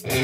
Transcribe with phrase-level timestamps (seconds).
[0.00, 0.14] Welcome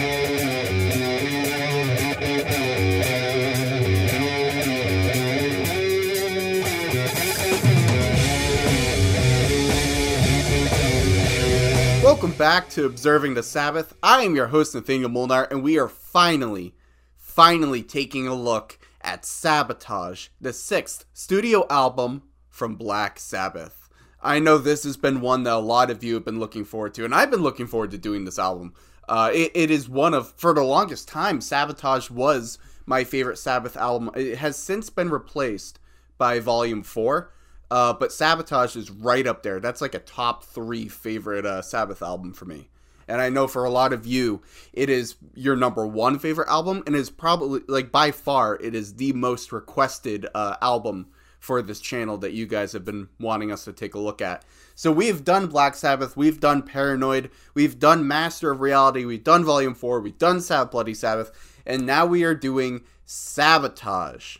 [12.38, 13.96] back to Observing the Sabbath.
[14.00, 16.76] I am your host, Nathaniel Molnar, and we are finally,
[17.16, 23.88] finally taking a look at Sabotage, the sixth studio album from Black Sabbath.
[24.22, 26.94] I know this has been one that a lot of you have been looking forward
[26.94, 28.72] to, and I've been looking forward to doing this album.
[29.08, 33.76] Uh, it, it is one of, for the longest time, Sabotage was my favorite Sabbath
[33.76, 34.10] album.
[34.14, 35.78] It has since been replaced
[36.18, 37.30] by Volume 4.
[37.70, 39.58] Uh, but Sabotage is right up there.
[39.58, 42.68] That's like a top three favorite uh, Sabbath album for me.
[43.08, 46.82] And I know for a lot of you, it is your number one favorite album,
[46.86, 51.08] and is probably like by far it is the most requested uh, album
[51.38, 54.44] for this channel that you guys have been wanting us to take a look at.
[54.74, 59.44] So we've done Black Sabbath, we've done Paranoid, we've done Master of Reality, we've done
[59.44, 61.30] Volume Four, we've done Sabbath Bloody Sabbath,
[61.64, 64.38] and now we are doing Sabotage.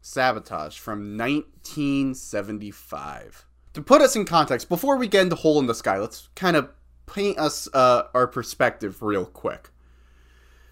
[0.00, 3.46] Sabotage from 1975.
[3.72, 6.54] To put us in context, before we get into Hole in the Sky, let's kind
[6.56, 6.70] of
[7.06, 9.70] paint us uh, our perspective real quick.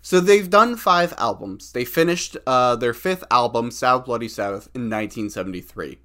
[0.00, 1.72] So they've done five albums.
[1.72, 5.98] They finished uh, their fifth album, Sabbath Bloody Sabbath, in 1973.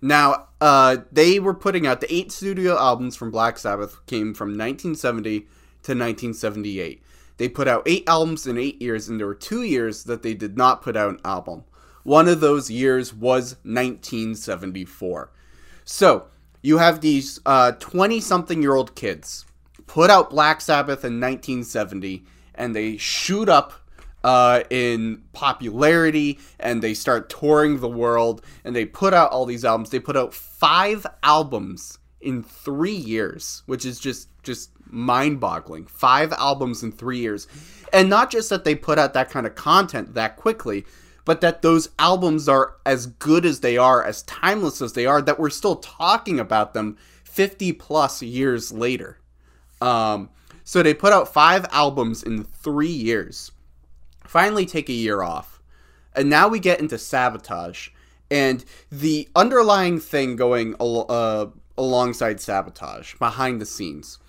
[0.00, 4.50] Now, uh, they were putting out the eight studio albums from Black Sabbath came from
[4.50, 5.46] 1970 to
[5.92, 7.02] 1978.
[7.36, 10.34] They put out eight albums in eight years, and there were two years that they
[10.34, 11.64] did not put out an album.
[12.02, 15.30] One of those years was 1974.
[15.84, 16.26] So,
[16.62, 19.46] you have these 20 uh, something year old kids
[19.86, 23.72] put out Black Sabbath in 1970 and they shoot up
[24.22, 29.64] uh, in popularity and they start touring the world and they put out all these
[29.64, 29.90] albums.
[29.90, 35.86] They put out five albums in three years, which is just just mind boggling.
[35.86, 37.46] Five albums in three years.
[37.92, 40.84] And not just that they put out that kind of content that quickly,
[41.24, 45.22] but that those albums are as good as they are, as timeless as they are,
[45.22, 49.18] that we're still talking about them 50 plus years later.
[49.80, 50.30] Um,
[50.64, 53.52] so they put out five albums in three years.
[54.30, 55.60] Finally, take a year off.
[56.14, 57.88] And now we get into Sabotage.
[58.30, 61.46] And the underlying thing going uh,
[61.76, 64.20] alongside Sabotage, behind the scenes,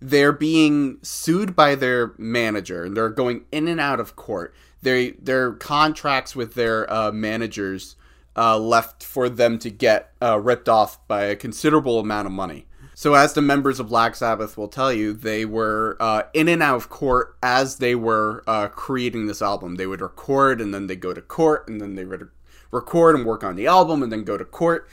[0.00, 5.10] they're being sued by their manager and they're going in and out of court they
[5.10, 7.94] their contracts with their uh, managers
[8.34, 12.66] uh, left for them to get uh, ripped off by a considerable amount of money.
[12.94, 16.62] So, as the members of Black Sabbath will tell you, they were uh, in and
[16.62, 19.76] out of court as they were uh, creating this album.
[19.76, 22.28] They would record and then they go to court and then they would
[22.70, 24.88] record and work on the album and then go to court.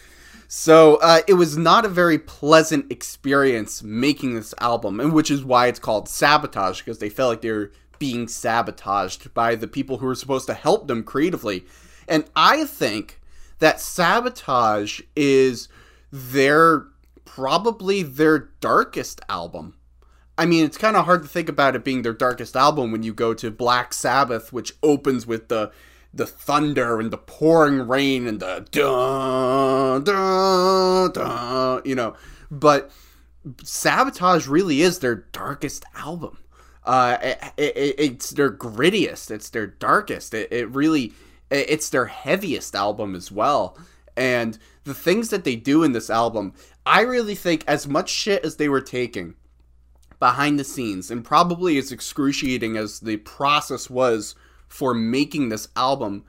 [0.47, 5.43] So uh, it was not a very pleasant experience making this album, and which is
[5.43, 9.97] why it's called Sabotage because they felt like they were being sabotaged by the people
[9.97, 11.65] who are supposed to help them creatively.
[12.07, 13.19] And I think
[13.59, 15.67] that sabotage is
[16.11, 16.87] their
[17.39, 19.75] probably their darkest album.
[20.37, 23.01] I mean, it's kind of hard to think about it being their darkest album when
[23.01, 25.71] you go to Black Sabbath, which opens with the
[26.13, 32.13] the thunder and the pouring rain and the da da da, you know.
[32.51, 32.91] But
[33.63, 36.39] Sabotage really is their darkest album.
[36.83, 39.31] Uh, it, it, it's their grittiest.
[39.31, 40.33] It's their darkest.
[40.33, 41.13] It, it really,
[41.49, 43.77] it's their heaviest album as well.
[44.17, 46.53] And the things that they do in this album,
[46.89, 49.35] I really think as much shit as they were taking
[50.19, 54.33] behind the scenes, and probably as excruciating as the process was
[54.67, 56.25] for making this album,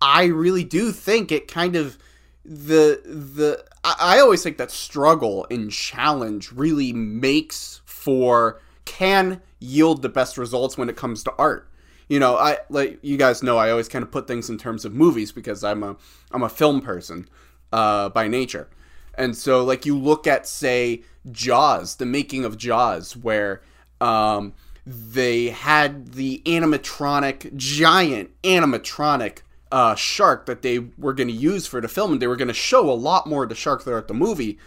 [0.00, 1.98] I really do think it kind of
[2.42, 10.08] the the I, always think that struggle and challenge really makes for can yield the
[10.08, 11.68] best results when it comes to art.
[12.08, 14.86] You know, I like you guys know I always kind of put things in terms
[14.86, 15.96] of movies because I'm a
[16.30, 17.28] I'm a film person
[17.74, 18.70] uh, by nature.
[19.16, 23.62] And so like you look at say Jaws, the making of Jaws where
[24.00, 24.54] um,
[24.86, 29.38] they had the animatronic giant animatronic
[29.70, 32.48] uh, shark that they were going to use for the film and they were going
[32.48, 34.58] to show a lot more of the shark throughout the movie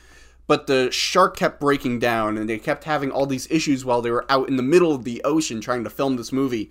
[0.47, 4.11] but the shark kept breaking down and they kept having all these issues while they
[4.11, 6.69] were out in the middle of the ocean trying to film this movie.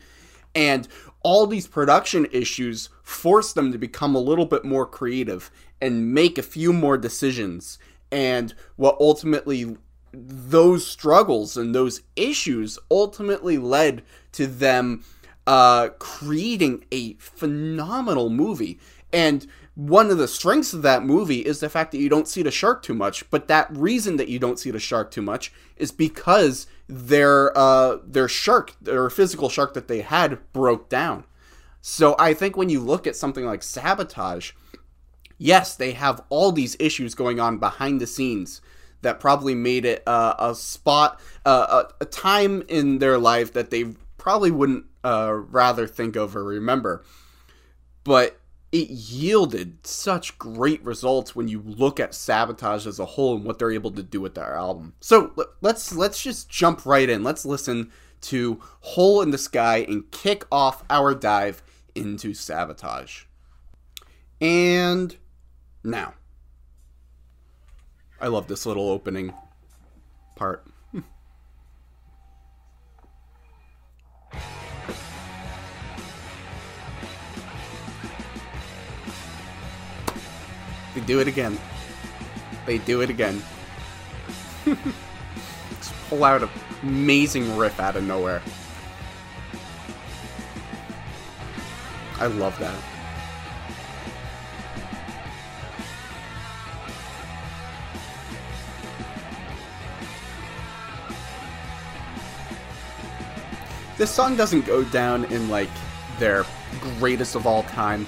[0.55, 0.87] And
[1.23, 5.51] all these production issues forced them to become a little bit more creative
[5.81, 7.79] and make a few more decisions
[8.11, 9.77] and what ultimately
[10.13, 15.05] those struggles and those issues ultimately led to them
[15.47, 18.79] uh, creating a phenomenal movie
[19.13, 22.43] and one of the strengths of that movie is the fact that you don't see
[22.43, 23.29] the shark too much.
[23.31, 27.99] But that reason that you don't see the shark too much is because their uh,
[28.05, 31.25] their shark, their physical shark that they had, broke down.
[31.81, 34.53] So I think when you look at something like Sabotage,
[35.39, 38.61] yes, they have all these issues going on behind the scenes
[39.03, 43.71] that probably made it uh, a spot, uh, a, a, time in their life that
[43.71, 43.85] they
[44.17, 47.05] probably wouldn't uh, rather think of or remember.
[48.03, 48.41] But
[48.73, 53.59] it yielded such great results when you look at Sabotage as a whole and what
[53.59, 54.95] they're able to do with their album.
[55.01, 57.23] So let's let's just jump right in.
[57.23, 57.93] Let's listen
[58.23, 61.63] to Hole in the Sky and kick off our dive
[61.95, 63.25] into Sabotage.
[64.41, 65.17] And
[65.85, 66.15] now.
[68.21, 69.35] I love this little opening
[70.35, 70.65] part.
[80.95, 81.59] they do it again.
[82.67, 83.43] They do it again.
[84.65, 86.49] Just pull out an
[86.83, 88.41] amazing riff out of nowhere.
[92.19, 92.94] I love that.
[103.97, 105.71] This song doesn't go down in like
[106.19, 106.45] their
[106.99, 108.07] greatest of all time,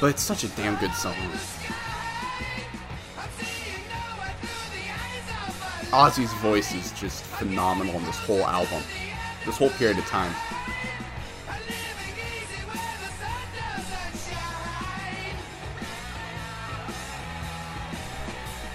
[0.00, 1.14] but it's such a damn good song.
[5.92, 8.82] Ozzy's voice is just phenomenal in this whole album,
[9.46, 10.34] this whole period of time.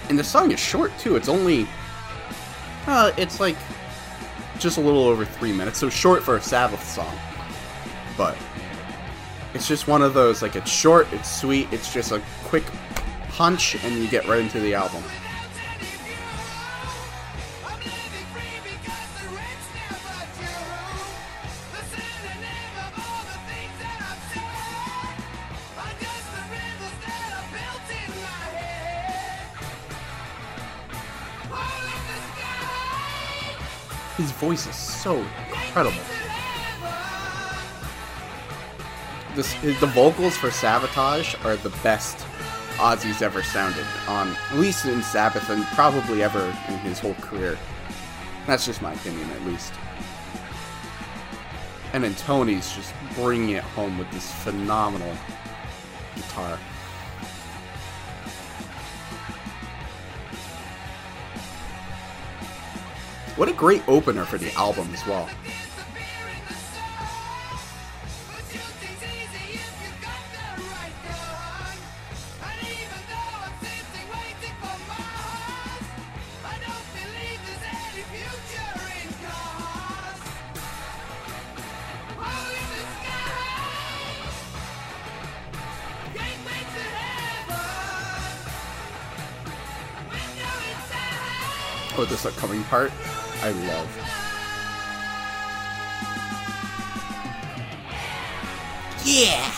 [0.08, 1.14] And the song is short too.
[1.14, 1.68] It's only,
[2.86, 3.56] uh, it's like
[4.60, 7.14] just a little over three minutes, so short for a Sabbath song.
[8.16, 8.36] But
[9.54, 12.64] it's just one of those, like, it's short, it's sweet, it's just a quick
[13.30, 15.02] punch, and you get right into the album.
[34.50, 35.16] Voice is so
[35.48, 36.02] incredible.
[39.36, 42.26] This, the vocals for Sabotage are the best
[42.78, 47.56] Ozzy's ever sounded on, at least in Sabbath and probably ever in his whole career.
[48.48, 49.72] That's just my opinion, at least.
[51.92, 55.14] And then Tony's just bringing it home with this phenomenal
[56.16, 56.58] guitar.
[63.40, 65.26] What a great opener for the album as well.
[91.96, 92.92] Oh, this upcoming part.
[93.42, 94.20] I love.
[99.04, 99.50] Yeah!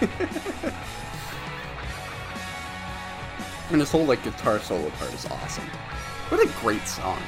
[3.70, 5.66] and this whole like guitar solo part is awesome.
[6.30, 7.20] What a great song.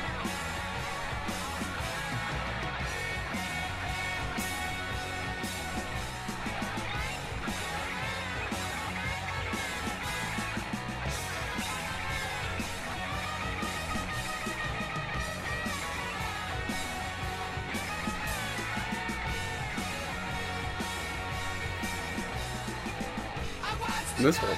[24.23, 24.55] This whole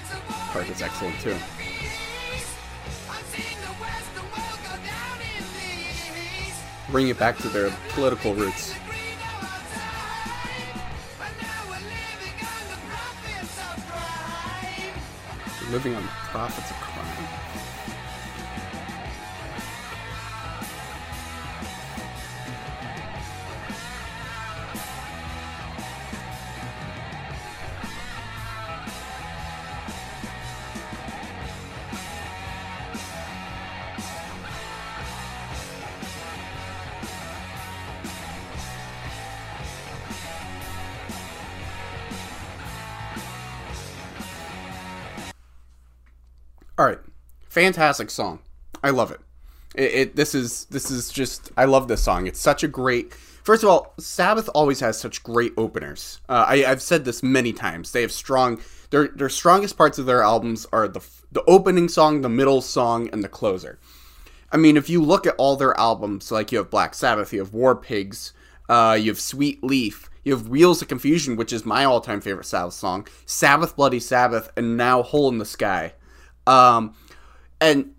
[0.52, 1.37] part is excellent too.
[6.90, 8.75] Bring it back to their political roots.
[15.71, 17.03] Living on the profits of crime.
[47.54, 48.40] Fantastic song.
[48.82, 49.20] I love it.
[49.75, 50.16] It, it.
[50.16, 52.26] This is this is just I love this song.
[52.26, 56.23] It's such a great First of all, Sabbath always has such great openers.
[56.30, 57.92] Uh, I, have said this many times.
[57.92, 58.58] They have strong.
[58.88, 63.11] Their their strongest parts of their albums are the the opening song, the middle song,
[63.12, 63.78] and the closer.
[64.50, 67.40] I mean, if you look at all their albums, like you have Black Sabbath, you
[67.40, 68.32] have War Pigs,
[68.70, 72.46] uh, you have Sweet Leaf, you have Wheels of Confusion, which is my all-time favorite
[72.46, 75.92] Sabbath song, Sabbath Bloody Sabbath, and now Hole in the Sky.
[76.46, 76.94] Um,
[77.64, 77.94] and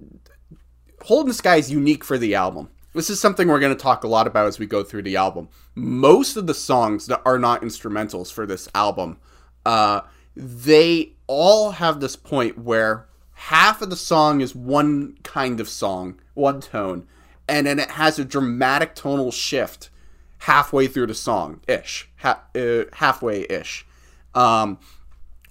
[1.09, 2.69] the Sky is unique for the album.
[2.93, 5.17] This is something we're going to talk a lot about as we go through the
[5.17, 5.49] album.
[5.73, 9.17] Most of the songs that are not instrumentals for this album,
[9.65, 10.01] uh,
[10.35, 16.19] they all have this point where half of the song is one kind of song,
[16.35, 17.07] one tone,
[17.47, 19.89] and then it has a dramatic tonal shift
[20.39, 23.85] halfway through the song ish, ha- uh, halfway ish.
[24.33, 24.77] Um,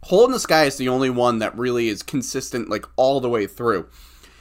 [0.04, 3.28] Hole in the Sky is the only one that really is consistent, like all the
[3.28, 3.88] way through,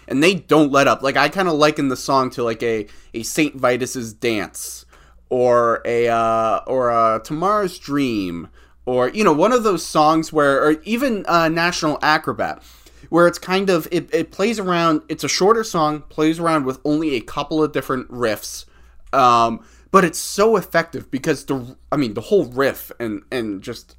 [0.07, 1.01] and they don't let up.
[1.01, 4.85] Like I kind of liken the song to like a a Saint Vitus's dance,
[5.29, 8.49] or a uh, or a Tomorrow's Dream,
[8.85, 12.61] or you know one of those songs where, or even uh, National Acrobat
[13.09, 16.79] where it's kind of it, it plays around it's a shorter song plays around with
[16.85, 18.65] only a couple of different riffs
[19.11, 23.95] um, but it's so effective because the I mean the whole riff and and just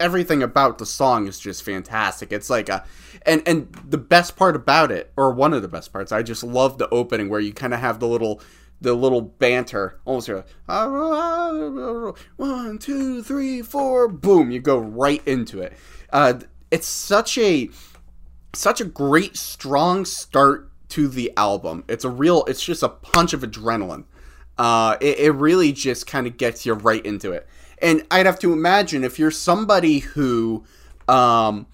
[0.00, 2.32] everything about the song is just fantastic.
[2.32, 2.84] It's like a
[3.22, 6.42] and and the best part about it or one of the best parts, I just
[6.42, 8.40] love the opening where you kind of have the little
[8.80, 10.44] the little banter almost here.
[10.66, 14.50] One, two, three, four, boom!
[14.50, 15.74] You go right into it.
[16.12, 16.34] Uh,
[16.70, 17.70] it's such a
[18.52, 21.84] such a great strong start to the album.
[21.88, 22.44] It's a real.
[22.44, 24.04] It's just a punch of adrenaline.
[24.56, 27.48] Uh, it, it really just kind of gets you right into it.
[27.78, 30.64] And I'd have to imagine if you're somebody who
[31.08, 31.66] um,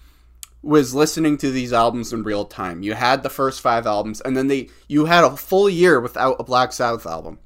[0.61, 4.35] was listening to these albums in real time, you had the first five albums, and
[4.35, 7.39] then they you had a full year without a Black Sabbath album,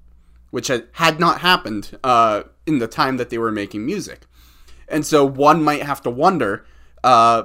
[0.52, 4.22] which had, had not happened uh, in the time that they were making music.
[4.88, 6.66] And so one might have to wonder,
[7.04, 7.44] uh,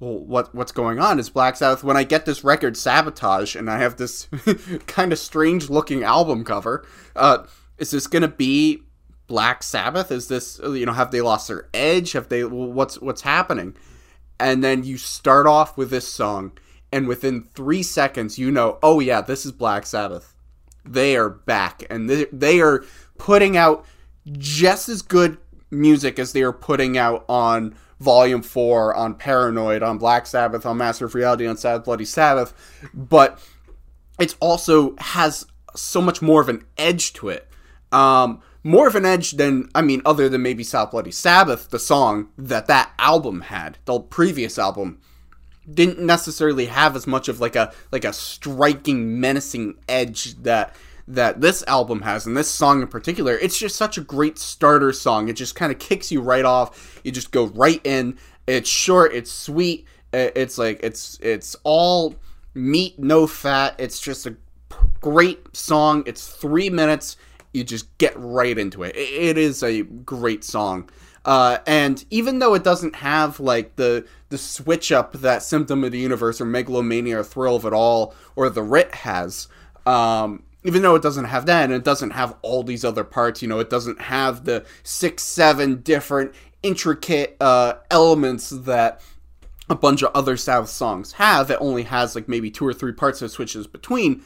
[0.00, 1.84] well, what what's going on is Black Sabbath.
[1.84, 4.28] When I get this record, Sabotage, and I have this
[4.86, 7.44] kind of strange looking album cover, uh,
[7.78, 8.82] is this gonna be
[9.26, 10.10] Black Sabbath?
[10.10, 12.12] Is this you know have they lost their edge?
[12.12, 13.76] Have they what's what's happening?
[14.38, 16.52] And then you start off with this song,
[16.92, 20.34] and within three seconds, you know, oh yeah, this is Black Sabbath.
[20.84, 22.84] They are back, and they, they are
[23.16, 23.86] putting out
[24.32, 25.38] just as good
[25.70, 30.76] music as they are putting out on Volume 4, on Paranoid, on Black Sabbath, on
[30.76, 32.52] Master of Reality, on Sabbath Bloody Sabbath,
[32.92, 33.40] but
[34.18, 37.48] it also has so much more of an edge to it.
[37.92, 41.78] Um, more of an edge than, I mean, other than maybe Sabbath Bloody Sabbath, the
[41.78, 45.00] song that that album had, the previous album
[45.72, 50.74] didn't necessarily have as much of like a like a striking menacing edge that
[51.06, 54.92] that this album has, and this song in particular, it's just such a great starter
[54.92, 55.28] song.
[55.28, 57.00] It just kind of kicks you right off.
[57.04, 58.18] You just go right in.
[58.46, 59.86] It's short, it's sweet.
[60.12, 62.14] It's like it's it's all
[62.54, 63.74] meat, no fat.
[63.78, 64.36] It's just a
[65.00, 66.02] great song.
[66.06, 67.16] It's three minutes.
[67.54, 68.94] You just get right into it.
[68.96, 70.90] It is a great song.
[71.24, 75.92] Uh, and even though it doesn't have like the the switch up that Symptom of
[75.92, 79.48] the Universe or Megalomania or Thrill of It All or The Writ has,
[79.86, 83.40] um, even though it doesn't have that and it doesn't have all these other parts,
[83.40, 89.00] you know, it doesn't have the six, seven different intricate uh, elements that
[89.70, 91.50] a bunch of other Sabbath songs have.
[91.50, 94.22] It only has like maybe two or three parts that switches between.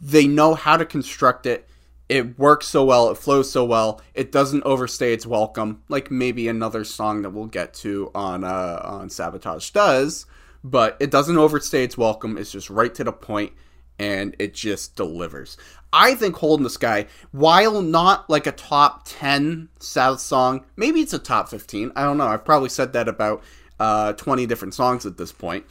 [0.00, 1.68] They know how to construct it.
[2.08, 3.10] It works so well.
[3.10, 4.00] It flows so well.
[4.14, 8.80] It doesn't overstay its welcome, like maybe another song that we'll get to on uh,
[8.84, 10.26] on Sabotage does.
[10.62, 12.36] But it doesn't overstay its welcome.
[12.38, 13.52] It's just right to the point
[13.98, 15.56] and it just delivers.
[15.92, 21.00] I think Hole in the Sky, while not like a top 10 Sabbath song, maybe
[21.00, 21.92] it's a top 15.
[21.96, 22.26] I don't know.
[22.26, 23.42] I've probably said that about
[23.80, 25.64] uh, 20 different songs at this point.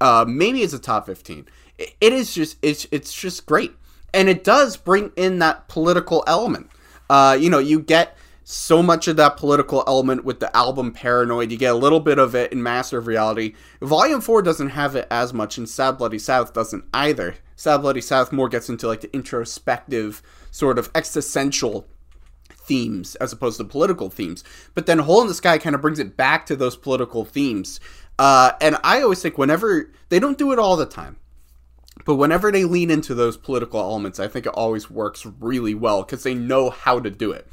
[0.00, 1.48] Uh, maybe it's a top 15.
[1.78, 3.72] It, it is just, it's, it's just great.
[4.12, 6.70] And it does bring in that political element.
[7.08, 11.52] Uh, you know, you get so much of that political element with the album Paranoid.
[11.52, 13.54] You get a little bit of it in Master of Reality.
[13.80, 17.36] Volume 4 doesn't have it as much, and Sabbath Bloody Sabbath doesn't either.
[17.54, 21.86] Sabbath Bloody Sabbath more gets into like the introspective, sort of existential
[22.52, 24.42] themes as opposed to political themes.
[24.74, 27.78] But then Hole in the Sky kind of brings it back to those political themes.
[28.18, 31.18] Uh, and I always think whenever they don't do it all the time,
[32.04, 36.02] but whenever they lean into those political elements, I think it always works really well
[36.02, 37.46] because they know how to do it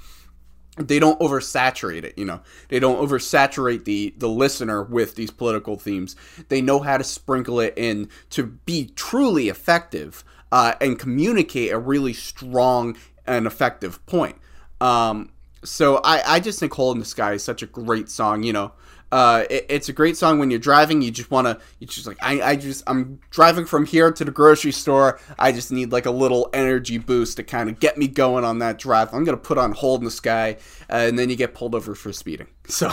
[0.79, 2.39] they don't oversaturate it you know
[2.69, 6.15] they don't oversaturate the the listener with these political themes
[6.49, 11.79] they know how to sprinkle it in to be truly effective uh, and communicate a
[11.79, 14.37] really strong and effective point.
[14.79, 15.31] Um,
[15.63, 18.43] so I, I just think Hole in the Sky is such a great song.
[18.43, 18.71] You know,
[19.11, 21.01] uh, it, it's a great song when you're driving.
[21.01, 24.25] You just want to, you just like, I, I just, I'm driving from here to
[24.25, 25.19] the grocery store.
[25.39, 28.59] I just need like a little energy boost to kind of get me going on
[28.59, 29.13] that drive.
[29.13, 30.57] I'm to put on Hole in the Sky,
[30.89, 32.47] uh, and then you get pulled over for speeding.
[32.67, 32.91] So,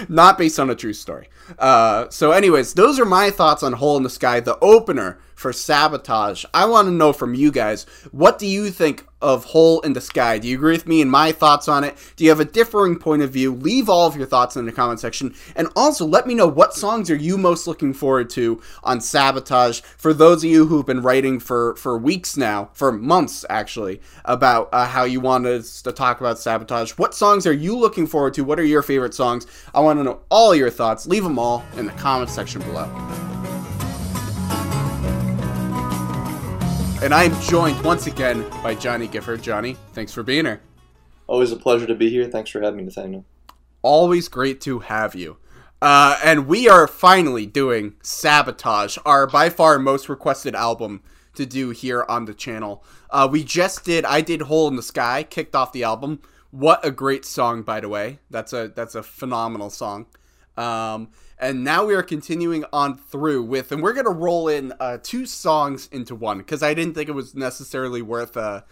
[0.08, 1.28] not based on a true story.
[1.58, 5.52] Uh, so, anyways, those are my thoughts on Hole in the Sky, the opener for
[5.52, 6.44] Sabotage.
[6.52, 10.00] I want to know from you guys, what do you think of Hole in the
[10.00, 10.38] Sky?
[10.38, 11.96] Do you agree with me and my thoughts on it?
[12.16, 13.54] Do you have a differing point of view?
[13.54, 15.32] Leave all of your thoughts in the comment section.
[15.54, 19.80] And also, let me know what songs are you most looking forward to on Sabotage.
[19.80, 24.68] For those of you who've been writing for, for weeks now, for months actually, about
[24.72, 28.34] uh, how you wanted us to talk about Sabotage, what songs are you looking forward
[28.34, 28.42] to?
[28.42, 29.46] What are your favorite songs?
[29.72, 31.06] I want to know all your thoughts.
[31.06, 32.84] Leave them all in the comment section below.
[37.00, 39.40] And I'm joined once again by Johnny Gifford.
[39.40, 40.60] Johnny, thanks for being here.
[41.28, 42.24] Always a pleasure to be here.
[42.24, 43.24] Thanks for having me, Nathaniel.
[43.82, 45.36] Always great to have you.
[45.80, 51.02] Uh, and we are finally doing Sabotage, our by far most requested album
[51.34, 52.82] to do here on the channel.
[53.10, 56.20] Uh, we just did, I did Hole in the Sky, kicked off the album.
[56.50, 58.20] What a great song, by the way.
[58.30, 60.06] That's a that's a phenomenal song.
[60.56, 64.98] Um, and now we are continuing on through with, and we're gonna roll in uh,
[65.02, 68.62] two songs into one because I didn't think it was necessarily worth uh,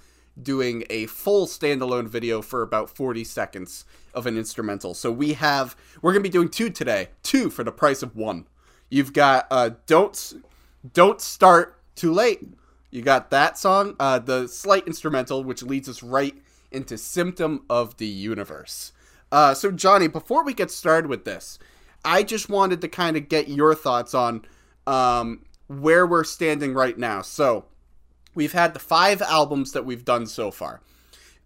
[0.42, 4.95] doing a full standalone video for about 40 seconds of an instrumental.
[4.95, 8.47] So we have we're gonna be doing two today, two for the price of one.
[8.88, 10.33] You've got uh, don't
[10.95, 12.40] don't start too late.
[12.90, 16.35] You got that song, uh, the slight instrumental, which leads us right
[16.76, 18.92] into symptom of the universe.
[19.33, 21.59] Uh, so Johnny, before we get started with this,
[22.04, 24.45] I just wanted to kind of get your thoughts on
[24.87, 27.23] um, where we're standing right now.
[27.23, 27.64] So,
[28.35, 30.80] we've had the five albums that we've done so far.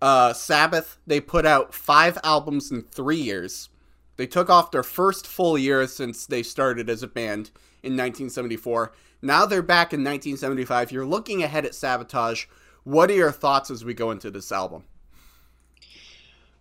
[0.03, 3.71] Uh, Sabbath, they put out five albums in three years.
[4.17, 7.51] They took off their first full year since they started as a band
[7.83, 8.93] in 1974.
[9.23, 10.93] Now they're back in 1975.
[10.93, 12.47] You're looking ahead at Sabotage.
[12.85, 14.85] What are your thoughts as we go into this album?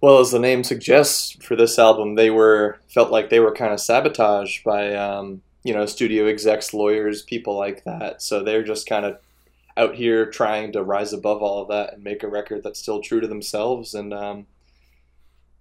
[0.01, 3.73] Well, as the name suggests, for this album, they were felt like they were kind
[3.73, 8.21] of sabotaged by um, you know studio execs, lawyers, people like that.
[8.21, 9.19] So they're just kind of
[9.75, 13.01] out here trying to rise above all of that and make a record that's still
[13.01, 14.47] true to themselves and um,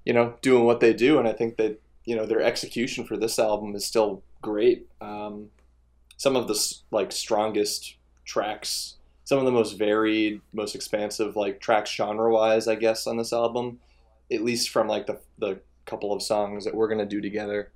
[0.05, 1.19] you know doing what they do.
[1.19, 4.87] And I think that you know their execution for this album is still great.
[5.01, 5.51] Um,
[6.17, 11.91] some of the like strongest tracks, some of the most varied, most expansive like tracks
[11.91, 13.81] genre wise, I guess, on this album
[14.33, 17.73] at least from like the the couple of songs that we're gonna do together.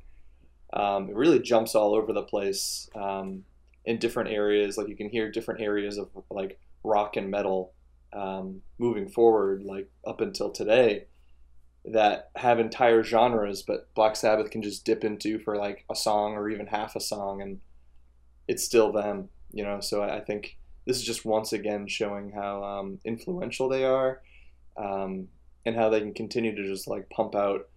[0.72, 3.44] Um, it really jumps all over the place um,
[3.84, 4.78] in different areas.
[4.78, 7.72] Like you can hear different areas of like rock and metal
[8.12, 11.06] um, moving forward, like up until today,
[11.84, 16.34] that have entire genres, but Black Sabbath can just dip into for like a song
[16.34, 17.60] or even half a song, and
[18.48, 19.28] it's still them.
[19.52, 23.84] You know, so I think this is just once again showing how um, influential they
[23.84, 24.22] are.
[25.64, 27.68] And how they can continue to just like pump out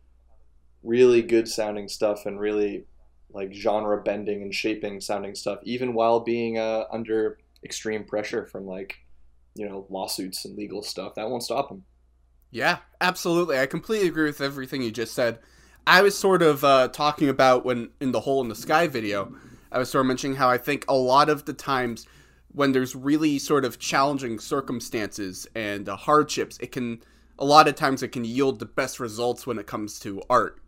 [0.83, 2.85] really good sounding stuff and really
[3.31, 8.65] like genre bending and shaping sounding stuff even while being uh, under extreme pressure from
[8.65, 8.95] like
[9.55, 11.15] you know lawsuits and legal stuff.
[11.15, 11.83] That won't stop them
[12.55, 13.59] yeah absolutely.
[13.59, 15.39] I completely agree with everything you just said.
[15.85, 19.35] I was sort of uh, talking about when in the hole in the sky video
[19.71, 22.07] i was sort of mentioning how i think a lot of the times
[22.53, 27.01] when there's really sort of challenging circumstances and uh, hardships it can
[27.37, 30.59] a lot of times it can yield the best results when it comes to art.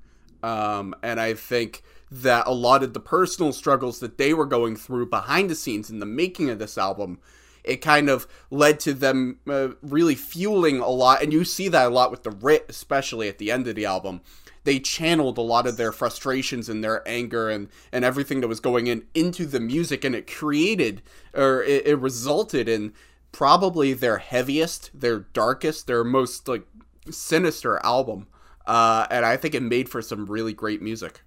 [0.44, 4.76] Um, and I think that a lot of the personal struggles that they were going
[4.76, 7.20] through behind the scenes in the making of this album,
[7.64, 11.22] it kind of led to them uh, really fueling a lot.
[11.22, 13.86] And you see that a lot with the Writ, especially at the end of the
[13.86, 14.22] album.
[14.64, 18.60] They channeled a lot of their frustrations and their anger and, and everything that was
[18.60, 21.02] going in into the music, and it created
[21.34, 22.94] or it, it resulted in
[23.38, 26.66] probably their heaviest, their darkest, their most like
[27.12, 28.26] sinister album.
[28.66, 31.22] Uh, and I think it made for some really great music.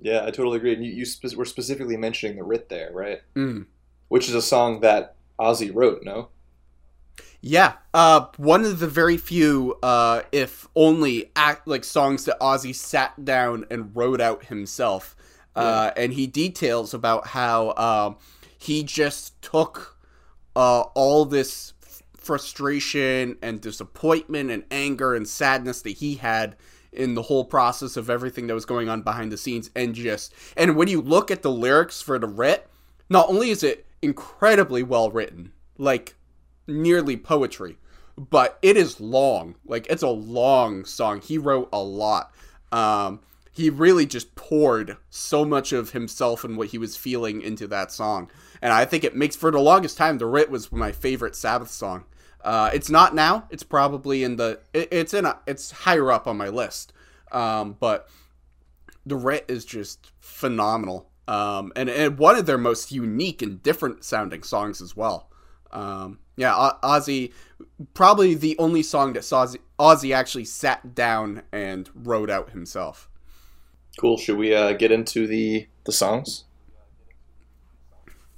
[0.00, 0.72] Yeah, I totally agree.
[0.72, 3.20] And you, you spe- were specifically mentioning the Writ there, right?
[3.34, 3.66] Mm.
[4.08, 6.30] Which is a song that Ozzy wrote, no?
[7.42, 12.74] Yeah, uh, one of the very few, uh, if only, act like songs that Ozzy
[12.74, 15.14] sat down and wrote out himself.
[15.54, 16.02] Uh, yeah.
[16.02, 18.16] And he details about how um,
[18.56, 19.95] he just took
[20.56, 21.74] uh, all this
[22.16, 26.56] frustration and disappointment and anger and sadness that he had
[26.92, 30.34] in the whole process of everything that was going on behind the scenes and just
[30.56, 32.68] and when you look at the lyrics for the writ
[33.08, 36.16] not only is it incredibly well written, like
[36.66, 37.78] nearly poetry.
[38.16, 39.56] But it is long.
[39.66, 41.20] Like it's a long song.
[41.20, 42.32] He wrote a lot.
[42.72, 43.20] Um,
[43.52, 47.92] he really just poured so much of himself and what he was feeling into that
[47.92, 48.30] song.
[48.62, 51.70] And I think it makes for the longest time the Writ was my favorite Sabbath
[51.70, 52.04] song.
[52.42, 53.46] Uh, it's not now.
[53.50, 54.60] It's probably in the.
[54.72, 55.38] It, it's in a.
[55.46, 56.92] It's higher up on my list.
[57.32, 58.08] Um, but
[59.04, 61.10] the Writ is just phenomenal.
[61.28, 65.28] Um, and, and one of their most unique and different sounding songs as well.
[65.72, 67.32] Um, yeah, o- Ozzy,
[67.94, 73.08] probably the only song that Ozzy, Ozzy actually sat down and wrote out himself.
[73.98, 74.18] Cool.
[74.18, 76.44] Should we uh, get into the the songs?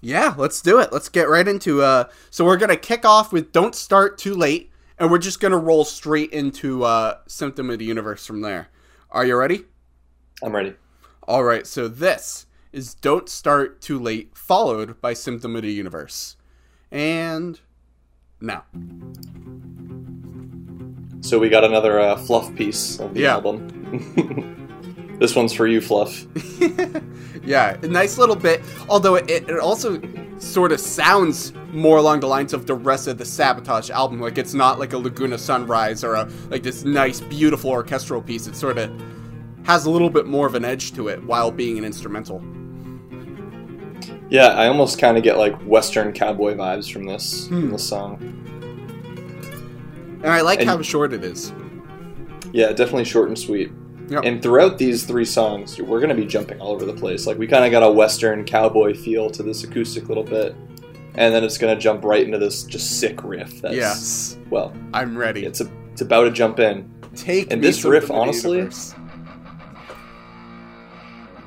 [0.00, 0.92] Yeah, let's do it.
[0.92, 4.34] Let's get right into uh so we're going to kick off with Don't Start Too
[4.34, 8.40] Late and we're just going to roll straight into uh Symptom of the Universe from
[8.42, 8.68] there.
[9.10, 9.64] Are you ready?
[10.42, 10.74] I'm ready.
[11.26, 16.36] All right, so this is Don't Start Too Late followed by Symptom of the Universe.
[16.92, 17.60] And
[18.40, 18.64] now.
[21.20, 23.32] So we got another uh, fluff piece of the Yeah.
[23.34, 24.64] album.
[25.18, 26.26] this one's for you, Fluff.
[27.44, 28.60] Yeah, a nice little bit.
[28.90, 30.02] Although it, it also
[30.38, 34.20] sort of sounds more along the lines of the rest of the Sabotage album.
[34.20, 38.46] Like it's not like a Laguna Sunrise or a like this nice, beautiful orchestral piece.
[38.48, 38.90] It sort of
[39.64, 42.42] has a little bit more of an edge to it while being an instrumental.
[44.28, 47.60] Yeah, I almost kind of get like Western cowboy vibes from this Hmm.
[47.60, 48.18] from this song.
[50.22, 51.52] And I like And- how short it is.
[52.52, 53.70] Yeah, definitely short and sweet.
[54.08, 54.24] Yep.
[54.24, 57.26] And throughout these three songs, we're going to be jumping all over the place.
[57.26, 60.56] Like, we kind of got a Western cowboy feel to this acoustic little bit.
[61.14, 63.60] And then it's going to jump right into this just sick riff.
[63.60, 65.44] That's, yes, Well, I'm ready.
[65.44, 66.90] it's, a, it's about to jump in.
[67.16, 68.94] Take and me this riff, honestly, Universe.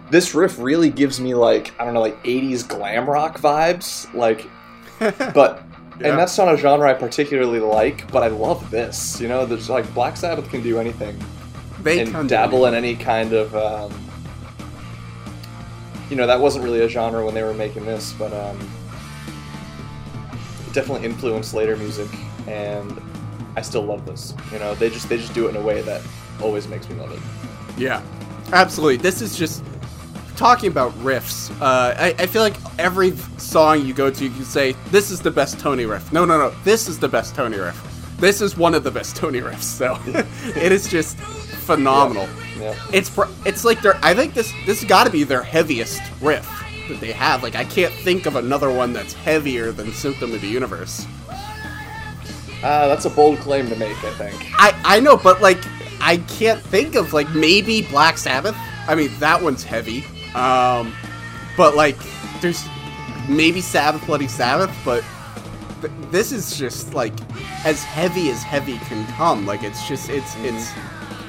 [0.10, 4.14] This riff really gives me, like, I don't know, like 80s glam rock vibes.
[4.14, 4.48] Like,
[5.34, 5.64] but.
[6.00, 6.10] Yeah.
[6.10, 9.22] And that's not a genre I particularly like, but I love this.
[9.22, 11.16] You know, there's like Black Sabbath can do anything.
[11.84, 13.92] They and dabble in any kind of um,
[16.10, 18.58] you know that wasn't really a genre when they were making this but um,
[20.68, 22.10] it definitely influenced later music
[22.48, 23.02] and
[23.56, 25.82] i still love this you know they just they just do it in a way
[25.82, 26.02] that
[26.42, 27.20] always makes me love it
[27.78, 28.02] Yeah,
[28.52, 28.98] absolutely.
[28.98, 29.64] This is just
[30.36, 31.52] talking about riffs.
[31.62, 35.22] Uh, I, I feel like every song you go to, you can say, This is
[35.22, 36.12] the best Tony riff.
[36.12, 36.52] No, no, no.
[36.64, 37.80] This is the best Tony riff.
[38.20, 39.64] This is one of the best Tony riffs.
[39.64, 39.98] So
[40.60, 41.18] it is just
[41.62, 42.28] phenomenal.
[42.58, 43.96] yeah It's pr- it's like their.
[44.04, 46.48] I think this this got to be their heaviest riff
[46.90, 47.44] that they have.
[47.44, 51.06] Like I can't think of another one that's heavier than Symptom of the Universe.
[52.64, 55.60] uh, that's a bold claim to make i think I I know, but like
[56.00, 58.56] I can't think of like maybe Black Sabbath.
[58.88, 60.04] I mean that one's heavy.
[60.36, 60.94] Um,
[61.58, 61.98] but like
[62.42, 62.64] there's
[63.30, 65.04] maybe Sabbath, Bloody Sabbath, but
[65.82, 67.14] th- this is just like
[67.66, 69.46] as heavy as heavy can come.
[69.46, 70.72] Like it's just it's it's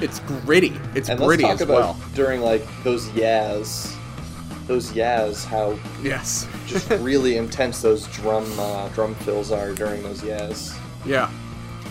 [0.03, 0.73] it's gritty.
[0.95, 1.99] It's and let's gritty talk as about well.
[2.13, 3.95] during like those yas
[4.67, 6.47] those yas how Yes.
[6.67, 11.29] just really intense those drum uh, drum fills are during those yas Yeah.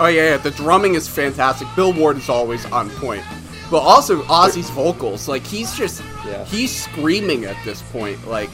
[0.00, 0.36] Oh yeah, yeah.
[0.38, 1.68] The drumming is fantastic.
[1.76, 3.22] Bill Ward is always on point.
[3.70, 6.44] But also Ozzy's vocals, like he's just Yeah.
[6.46, 8.50] he's screaming at this point, like,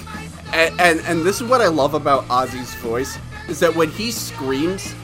[0.52, 3.18] and, and and this is what I love about Ozzy's voice
[3.48, 4.94] is that when he screams,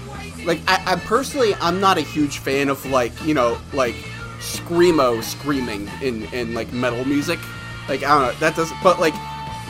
[0.45, 3.95] like I, I personally I'm not a huge fan of like you know like
[4.45, 7.39] screamo screaming in in like metal music,
[7.89, 9.15] like I don't know that doesn't, but like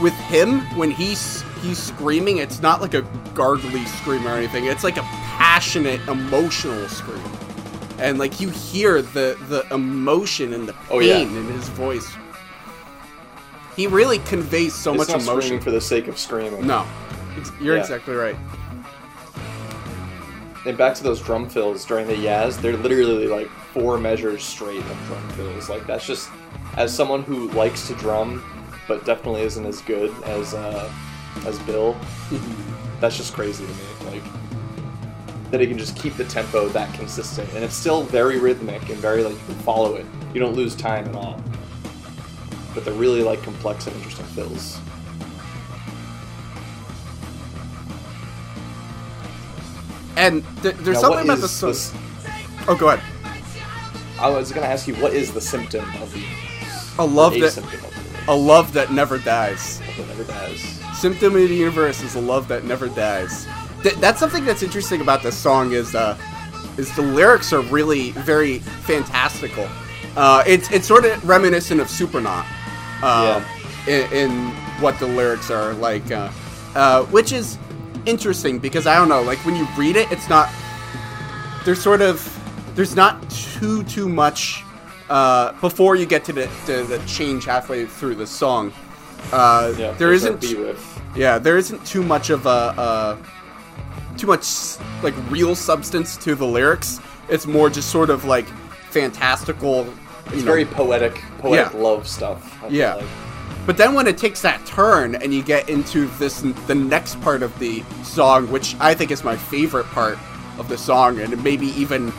[0.00, 3.02] with him when he's he's screaming, it's not like a
[3.34, 4.66] gargly scream or anything.
[4.66, 5.02] It's like a
[5.38, 7.22] passionate, emotional scream,
[7.98, 11.18] and like you hear the the emotion and the pain Oh, yeah.
[11.18, 12.08] in his voice.
[13.76, 15.60] He really conveys so it's much emotion.
[15.60, 16.86] for the sake of screaming no,
[17.60, 17.80] you're Yeah.
[17.82, 18.36] exactly right.
[20.66, 24.80] And back to those drum fills during the Yaz, they're literally like four measures straight
[24.80, 25.68] of drum fills.
[25.68, 26.30] Like that's just
[26.76, 28.42] as someone who likes to drum,
[28.88, 30.90] but definitely isn't as good as uh,
[31.46, 31.96] as Bill.
[33.00, 34.20] that's just crazy to me.
[34.20, 34.22] Like
[35.50, 38.98] that he can just keep the tempo that consistent, and it's still very rhythmic and
[38.98, 40.06] very like you can follow it.
[40.32, 41.42] You don't lose time at all.
[42.74, 44.80] But they're really like complex and interesting fills.
[50.16, 51.92] And th- there's Now, something about the this-
[52.68, 53.00] Oh, go ahead.
[54.20, 56.22] I was gonna ask you, what is the symptom of the
[56.98, 59.80] A love a that of a love that never dies.
[59.98, 60.80] that never dies?
[60.94, 63.46] Symptom of the universe is a love that never dies.
[63.82, 66.16] Th- that's something that's interesting about this song is uh,
[66.78, 69.68] is the lyrics are really very fantastical.
[70.16, 72.44] Uh, it's it's sort of reminiscent of Supernaut,
[73.02, 73.44] um,
[73.86, 74.50] in, in
[74.80, 76.10] what the lyrics are like.
[76.10, 76.30] Uh,
[76.76, 77.58] uh, which is
[78.06, 80.48] interesting because I don't know, like when you read it, it's not.
[81.64, 82.20] There's sort of
[82.74, 84.62] there's not too too much
[85.08, 88.72] uh, before you get to the, to the change halfway through the song.
[89.32, 90.78] Uh, Yeah, there's that isn't
[91.16, 93.16] yeah, there isn't too much of a uh,
[94.18, 94.44] too much
[95.02, 97.00] like real substance to the lyrics.
[97.28, 98.46] It's more just sort of like
[98.90, 99.86] fantastical.
[100.26, 101.78] It's you know, very poetic, poetic Yeah.
[101.80, 102.62] love stuff.
[102.62, 102.94] I Yeah.
[102.96, 103.04] like.
[103.66, 107.42] But then when it takes that turn and you get into this the next part
[107.42, 110.18] of the song, which I think is my favorite part
[110.58, 112.12] of the song, and maybe even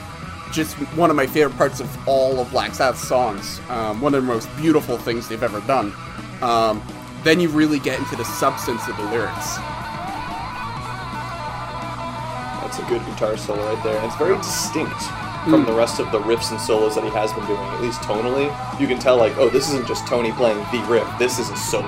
[0.52, 4.24] just one of my favorite parts of all of Black Sabbath songs, um, one of
[4.24, 5.94] the most beautiful things they've ever done.
[6.42, 6.82] Um,
[7.24, 9.58] then you really get into the substance of the lyrics.
[12.62, 13.98] That's a good guitar solo right there.
[13.98, 15.04] And it's very distinct
[15.46, 15.68] from Mm.
[15.68, 18.50] the rest of the riffs and solos that he has been doing, at least tonally.
[18.80, 21.56] You can tell, like, oh, this isn't just Tony playing the riff, this is a
[21.56, 21.86] solo.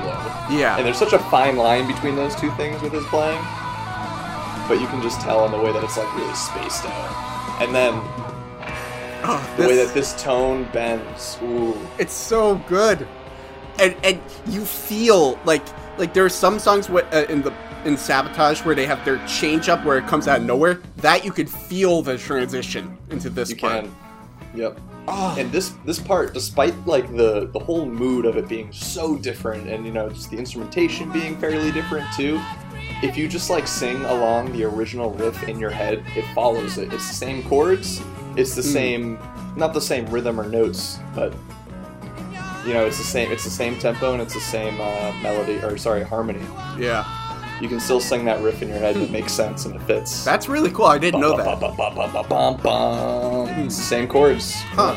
[0.50, 0.78] Yeah.
[0.78, 3.40] And there's such a fine line between those two things with his playing.
[4.68, 7.62] But you can just tell in the way that it's, like, really spaced out.
[7.62, 7.94] And then
[9.30, 11.76] Oh, the way that this tone bends, ooh.
[11.98, 13.06] It's so good,
[13.80, 15.64] and and you feel like
[15.98, 17.52] like there are some songs uh, in the
[17.86, 20.82] in Sabotage where they have their change up where it comes out of nowhere.
[20.98, 23.84] That you could feel the transition into this You part.
[23.86, 23.96] can.
[24.56, 24.80] Yep.
[25.10, 29.16] Oh, And this this part, despite like the the whole mood of it being so
[29.16, 32.42] different, and you know just the instrumentation being fairly different too,
[33.02, 36.92] if you just like sing along the original riff in your head, it follows it.
[36.92, 38.02] It's the same chords,
[38.36, 38.74] it's the Mm.
[38.74, 39.20] same,
[39.56, 41.34] not the same rhythm or notes, but
[42.66, 43.32] you know it's the same.
[43.32, 46.44] It's the same tempo and it's the same uh, melody or sorry harmony.
[46.78, 47.06] yeah,
[47.62, 49.82] You can still sing that riff in your head, and it makes sense and it
[49.84, 50.24] fits.
[50.24, 50.86] that's really cool.
[50.86, 51.60] I didn't know that.
[51.60, 53.70] The hmm.
[53.70, 54.54] Same chords.
[54.54, 54.96] Huh.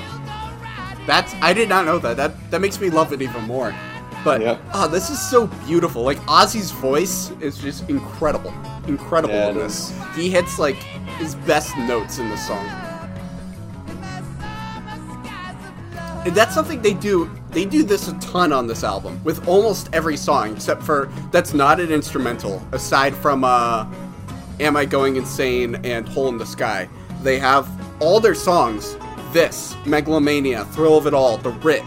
[1.07, 2.17] That's I did not know that.
[2.17, 3.75] That that makes me love it even more.
[4.23, 4.59] But Yeah.
[4.75, 6.03] oh, this is so beautiful.
[6.03, 8.53] Like Ozzy's voice is just incredible,
[8.87, 9.93] incredible Yeah, in this.
[10.15, 10.77] He hits like
[11.19, 12.67] his best notes in the song.
[16.27, 17.31] And that's something they do.
[17.51, 21.53] They do this a ton on this album with almost every song, except for that's
[21.53, 22.63] not an instrumental.
[22.73, 23.87] Aside from uh,
[24.61, 26.89] "Am I Going Insane" and "Hole in the Sky,"
[27.23, 27.69] they have
[28.01, 28.97] all their songs.
[29.33, 31.83] This Megalomania, Thrill of It All, The Writ,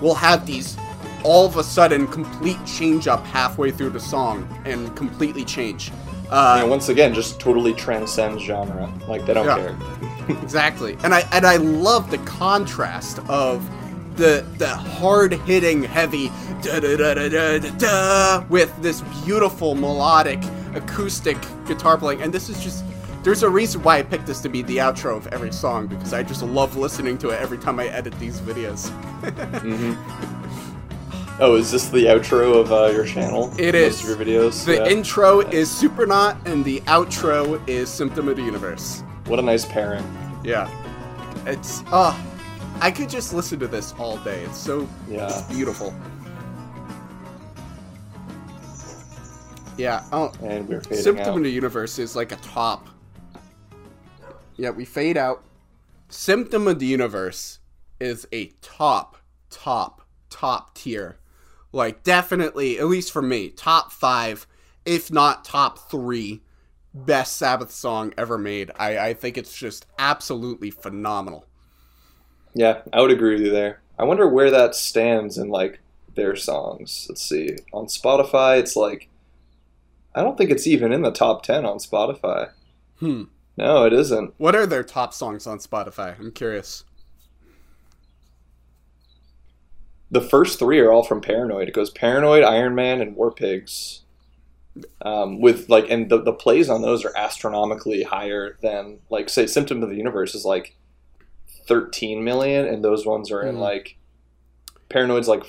[0.00, 0.76] will have these
[1.24, 5.90] all of a sudden complete change up halfway through the song and completely change.
[6.30, 8.92] Uh, and once again, just totally transcends genre.
[9.08, 9.56] Like they don't Yeah.
[9.56, 9.76] care.
[10.42, 13.62] Exactly, and I and I love the contrast of
[14.16, 16.28] the the hard hitting heavy
[16.62, 20.42] da da da da da with this beautiful melodic
[20.74, 22.84] acoustic guitar playing, and this is just.
[23.22, 26.12] There's a reason why I picked this to be the outro of every song because
[26.12, 28.90] I just love listening to it every time I edit these videos.
[29.22, 29.96] Mhm.
[31.40, 33.50] Oh, is this the outro of uh, your channel?
[33.58, 34.04] It Most is.
[34.06, 34.64] your videos.
[34.66, 34.86] The Yeah.
[34.88, 39.02] intro is Supernaut, and the outro is Symptom of the Universe.
[39.26, 40.04] what a nice pairing.
[40.44, 40.68] Yeah,
[41.46, 42.14] it's ah,
[42.80, 44.42] I could just listen to this all day.
[44.42, 45.26] It's so Yeah.
[45.26, 45.94] it's beautiful.
[49.76, 50.04] Yeah.
[50.12, 51.36] Oh, And we're fading Symptom out.
[51.38, 52.88] of the Universe is like a top.
[54.56, 55.42] Yeah, we fade out.
[56.08, 57.58] Symptom of the Universe
[57.98, 59.16] is a top,
[59.50, 61.18] top, top tier.
[61.72, 64.46] Like, definitely, at least for me, top five,
[64.84, 66.42] if not top three,
[66.92, 68.70] best Sabbath song ever made.
[68.78, 71.46] I, I think it's just absolutely phenomenal.
[72.54, 73.80] Yeah, I would agree with you there.
[73.98, 75.80] I wonder where that stands in like
[76.14, 77.06] their songs.
[77.08, 77.56] Let's see.
[77.72, 79.08] On Spotify, it's like
[80.14, 82.50] I don't think it's even in the top ten on Spotify.
[83.00, 83.24] Hmm.
[83.56, 84.34] No, it isn't.
[84.38, 86.18] What are their top songs on Spotify?
[86.18, 86.84] I'm curious.
[90.10, 91.68] The first three are all from Paranoid.
[91.68, 94.02] It goes Paranoid, Iron Man, and War Pigs.
[95.02, 99.46] Um, with like, and the, the plays on those are astronomically higher than like, say,
[99.46, 100.76] Symptom of the Universe is like
[101.66, 103.60] 13 million, and those ones are in Hmm.
[103.60, 103.96] like,
[104.88, 105.42] Paranoid's like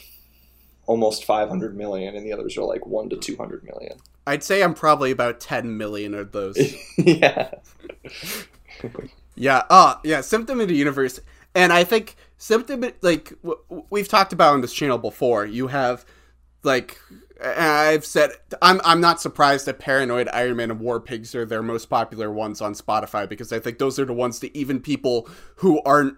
[0.87, 3.97] almost 500 million, and the others are like one to 200 million.
[4.27, 6.57] I'd say I'm probably about 10 million of those.
[6.97, 7.51] yeah,
[9.35, 9.63] Yeah.
[9.69, 10.21] Oh, yeah.
[10.21, 11.19] Symptom of the Universe,
[11.53, 15.45] and I think Symptom like w- we've talked about on this channel before.
[15.45, 16.05] You have
[16.63, 16.97] like
[17.43, 21.61] I've said I'm I'm not surprised that Paranoid, Iron Man, and War Pigs are their
[21.61, 25.27] most popular ones on Spotify because I think those are the ones that even people
[25.57, 26.17] who aren't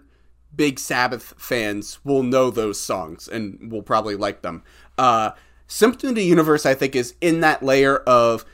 [0.54, 4.62] big Sabbath fans will know those songs and will probably like them.
[4.96, 5.32] Uh,
[5.66, 8.44] Symptom of the Universe, I think, is in that layer of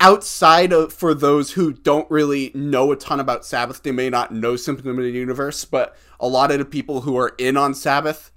[0.00, 4.32] outside of for those who don't really know a ton about Sabbath, they may not
[4.32, 7.74] know Symptom of the Universe, but a lot of the people who are in on
[7.74, 8.32] Sabbath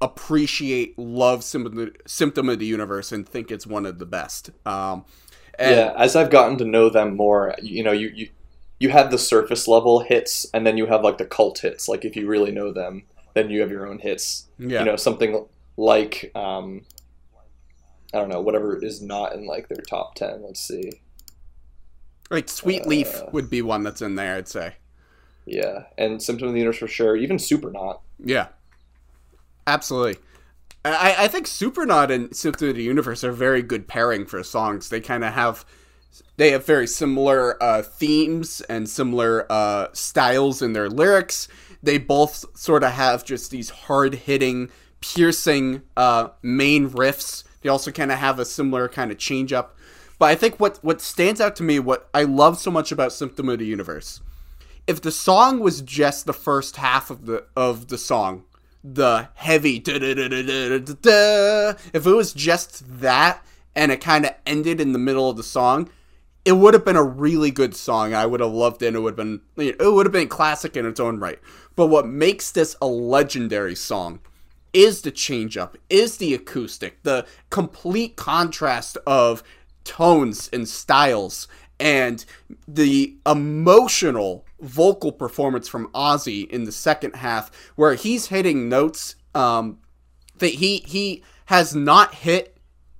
[0.00, 4.50] appreciate, love Symptom, Symptom of the Universe and think it's one of the best.
[4.66, 5.04] Um,
[5.58, 8.28] And, yeah, as I've gotten to know them more, you know, you, you
[8.78, 11.86] you have the surface level hits, and then you have like the cult hits.
[11.86, 13.02] Like if you really know them,
[13.34, 14.46] then you have your own hits.
[14.58, 14.78] yeah.
[14.78, 15.44] You know, something
[15.76, 16.86] like um,
[18.14, 20.42] I don't know, whatever is not in like their top ten.
[20.42, 20.92] Let's see.
[22.30, 24.36] like Sweet Leaf uh, would be one that's in there.
[24.36, 24.76] I'd say.
[25.44, 27.16] Yeah, and Symptom of the Universe for sure.
[27.16, 28.00] Even Supernaut.
[28.18, 28.48] Yeah,
[29.66, 30.16] absolutely.
[30.84, 34.88] I, I think Supernaut and Symptom of the Universe are very good pairing for songs.
[34.88, 35.64] They kind of have
[36.36, 41.48] they have very similar uh, themes and similar uh, styles in their lyrics.
[41.82, 44.70] They both sort of have just these hard hitting,
[45.00, 47.44] piercing uh, main riffs.
[47.60, 49.76] They also kind of have a similar kind of change up.
[50.18, 53.12] But I think what what stands out to me, what I love so much about
[53.12, 54.20] Symptom of the Universe,
[54.86, 58.44] if the song was just the first half of the of the song,
[58.82, 60.06] the heavy if
[62.06, 65.90] it was just that and it kind of ended in the middle of the song,
[66.44, 68.14] it would have been a really good song.
[68.14, 68.88] I would have loved it.
[68.88, 71.38] And it would have been it would have been classic in its own right.
[71.76, 74.20] But what makes this a legendary song
[74.72, 79.42] is the change up, is the acoustic, the complete contrast of
[79.84, 82.24] tones and styles, and
[82.68, 89.78] the emotional vocal performance from Ozzy in the second half, where he's hitting notes um,
[90.38, 92.56] that he he has not hit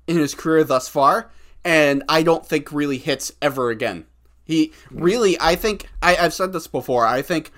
[0.07, 1.31] in his career thus far,
[1.64, 4.07] and I don't think really hits ever again.
[4.44, 7.07] He really, I think, I, I've said this before.
[7.07, 7.53] I think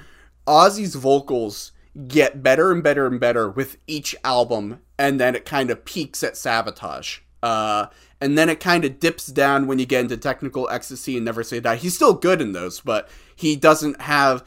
[0.47, 1.73] Ozzy's vocals
[2.07, 6.23] get better and better and better with each album, and then it kind of peaks
[6.23, 7.21] at Sabotage.
[7.43, 7.87] Uh,
[8.23, 11.43] and then it kind of dips down when you get into Technical Ecstasy and Never
[11.43, 11.75] Say Die.
[11.75, 14.45] He's still good in those, but he doesn't have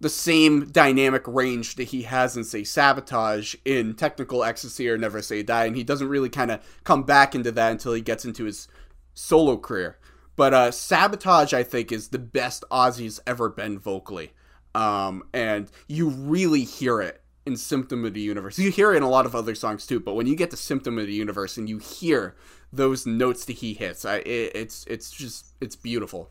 [0.00, 5.22] the same dynamic range that he has in, say, Sabotage in Technical Ecstasy or Never
[5.22, 8.24] Say Die, and he doesn't really kind of come back into that until he gets
[8.24, 8.66] into his
[9.14, 9.98] solo career.
[10.34, 14.32] But uh, Sabotage, I think, is the best Ozzy's ever been vocally.
[14.74, 18.58] Um, and you really hear it in Symptom of the Universe.
[18.58, 20.56] You hear it in a lot of other songs too, but when you get to
[20.56, 22.34] Symptom of the Universe and you hear
[22.72, 26.30] those notes that he hits, I, it, it's it's just it's beautiful.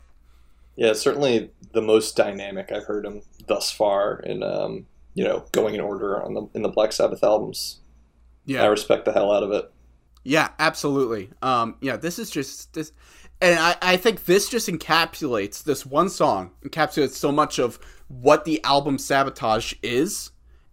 [0.76, 5.74] Yeah, certainly the most dynamic I've heard him thus far in um, you know going
[5.74, 7.80] in order on the in the Black Sabbath albums.
[8.44, 9.70] Yeah, I respect the hell out of it.
[10.24, 11.30] Yeah, absolutely.
[11.42, 12.92] Um, yeah, this is just this,
[13.40, 17.78] and I, I think this just encapsulates this one song encapsulates so much of
[18.08, 20.31] what the album Sabotage is,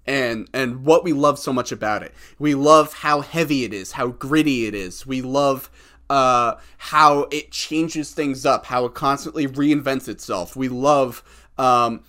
[0.09, 2.13] and and what we love so much about it.
[2.39, 5.05] We love how heavy it is, how gritty it is.
[5.05, 5.69] We love
[6.09, 10.55] uh, how it changes things up, how it constantly reinvents itself.
[10.55, 11.23] We love
[11.59, 12.03] um,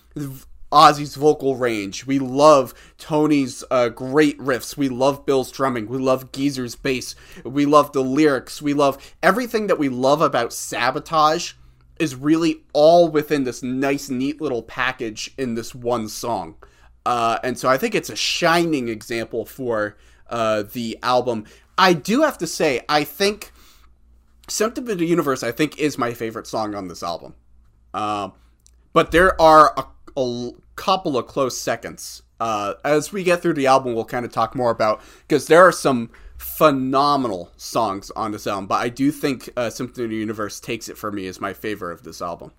[0.72, 2.06] Ozzy's vocal range.
[2.06, 4.78] We love Tony's uh, great riffs.
[4.78, 5.86] We love Bill's drumming.
[5.86, 7.14] We love Geezer's bass.
[7.44, 8.62] We love the lyrics.
[8.62, 11.52] We love everything that we love about Sabotage
[11.98, 16.54] is really all within this nice, neat little package in this one song.
[17.11, 19.96] Uh, and so I think it's a shining example for
[20.29, 21.44] uh, the album.
[21.77, 23.51] I do have to say, I think
[24.46, 27.35] Symptom of the Universe, I think, is my favorite song on this album.
[27.92, 28.35] Um,
[28.92, 32.23] but there are a a couple of close seconds.
[32.38, 35.62] Uh, as we get through the album, we'll kind of talk more about because there
[35.66, 38.66] are some phenomenal songs on this album.
[38.66, 41.53] But I do think uh, Symptom of the Universe takes it for me as my
[41.55, 42.53] favorite of this album.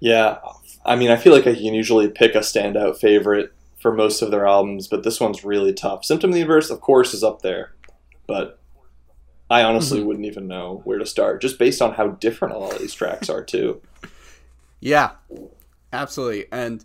[0.00, 0.38] Yeah,
[0.86, 4.30] I mean, I feel like I can usually pick a standout favorite for most of
[4.30, 6.04] their albums, but this one's really tough.
[6.04, 7.74] Symptom of the Universe, of course, is up there,
[8.26, 8.60] but
[9.50, 10.08] I honestly mm-hmm.
[10.08, 12.94] wouldn't even know where to start, just based on how different a lot of these
[12.94, 13.82] tracks are too.
[14.78, 15.12] Yeah,
[15.90, 16.84] absolutely, and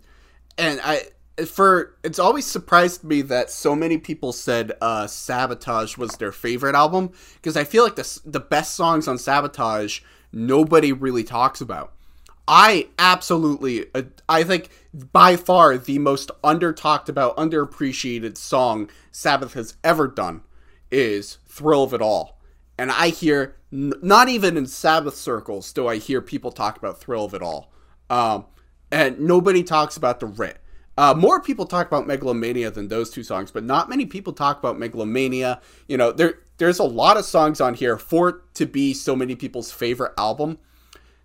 [0.56, 1.02] and I
[1.46, 6.74] for it's always surprised me that so many people said uh, Sabotage was their favorite
[6.74, 10.00] album because I feel like the the best songs on Sabotage
[10.32, 11.92] nobody really talks about.
[12.46, 14.70] I absolutely, uh, I think
[15.12, 20.42] by far the most under talked about, underappreciated song Sabbath has ever done
[20.90, 22.40] is Thrill of It All.
[22.76, 27.00] And I hear, n- not even in Sabbath circles do I hear people talk about
[27.00, 27.72] Thrill of It All.
[28.10, 28.46] Um,
[28.90, 30.58] and nobody talks about the Writ.
[30.98, 34.58] Uh, more people talk about Megalomania than those two songs, but not many people talk
[34.58, 35.60] about Megalomania.
[35.88, 39.16] You know, there there's a lot of songs on here for it to be so
[39.16, 40.58] many people's favorite album.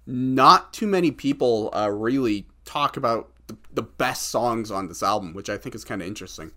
[0.07, 5.33] Not too many people uh, really talk about the, the best songs on this album,
[5.33, 6.51] which I think is kind of interesting.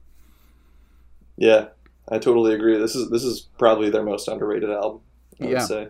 [1.37, 1.69] Yeah,
[2.09, 2.79] I totally agree.
[2.79, 5.01] This is this is probably their most underrated album.
[5.41, 5.51] I yeah.
[5.51, 5.89] would say.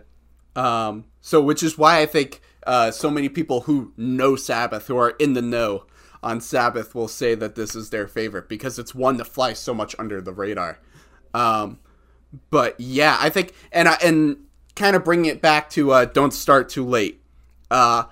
[0.55, 4.97] Um, so, which is why I think uh, so many people who know Sabbath, who
[4.97, 5.85] are in the know
[6.23, 9.73] on Sabbath, will say that this is their favorite because it's one that flies so
[9.73, 10.79] much under the radar.
[11.33, 11.79] Um,
[12.49, 14.45] but yeah, I think, and I, and
[14.75, 17.20] kind of bringing it back to uh, "Don't Start Too Late."
[17.71, 18.03] Uh,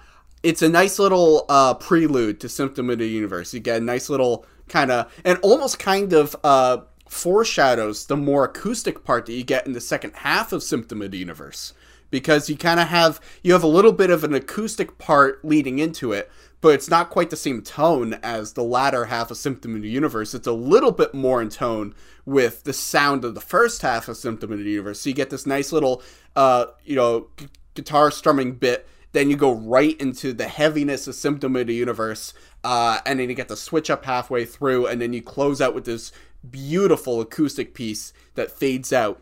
[0.41, 4.10] it's a nice little uh, prelude to "Symptom of the Universe." You get a nice
[4.10, 9.43] little kind of and almost kind of uh, foreshadows the more acoustic part that you
[9.43, 11.74] get in the second half of Symptom of the Universe
[12.12, 15.80] because you kind of have you have a little bit of an acoustic part leading
[15.80, 16.32] into it
[16.62, 19.89] but it's not quite the same tone as the latter half of Symptom of the
[19.89, 20.34] Universe.
[20.34, 21.95] It's a little bit more in tone
[22.26, 24.99] with the sound of the first half of Symptom of the Universe.
[24.99, 26.03] So you get this nice little,
[26.36, 28.88] uh, you know, g- guitar strumming bit.
[29.12, 32.34] Then you go right into the heaviness of Symptom of the Universe,
[32.64, 35.74] uh, and then you get the switch up halfway through, and then you close out
[35.74, 36.12] with this
[36.49, 39.22] beautiful acoustic piece that fades out.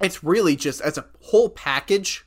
[0.00, 2.24] It's really just as a whole package,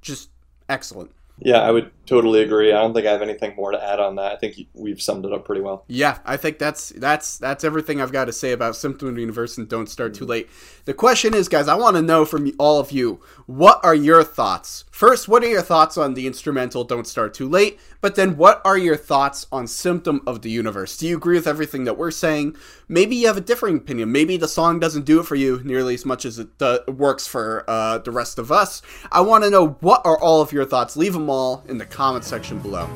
[0.00, 0.30] just
[0.68, 1.10] excellent.
[1.38, 2.72] Yeah, I would totally agree.
[2.72, 4.32] I don't think I have anything more to add on that.
[4.32, 5.84] I think we've summed it up pretty well.
[5.88, 9.20] Yeah, I think that's that's that's everything I've got to say about Symptom of the
[9.20, 10.48] Universe and Don't Start Too Late.
[10.84, 14.22] The question is, guys, I want to know from all of you, what are your
[14.22, 14.84] thoughts?
[14.90, 17.78] First, what are your thoughts on the instrumental Don't Start Too Late?
[18.00, 20.96] But then, what are your thoughts on Symptom of the Universe?
[20.96, 22.56] Do you agree with everything that we're saying?
[22.88, 24.12] Maybe you have a differing opinion.
[24.12, 27.26] Maybe the song doesn't do it for you nearly as much as it uh, works
[27.26, 28.80] for uh, the rest of us.
[29.10, 30.96] I want to know what are all of your thoughts.
[30.96, 32.86] Leave them all in the comment section below.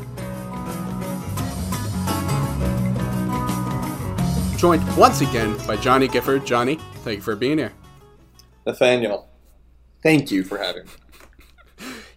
[4.59, 6.45] Joined once again by Johnny Gifford.
[6.45, 7.73] Johnny, thank you for being here.
[8.67, 9.31] Nathaniel,
[10.03, 10.91] thank you for having me.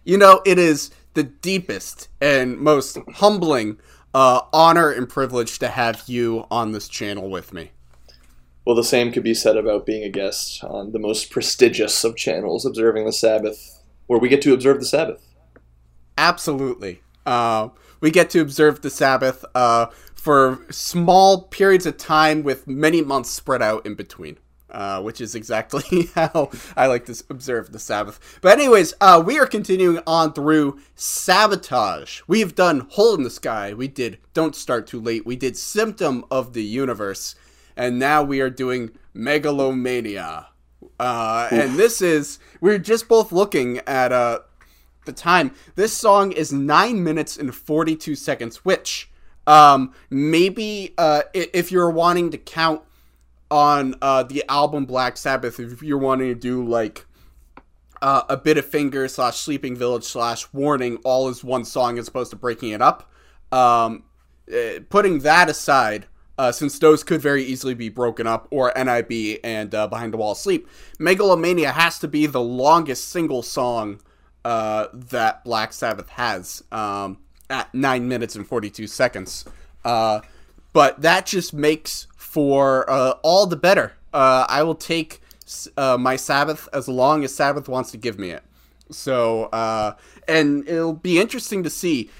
[0.04, 3.78] You know, it is the deepest and most humbling
[4.12, 7.70] uh, honor and privilege to have you on this channel with me.
[8.66, 12.14] Well, the same could be said about being a guest on the most prestigious of
[12.14, 15.33] channels, Observing the Sabbath, where we get to observe the Sabbath.
[16.16, 17.02] Absolutely.
[17.26, 17.68] Uh,
[18.00, 23.30] we get to observe the Sabbath uh, for small periods of time with many months
[23.30, 24.38] spread out in between.
[24.70, 28.40] Uh, which is exactly how I like to observe the Sabbath.
[28.40, 32.22] But, anyways, uh, we are continuing on through Sabotage.
[32.26, 33.72] We've done Hole in the Sky.
[33.72, 35.24] We did Don't Start Too Late.
[35.24, 37.36] We did Symptom of the Universe.
[37.76, 40.48] And now we are doing Megalomania.
[40.98, 44.40] Uh, and this is, we're just both looking at uh,
[45.04, 45.54] the time.
[45.74, 49.10] This song is 9 minutes and 42 seconds, which
[49.46, 52.82] um, maybe uh, if you're wanting to count
[53.50, 57.06] on uh, the album Black Sabbath, if you're wanting to do like
[58.02, 62.08] uh, a bit of finger slash Sleeping Village slash Warning, all is one song as
[62.08, 63.10] opposed to breaking it up.
[63.52, 64.04] Um,
[64.52, 69.38] uh, putting that aside, uh, since those could very easily be broken up, or NIB
[69.44, 74.00] and uh, Behind the Wall Sleep, Megalomania has to be the longest single song
[74.44, 77.18] uh, that Black Sabbath has um,
[77.50, 79.44] at 9 minutes and 42 seconds.
[79.84, 80.20] Uh,
[80.72, 83.92] but that just makes for uh, all the better.
[84.12, 85.20] Uh, I will take
[85.76, 88.42] uh, my Sabbath as long as Sabbath wants to give me it.
[88.90, 89.48] So,
[90.28, 92.10] and it'll be interesting to see.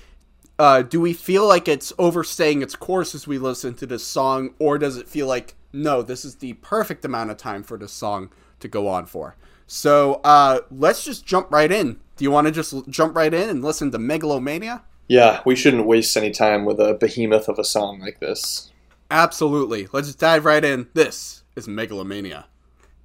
[0.59, 4.55] Uh, do we feel like it's overstaying its course as we listen to this song,
[4.59, 7.93] or does it feel like no, this is the perfect amount of time for this
[7.93, 9.35] song to go on for?
[9.67, 11.99] So uh, let's just jump right in.
[12.17, 14.83] Do you want to just jump right in and listen to Megalomania?
[15.09, 18.71] Yeah, we shouldn't waste any time with a behemoth of a song like this.
[19.11, 19.89] Absolutely.
[19.93, 20.89] Let's dive right in.
[20.95, 22.47] This is Megalomania.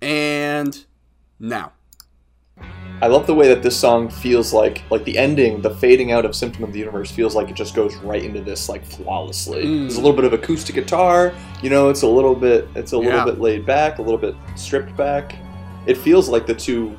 [0.01, 0.85] And
[1.39, 1.73] now.
[3.01, 6.25] I love the way that this song feels like like the ending, the fading out
[6.25, 9.63] of Symptom of the Universe feels like it just goes right into this like flawlessly.
[9.63, 9.79] Mm.
[9.81, 11.33] There's a little bit of acoustic guitar,
[11.63, 13.03] you know, it's a little bit it's a Yeah.
[13.03, 15.35] little bit laid back, a little bit stripped back.
[15.85, 16.93] It feels like the two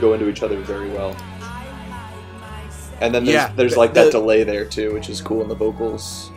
[0.00, 1.16] go into each other very well.
[3.00, 5.48] And then there's, Yeah, there's the- like that delay there too, which is cool in
[5.48, 6.30] the vocals.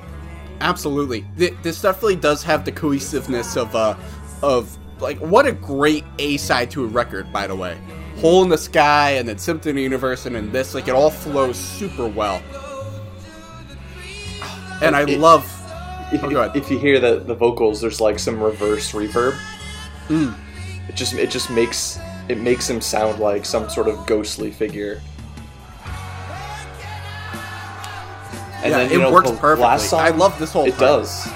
[0.62, 1.26] Absolutely.
[1.38, 3.96] This definitely does have the cohesiveness of uh
[4.44, 7.78] of like what a great A side to a record, by the way.
[8.18, 10.94] Hole in the Sky and then Symptom of the Universe and then this, like it
[10.94, 12.42] all flows super well.
[14.82, 15.44] And I It- love
[16.12, 19.38] If, Oh, if you hear the, the vocals, there's like some reverse reverb.
[20.08, 20.34] Mm.
[20.90, 25.02] It just it just makes it makes him sound like some sort of ghostly figure.
[28.64, 29.64] And yeah, then it know works perfectly.
[29.64, 30.80] last song, I love this whole It part.
[30.82, 31.28] does.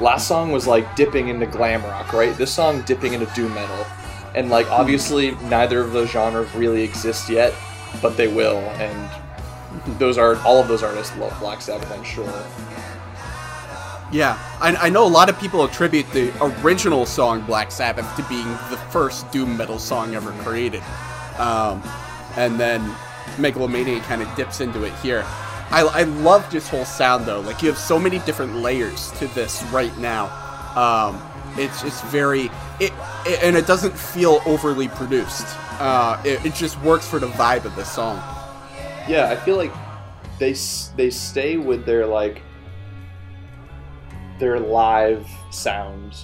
[0.00, 2.36] Last song was like dipping into glam rock, right?
[2.36, 3.86] This song dipping into doom metal,
[4.34, 4.72] and like Hmm.
[4.74, 7.52] obviously neither of those genres really exist yet,
[8.02, 8.58] but they will.
[8.58, 9.10] And
[9.98, 12.32] those are all of those artists love Black Sabbath, I'm sure.
[14.12, 16.32] Yeah, I, I know a lot of people attribute the
[16.62, 20.82] original song Black Sabbath to being the first doom metal song ever created.
[21.38, 21.82] Um,
[22.36, 22.94] and then
[23.38, 25.24] Megalomania kind of dips into it here.
[25.70, 27.40] I, I love this whole sound though.
[27.40, 30.26] Like you have so many different layers to this right now.
[30.76, 31.22] Um,
[31.56, 32.50] it's just very
[32.80, 32.92] it,
[33.26, 35.46] it and it doesn't feel overly produced.
[35.80, 38.16] Uh, it, it just works for the vibe of the song.
[39.08, 39.72] Yeah, I feel like
[40.38, 40.54] they
[40.96, 42.42] they stay with their like
[44.38, 46.16] their live sound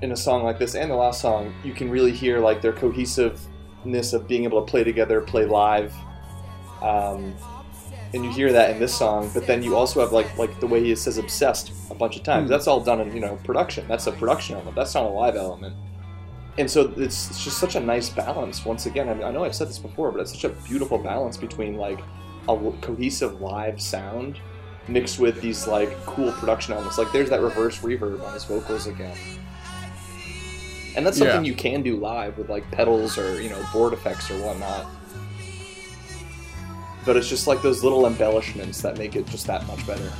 [0.00, 1.54] in a song like this and the last song.
[1.62, 5.94] You can really hear like their cohesiveness of being able to play together, play live.
[6.80, 7.34] Um,
[8.14, 10.66] and you hear that in this song, but then you also have like like the
[10.66, 12.46] way he says obsessed a bunch of times.
[12.46, 12.52] Hmm.
[12.52, 13.86] That's all done in you know production.
[13.88, 14.76] That's a production element.
[14.76, 15.74] That's not a live element.
[16.58, 18.66] And so it's, it's just such a nice balance.
[18.66, 20.98] Once again, I, mean, I know I've said this before, but it's such a beautiful
[20.98, 22.00] balance between like
[22.46, 24.38] a cohesive live sound
[24.86, 26.98] mixed with these like cool production elements.
[26.98, 29.16] Like there's that reverse reverb on his vocals again.
[30.94, 31.50] And that's something Yeah.
[31.50, 34.86] you can do live with like pedals or you know board effects or whatnot.
[37.04, 40.12] But it's just like those little embellishments that make it just that much better.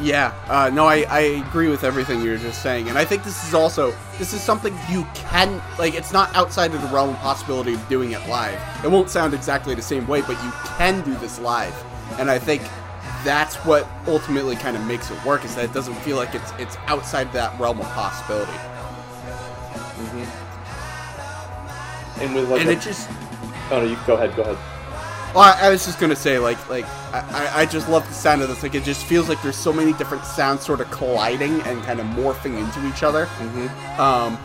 [0.00, 3.24] Yeah, uh, no, I, I agree with everything you were just saying, and I think
[3.24, 5.94] this is also this is something you can like.
[5.94, 8.60] It's not outside of the realm of possibility of doing it live.
[8.84, 11.74] It won't sound exactly the same way, but you can do this live,
[12.20, 12.62] and I think
[13.24, 15.44] that's what ultimately kind of makes it work.
[15.44, 18.52] Is that it doesn't feel like it's it's outside that realm of possibility,
[22.20, 23.08] And with like and a- it just
[23.70, 24.56] oh no, you go ahead, go ahead.
[25.34, 27.20] Well, I, I was just gonna say, like, like I,
[27.54, 28.62] I- I just love the sound of this.
[28.62, 32.00] Like, it just feels like there's so many different sounds sort of colliding and kind
[32.00, 33.26] of morphing into each other.
[33.26, 34.00] Mm-hmm.
[34.00, 34.38] Um,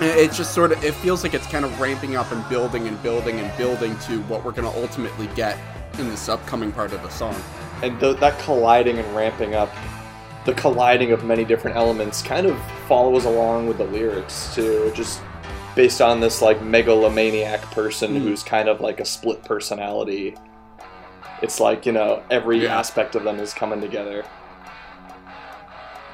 [0.00, 2.88] and it just sort of it feels like it's kind of ramping up and building
[2.88, 5.58] and building and building to what we're gonna ultimately get
[5.98, 7.34] in this upcoming part of the song.
[7.82, 9.68] and th- that colliding and ramping up
[10.44, 15.20] the colliding of many different elements kind of follows along with the lyrics too just
[15.74, 18.22] based on this like megalomaniac person Mm.
[18.22, 20.34] who's kind of like a split personality
[21.42, 22.78] it's like you know every Yeah.
[22.78, 24.24] aspect of them is coming together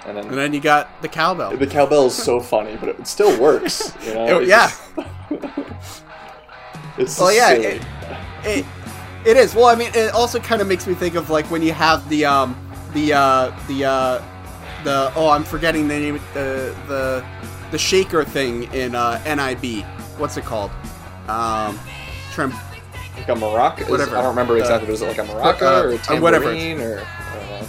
[0.06, 1.56] and then, And then you got the cowbell.
[1.56, 4.70] the cowbell is so funny but it still works you know Oh, It's yeah.
[4.70, 6.02] just-
[6.98, 7.82] it's Well, yeah, it-
[8.46, 8.66] It,
[9.24, 9.54] it is.
[9.54, 12.06] Well, I mean, it also kind of makes me think of like when you have
[12.10, 12.54] the um
[12.94, 14.22] the uh the uh
[14.84, 17.24] the oh I'm forgetting the name the the
[17.70, 19.84] the shaker thing in uh NIB.
[20.18, 20.70] What's it called?
[21.28, 21.78] Um,
[22.32, 22.50] trim.
[23.16, 24.16] like a maraca Whatever.
[24.18, 26.20] i don't remember Uh, exactly is it like a maraca uh, or a uh, tambourine
[26.22, 26.50] whatever.
[26.50, 27.68] or I don't know.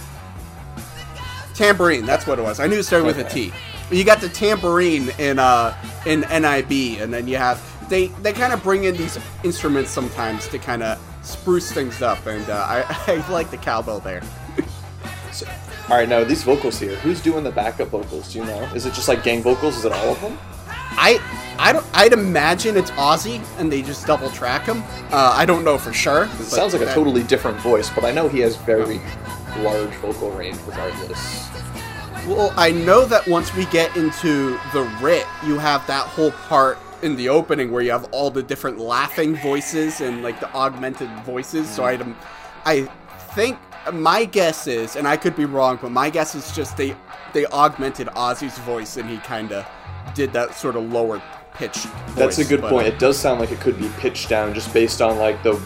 [1.54, 2.04] tambourine.
[2.04, 2.60] That's what it was.
[2.60, 3.50] I knew it started with a Okay.
[3.50, 3.52] T.
[3.90, 5.74] You got the tambourine in uh
[6.04, 10.48] in NIB, and then you have they they kind of bring in these instruments sometimes
[10.48, 12.84] to kind of spruce things up, and uh, I
[13.24, 14.22] I like the cowbell there.
[15.36, 15.46] So,
[15.90, 16.96] all right, now these vocals here.
[16.96, 18.32] Who's doing the backup vocals?
[18.32, 18.62] Do you know?
[18.74, 19.76] Is it just like gang vocals?
[19.76, 20.38] Is it all of them?
[20.98, 21.20] I
[21.58, 24.82] I don't I'd imagine it's Ozzy, and they just double track him.
[25.12, 26.24] Uh, I don't know for sure.
[26.24, 28.98] It sounds like a totally different voice, but I know he has very
[29.58, 31.50] large vocal range, regardless.
[32.26, 36.78] Well, I know that once we get into the writ, you have that whole part
[37.02, 41.10] in the opening where you have all the different laughing voices and like the augmented
[41.24, 41.68] voices.
[41.68, 42.02] So I,
[42.64, 42.82] I
[43.34, 43.58] think
[43.92, 46.96] my guess is, and I could be wrong, but my guess is just they
[47.32, 49.66] they augmented Ozzy's voice and he kind of
[50.14, 51.22] did that sort of lower
[51.54, 51.86] pitched.
[52.14, 52.86] That's a good but, point.
[52.86, 55.60] uh, It does sound like it could be pitched down just based on like the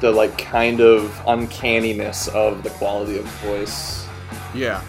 [0.00, 4.06] the like kind of uncanniness of the quality of voice.
[4.54, 4.82] yeah.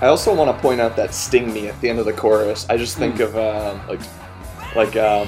[0.00, 2.66] I also want to point out that "Sting Me" at the end of the chorus.
[2.68, 4.00] I just think of um, like,
[4.74, 5.26] like um,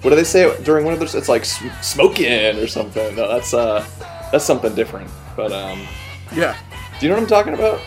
[0.00, 1.14] what do they say during one of those?
[1.14, 3.14] It's like sm- "smoking" or something.
[3.16, 3.84] No, that's uh,
[4.32, 5.10] that's something different.
[5.36, 5.86] But um,
[6.34, 6.56] Yeah.
[6.98, 7.80] do you know what I'm talking about?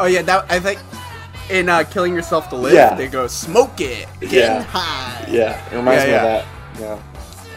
[0.00, 0.22] Oh yeah.
[0.22, 0.78] That I think
[1.50, 2.94] in uh, "Killing Yourself to Live," Yeah.
[2.94, 4.62] they go "Smoke it, Yeah.
[4.62, 6.44] high." Yeah, it reminds Yeah, me of that.
[6.80, 6.98] Yeah.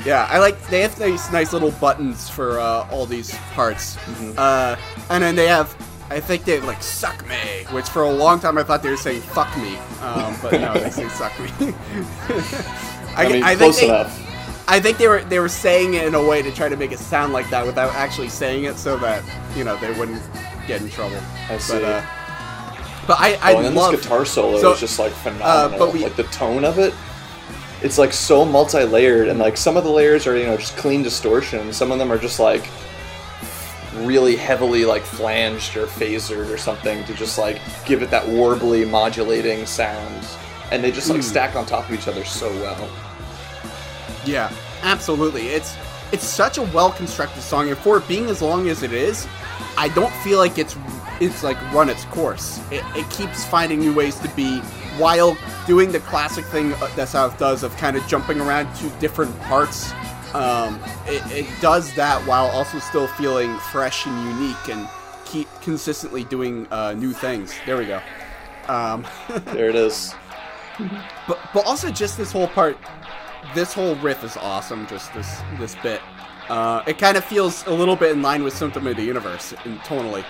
[0.04, 4.32] Yeah, I like they have these nice little buttons for uh, all these parts, Mm-hmm.
[4.38, 4.76] uh,
[5.10, 5.76] and then they have.
[6.10, 7.38] I think they have like "suck me,"
[7.72, 10.74] which for a long time I thought they were saying "fuck me," um, but no,
[10.74, 11.50] they say "suck me."
[13.16, 14.66] I, mean, think close they, enough.
[14.68, 16.92] I think they were they were saying it in a way to try to make
[16.92, 19.24] it sound like that without actually saying it, so that
[19.56, 20.22] you know they wouldn't
[20.68, 21.18] get in trouble.
[21.50, 21.74] I see.
[21.74, 22.02] But, uh,
[23.08, 25.80] but I I oh, and love this guitar solo so, is just like phenomenal.
[25.80, 26.94] but we- like the tone of it,
[27.82, 31.02] it's like so multi-layered, and like some of the layers are you know just clean
[31.04, 31.74] distortion.
[31.74, 32.68] Some of them are just like
[33.96, 38.90] really heavily like flanged or phasered or something to just like give it that warbly
[38.90, 40.26] modulating sound,
[40.72, 41.24] and they just like Mm.
[41.24, 42.90] stack on top of each other so well.
[44.26, 44.52] Yeah,
[44.84, 45.48] absolutely.
[45.50, 45.76] It's
[46.12, 49.28] it's such a well constructed song, and for it being as long as it is,
[49.82, 50.78] I don't feel like it's
[51.20, 52.60] it's like run its course.
[52.70, 54.60] It, it keeps finding new ways to be
[55.00, 58.90] while doing the classic thing uh, that South does of kind of jumping around to
[59.00, 59.92] different parts.
[60.36, 64.88] Um, it, it does that while also still feeling fresh and unique and
[65.26, 67.52] keep consistently doing uh, new things.
[67.66, 68.02] There we go.
[68.68, 69.04] Um,
[69.46, 70.14] there it is.
[71.28, 72.78] but but also just this whole part,
[73.56, 74.86] this whole riff is awesome.
[74.86, 76.02] Just this this bit.
[76.52, 79.54] Uh, it kind of feels a little bit in line with Symptom of the Universe,
[79.64, 80.26] in, tonally.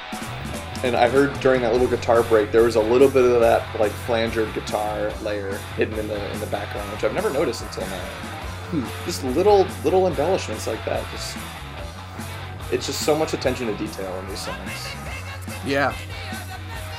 [0.83, 3.79] And I heard during that little guitar break, there was a little bit of that
[3.79, 7.87] like flangered guitar layer hidden in the in the background, which I've never noticed until
[7.87, 8.05] now.
[8.69, 8.85] Hmm.
[9.03, 11.03] Just little little embellishments like that.
[11.09, 11.37] Just
[12.71, 14.87] it's just so much attention to detail in these songs.
[15.65, 15.95] Yeah,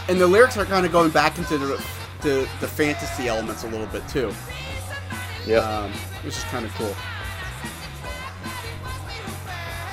[0.09, 1.85] and the lyrics are kind of going back into the
[2.23, 4.33] the, the fantasy elements a little bit too.
[5.47, 5.93] Yeah, um,
[6.25, 6.97] which is kind of cool.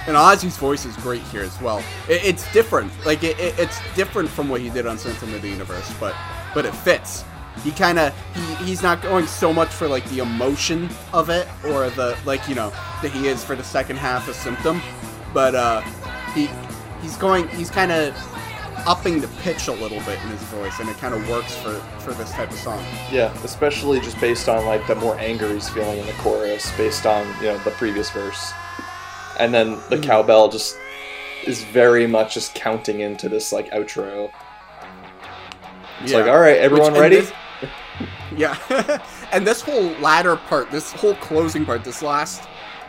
[0.08, 1.80] And Ozzy's voice is great here as well.
[2.08, 5.42] It, it's different, like it, it, it's different from what he did on Symptom of
[5.42, 6.16] the Universe, but
[6.54, 7.24] but it fits.
[7.64, 11.48] He kind of he, he's not going so much for like the emotion of it
[11.66, 12.70] or the like you know
[13.02, 14.82] that he is for the second half of Symptom,
[15.34, 15.82] but uh,
[16.34, 16.50] he
[17.02, 18.16] he's going he's kind of
[18.88, 21.74] upping the pitch a little bit in his voice, and it kind of works for
[22.00, 22.84] for this type of song.
[23.12, 27.06] Yeah, especially just based on like the more anger he's feeling in the chorus, based
[27.06, 28.54] on you know the previous verse
[29.40, 30.02] and then the mm-hmm.
[30.02, 30.78] cowbell just
[31.46, 34.32] is very much just counting into this like outro.
[36.02, 36.20] It's yeah.
[36.20, 37.16] like, all right, everyone Which, ready?
[37.22, 37.32] This,
[38.38, 42.48] yeah, and this whole latter part, this whole closing part, this last,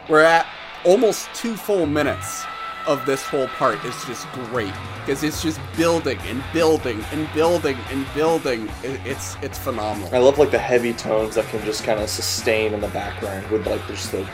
[0.08, 0.46] we're at
[0.84, 2.44] almost two full minutes
[2.86, 7.76] of this whole part is just great because it's just building and building and building
[7.90, 8.68] and building.
[8.82, 10.08] it's it's phenomenal.
[10.14, 13.46] I love like the heavy tones that can just kind of sustain in the background
[13.50, 14.26] with like just the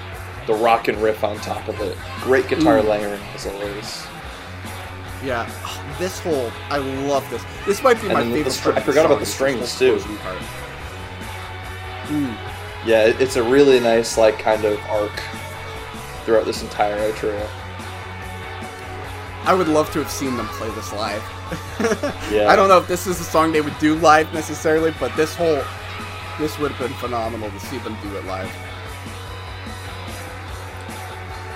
[0.46, 1.96] the rock and riff on top of it.
[2.20, 2.88] Great guitar mm.
[2.88, 4.06] layering as always.
[5.24, 7.44] Yeah, oh, this whole I love this.
[7.66, 8.50] This might be and my favorite.
[8.50, 9.96] Str- I forgot about the strings too.
[12.06, 12.36] Mm.
[12.84, 15.20] Yeah, it's a really nice like kind of arc
[16.24, 17.48] throughout this entire outro.
[19.44, 21.22] I would love to have seen them play this live.
[22.32, 22.48] yeah.
[22.48, 25.34] I don't know if this is a song they would do live necessarily, but this
[25.36, 25.62] whole
[26.38, 28.52] this would have been phenomenal to see them do it live.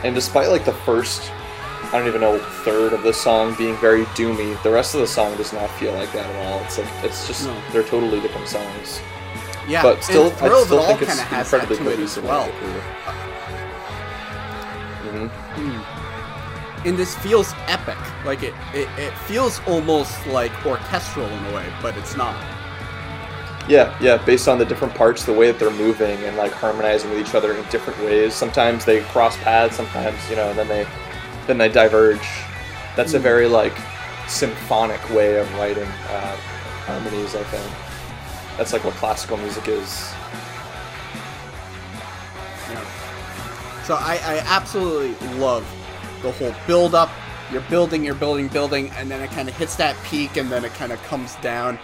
[0.03, 1.31] And despite like the first,
[1.85, 5.07] I don't even know third of the song being very doomy, the rest of the
[5.07, 6.61] song does not feel like that at all.
[6.61, 7.63] It's like it's just no.
[7.73, 9.01] they're totally different songs.
[9.69, 12.25] Yeah, but still, I still think it's incredibly cohesive.
[12.25, 12.49] Well,
[15.03, 15.27] mm-hmm.
[15.27, 16.87] Hmm.
[16.87, 17.99] and this feels epic.
[18.25, 22.37] Like it, it, it feels almost like orchestral in a way, but it's not.
[23.71, 27.09] Yeah, yeah, based on the different parts, the way that they're moving and like harmonizing
[27.09, 28.35] with each other in different ways.
[28.35, 30.89] Sometimes they cross paths, sometimes, you know, and then they
[31.47, 32.19] then they diverge.
[32.97, 33.15] That's mm.
[33.15, 33.23] a hmm.
[33.23, 33.73] very like
[34.27, 36.37] symphonic way of writing uh,
[36.85, 38.59] harmonies, I think.
[38.59, 40.13] That's like what classical music is.
[42.71, 43.85] Yeah.
[43.85, 45.65] So I, I absolutely love
[46.23, 47.11] the whole build up.
[47.53, 50.65] You're building, you're building, building, and then it kind of hits that peak, and then
[50.65, 51.79] it kind of comes down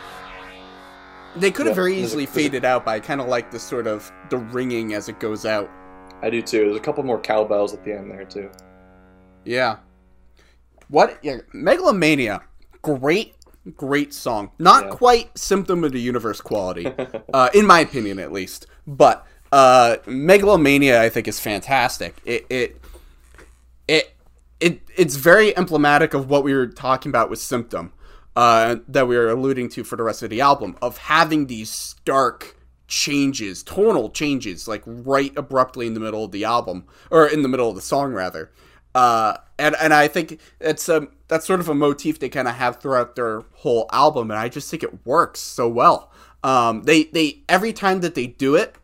[1.39, 3.87] they could have yeah, very easily faded out, but I kind of like the sort
[3.87, 5.71] of the ringing as it goes out.
[6.23, 6.65] I do too.
[6.67, 8.51] There's a couple more cowbells at the end there too.
[9.45, 9.77] Yeah.
[10.89, 11.19] What?
[11.23, 12.43] Yeah, Megalomania.
[12.83, 13.35] Great,
[13.77, 14.51] great song.
[14.59, 14.91] Not yeah.
[14.91, 16.87] quite symptom of the universe quality,
[17.35, 18.67] uh, in my opinion, at least.
[18.87, 22.17] But uh, Megalomania, I think, is fantastic.
[22.25, 22.81] It, it,
[23.89, 24.15] it,
[24.61, 27.93] it, it's very emblematic of what we were talking about with Symptom
[28.37, 31.71] uh, that we are alluding to for the rest of the album of having these
[31.71, 32.57] stark
[32.87, 37.49] changes, tonal changes, like right abruptly in the middle of the album or in the
[37.49, 38.53] middle of the song rather.
[38.95, 42.55] Uh, and and I think it's a that's sort of a motif they kind of
[42.55, 46.13] have throughout their whole album, and I just think it works so well.
[46.45, 48.77] Um, they they every time that they do it,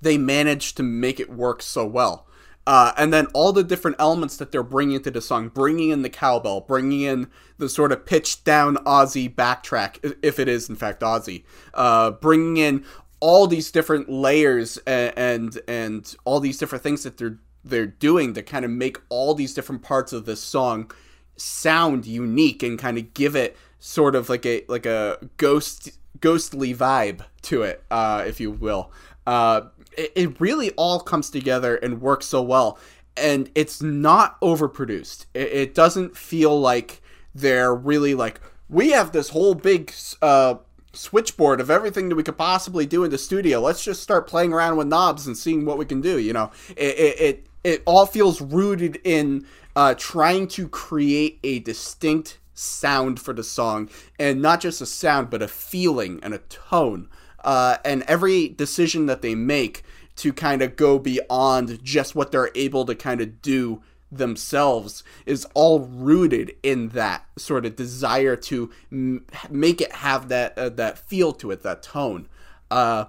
[0.00, 2.26] they manage to make it work so well.
[2.66, 6.02] Uh, and then all the different elements that they're bringing into the song, bringing in
[6.02, 10.76] the cowbell, bringing in the sort of pitched down Ozzy backtrack, if it is in
[10.76, 11.44] fact Ozzy,
[11.74, 12.84] uh, bringing in
[13.18, 18.34] all these different layers and, and, and all these different things that they're they're doing
[18.34, 20.90] to kind of make all these different parts of this song
[21.36, 25.90] sound unique and kind of give it sort of like a like a ghost
[26.20, 28.90] ghostly vibe to it, uh, if you will.
[29.26, 29.62] Uh,
[29.96, 32.78] it, it really all comes together and works so well.
[33.16, 35.26] And it's not overproduced.
[35.34, 37.02] It, it doesn't feel like
[37.34, 40.56] they're really like, we have this whole big uh,
[40.94, 43.60] switchboard of everything that we could possibly do in the studio.
[43.60, 46.18] Let's just start playing around with knobs and seeing what we can do.
[46.18, 51.60] You know, it it it, it all feels rooted in uh, trying to create a
[51.60, 53.88] distinct sound for the song,
[54.18, 57.08] and not just a sound, but a feeling and a tone
[57.44, 59.82] uh, and every decision that they make
[60.16, 65.46] to kind of go beyond just what they're able to kind of do themselves is
[65.54, 70.98] all rooted in that sort of desire to m- make it have that uh, that
[70.98, 72.28] feel to it, that tone.
[72.70, 73.06] Uh,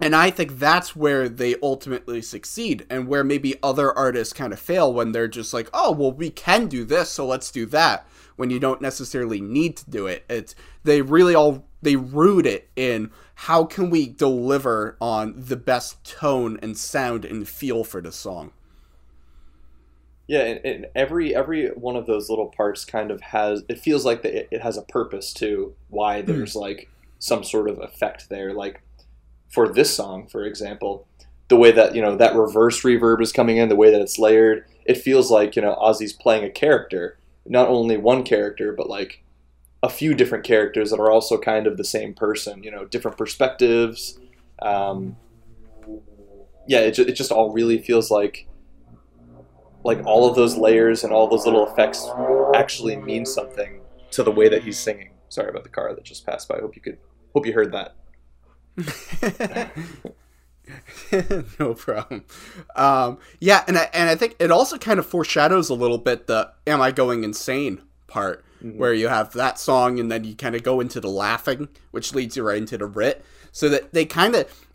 [0.00, 4.58] and I think that's where they ultimately succeed, and where maybe other artists kind of
[4.58, 8.06] fail when they're just like, "Oh, well, we can do this, so let's do that."
[8.36, 12.68] When you don't necessarily need to do it, it's they really all they root it
[12.74, 18.12] in how can we deliver on the best tone and sound and feel for the
[18.12, 18.52] song.
[20.26, 24.06] Yeah, and, and, every every one of those little parts kind of has it feels
[24.06, 26.26] like the, it, it has a purpose to why hmm.
[26.32, 26.62] there's mm.
[26.62, 28.54] like some sort of effect there.
[28.54, 28.80] Like
[29.50, 31.06] for this song, for example,
[31.48, 34.18] the way that you know that reverse reverb is coming in, the way that it's
[34.18, 38.88] layered, it feels like you know Ozzy's playing a character, not only one character, but
[38.88, 39.22] like
[39.84, 42.64] a few different characters that are also kind of the same person.
[42.64, 44.18] You know, different perspectives.
[44.62, 45.16] Um,
[46.66, 48.48] yeah, it, it just all really feels like
[49.84, 52.08] like all of those layers and all those little effects
[52.54, 53.82] actually mean something
[54.12, 55.10] to the way that he's singing.
[55.28, 56.56] Sorry about the car that just passed by.
[56.56, 56.96] I hope you could
[57.34, 57.94] hope you heard that.
[61.60, 62.24] no problem.
[62.74, 66.26] Um, yeah, and I, and I think it also kind of foreshadows a little bit
[66.26, 67.82] the "Am I going insane?"
[68.14, 68.78] Part, mm-hmm.
[68.78, 72.14] where you have that song and then you kind of go into the laughing, which
[72.14, 73.24] leads you right into the writ.
[73.50, 74.66] So that they kind of,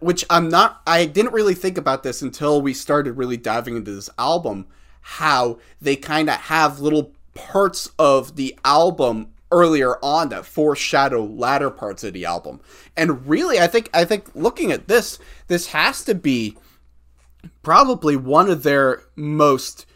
[0.00, 3.94] which I'm not, I didn't really think about this until we started really diving into
[3.94, 4.66] this album,
[5.00, 11.70] how they kind of have little parts of the album earlier on that foreshadow latter
[11.70, 12.60] parts of the album.
[12.96, 15.18] And really, I think I think looking at this,
[15.48, 16.56] this has to be
[17.62, 19.86] probably one of their most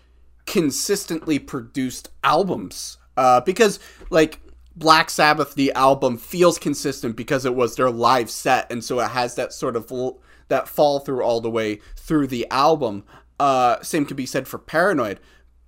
[0.49, 2.97] consistently produced albums.
[3.17, 3.79] Uh, because
[4.11, 4.41] like
[4.75, 9.09] Black Sabbath, the album feels consistent because it was their live set, and so it
[9.09, 9.93] has that sort of
[10.49, 13.05] that fall through all the way through the album.
[13.39, 15.21] Uh, same can be said for Paranoid.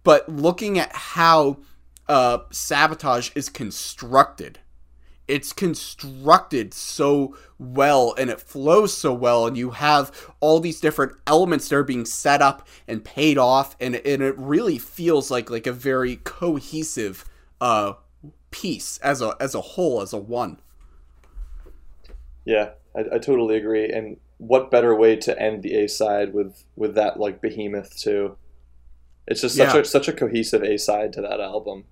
[0.03, 1.59] But looking at how
[2.09, 4.61] uh, sabotage is constructed.
[5.31, 11.12] It's constructed so well and it flows so well, and you have all these different
[11.26, 15.49] elements that are being set up and paid off, and, and it really feels like
[15.49, 17.24] like a very cohesive
[17.61, 17.93] uh,
[18.51, 20.59] piece as a as a whole, as a one.
[22.45, 23.89] Yeah, I, I totally agree.
[23.89, 28.37] And what better way to end the A side with with that like behemoth too?
[29.26, 29.81] It's just such yeah.
[29.81, 31.85] a such a cohesive A side to that album.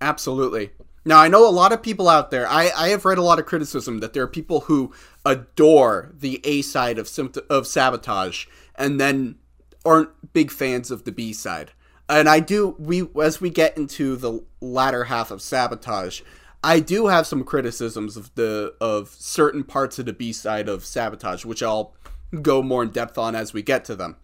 [0.00, 0.70] Absolutely.
[1.04, 3.40] Now, I know a lot of people out there, I, I have read a lot
[3.40, 4.92] of criticism that there are people who
[5.24, 7.10] adore the A side of,
[7.50, 8.46] of Sabotage
[8.76, 9.36] and then
[9.84, 11.72] aren't big fans of the B side.
[12.08, 16.20] And I do, we as we get into the latter half of Sabotage,
[16.62, 20.84] I do have some criticisms of the of certain parts of the B side of
[20.84, 21.94] Sabotage, which I'll
[22.40, 24.16] go more in depth on as we get to them.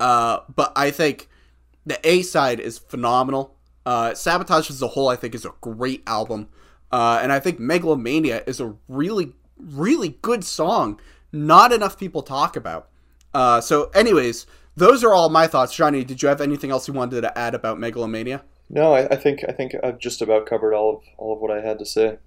[0.00, 1.28] Uh, but I think
[1.84, 3.55] the A side is phenomenal.
[3.86, 6.48] Uh, Sabotage as a whole, I think, is a great album.
[6.90, 11.00] Uh, and I think Megalomania is a really, really good song.
[11.32, 12.88] Not enough people talk about.
[13.32, 15.74] Uh, so, anyways, those are all my thoughts.
[15.74, 18.42] Johnny, did you have anything else you wanted to add about Megalomania?
[18.68, 21.52] No, I, I think I think I've just about covered all of all of what
[21.52, 22.18] I had to say.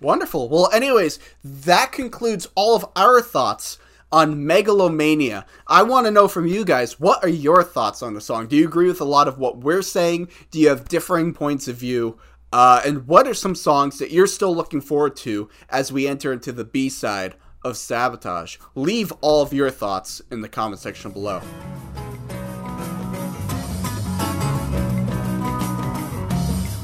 [0.00, 0.48] Wonderful.
[0.48, 3.78] Well, anyways, that concludes all of our thoughts
[4.12, 5.46] on Megalomania.
[5.66, 8.46] I want to know from you guys, what are your thoughts on the song?
[8.46, 10.28] Do you agree with a lot of what we're saying?
[10.50, 12.18] Do you have differing points of view?
[12.52, 16.32] Uh, and what are some songs that you're still looking forward to as we enter
[16.32, 17.34] into the B side
[17.64, 18.58] of Sabotage?
[18.74, 21.40] Leave all of your thoughts in the comment section below.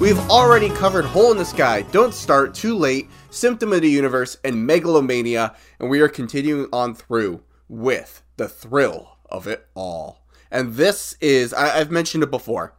[0.00, 4.36] We've already covered Hole in the Sky, Don't Start, Too Late, Symptom of the Universe,
[4.44, 10.24] and Megalomania, and we are continuing on through with the thrill of it all.
[10.52, 12.74] And this is, I, have mentioned it before,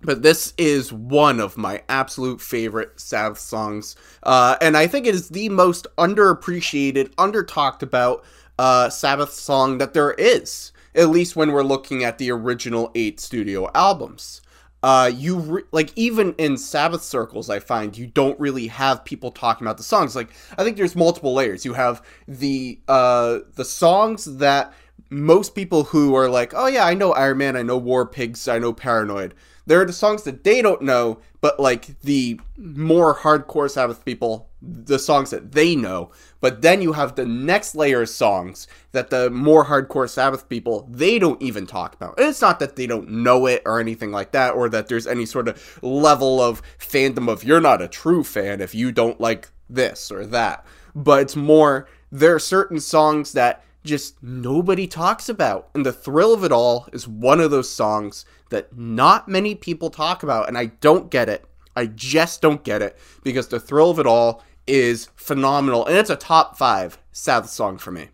[0.00, 3.96] but this is one of my absolute favorite Sabbath songs.
[4.22, 8.24] Uh, and I think it is the most underappreciated, under talked about
[8.60, 13.18] uh, Sabbath song that there is, at least when we're looking at the original eight
[13.18, 14.40] studio albums
[14.82, 19.30] uh, you re- like even in Sabbath circles, I find you don't really have people
[19.30, 20.14] talking about the songs.
[20.14, 21.64] Like I think there's multiple layers.
[21.64, 24.72] You have the uh the songs that
[25.10, 28.46] most people who are like, oh yeah, I know Iron Man, I know War Pigs,
[28.46, 29.34] I know Paranoid.
[29.66, 34.47] There are the songs that they don't know, but like the more hardcore Sabbath people,
[34.60, 36.10] the songs that they know.
[36.40, 40.88] But then you have the next layer of songs that the more hardcore Sabbath people,
[40.90, 42.18] they don't even talk about.
[42.18, 45.06] And it's not that they don't know it or anything like that, or that there's
[45.06, 49.20] any sort of level of fandom of you're not a true fan if you don't
[49.20, 50.64] like this or that.
[50.94, 55.68] But it's more, there are certain songs that just nobody talks about.
[55.74, 59.90] And The Thrill of It All is one of those songs that not many people
[59.90, 61.44] talk about, and I don't get it.
[61.76, 66.10] I just don't get it because The Thrill of It All is phenomenal, and it's
[66.10, 68.08] a top five Sabbath song for me.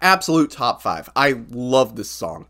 [0.00, 1.08] Absolute top five.
[1.16, 2.46] I love this song.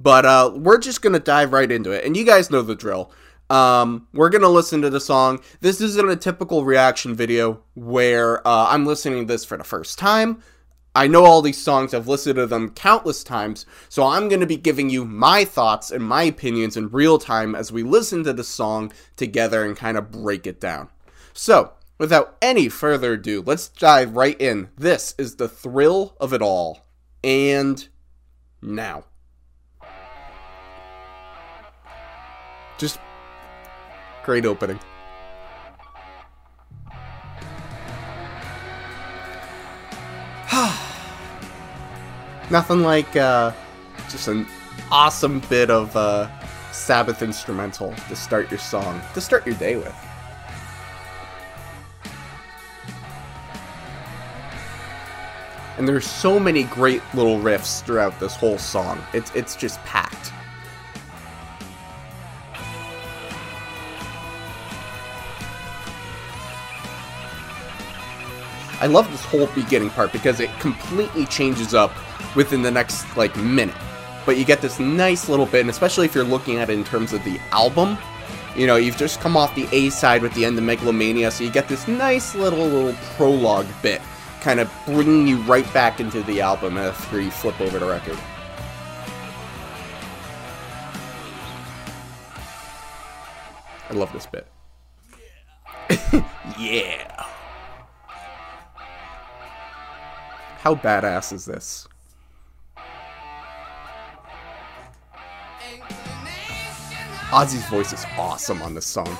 [0.00, 2.04] But uh, we're just going to dive right into it.
[2.04, 3.12] And you guys know the drill.
[3.50, 5.40] Um, we're going to listen to the song.
[5.60, 9.98] This isn't a typical reaction video where uh, I'm listening to this for the first
[9.98, 10.42] time.
[10.96, 14.46] I know all these songs, I've listened to them countless times, so I'm going to
[14.46, 18.32] be giving you my thoughts and my opinions in real time as we listen to
[18.32, 20.88] the song together and kind of break it down.
[21.32, 24.70] So, without any further ado, let's dive right in.
[24.76, 26.86] This is the thrill of it all.
[27.22, 27.86] And
[28.60, 29.04] now.
[32.78, 32.98] Just
[34.24, 34.80] great opening.
[42.50, 43.52] Nothing like uh,
[44.10, 44.46] just an
[44.90, 46.28] awesome bit of uh,
[46.72, 49.94] Sabbath instrumental to start your song, to start your day with.
[55.76, 59.02] And there's so many great little riffs throughout this whole song.
[59.12, 60.32] It's it's just packed.
[68.80, 71.92] I love this whole beginning part because it completely changes up
[72.36, 73.74] within the next like minute.
[74.26, 76.84] But you get this nice little bit, and especially if you're looking at it in
[76.84, 77.98] terms of the album,
[78.56, 81.44] you know, you've just come off the A side with the end of Megalomania, so
[81.44, 84.00] you get this nice little little prologue bit,
[84.44, 88.18] kind of bringing you right back into the album after you flip over the record.
[93.88, 94.46] I love this bit.
[96.58, 97.24] yeah.
[100.58, 101.88] How badass is this?
[107.30, 109.16] Ozzy's voice is awesome on this song.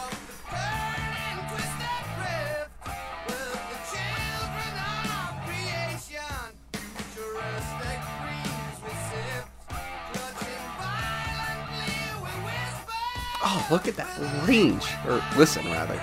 [13.47, 14.87] Oh, look at that range.
[15.07, 16.01] Or listen, rather.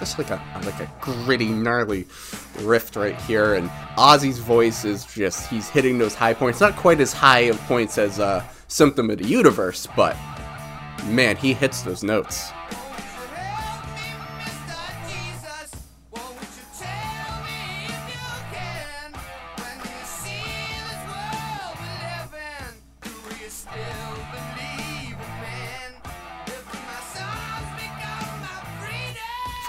[0.00, 2.06] just like a like a gritty, gnarly
[2.62, 6.58] riff right here, and Ozzy's voice is just he's hitting those high points.
[6.58, 10.16] Not quite as high of points as uh, Symptom of the Universe, but
[11.04, 12.50] man, he hits those notes.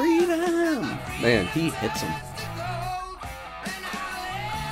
[0.01, 0.81] Freedom!
[1.21, 2.11] Man, he hits him.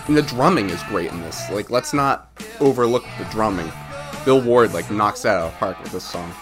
[0.07, 1.47] And the drumming is great in this.
[1.51, 3.71] Like, let's not overlook the drumming.
[4.25, 6.33] Bill Ward, like, knocks that out of the park with this song.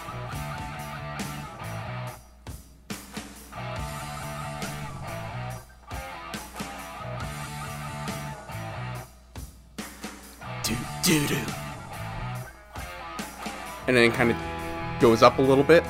[10.62, 11.36] Do, do, do.
[13.86, 14.38] And then it kind of
[14.98, 15.84] goes up a little bit.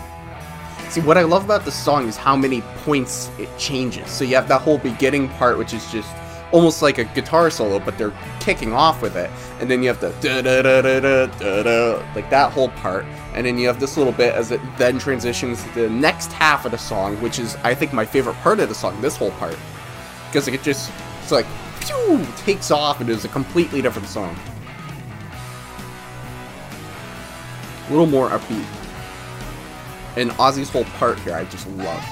[0.98, 4.10] See, what I love about the song is how many points it changes.
[4.10, 6.12] So you have that whole beginning part, which is just
[6.50, 9.30] almost like a guitar solo, but they're kicking off with it.
[9.60, 12.70] And then you have the da da da da da da da, like that whole
[12.70, 13.04] part.
[13.34, 16.64] And then you have this little bit as it then transitions to the next half
[16.64, 19.30] of the song, which is, I think, my favorite part of the song, this whole
[19.32, 19.56] part.
[20.26, 20.90] Because it just,
[21.22, 21.46] it's like,
[21.78, 24.36] phew, takes off and is a completely different song.
[27.86, 28.77] A little more upbeat.
[30.18, 32.02] And Ozzy's whole part here, I just love.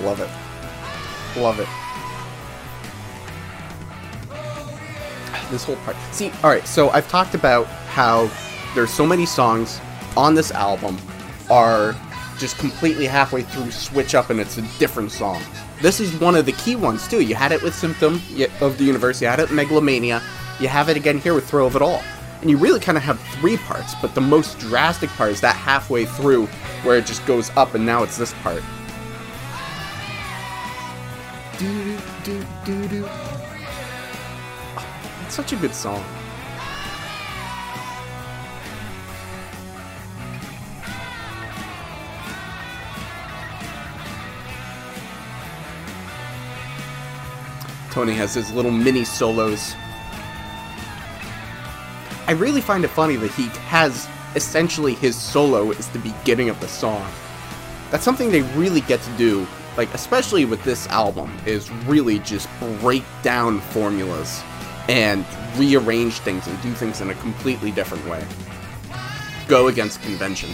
[0.00, 0.30] Love it.
[1.38, 1.68] Love it.
[5.50, 5.94] This whole part.
[6.12, 8.30] See, alright, so I've talked about how
[8.74, 9.78] there's so many songs
[10.16, 10.98] on this album
[11.50, 11.94] are
[12.38, 15.40] just completely halfway through switch up and it's a different song.
[15.80, 17.20] This is one of the key ones too.
[17.20, 18.20] You had it with Symptom
[18.60, 20.22] of the Universe, you had it Megalomania,
[20.60, 22.02] you have it again here with Thrill of It All.
[22.40, 25.54] And you really kind of have three parts, but the most drastic part is that
[25.54, 26.46] halfway through
[26.82, 28.62] where it just goes up and now it's this part.
[31.58, 33.08] Do do.
[34.76, 34.86] Oh,
[35.24, 36.04] it's such a good song.
[47.92, 49.74] Tony has his little mini solos.
[52.26, 56.58] I really find it funny that he has essentially his solo is the beginning of
[56.60, 57.06] the song.
[57.90, 62.48] That's something they really get to do, like especially with this album, is really just
[62.80, 64.42] break down formulas
[64.88, 65.26] and
[65.58, 68.26] rearrange things and do things in a completely different way.
[69.48, 70.48] Go against convention.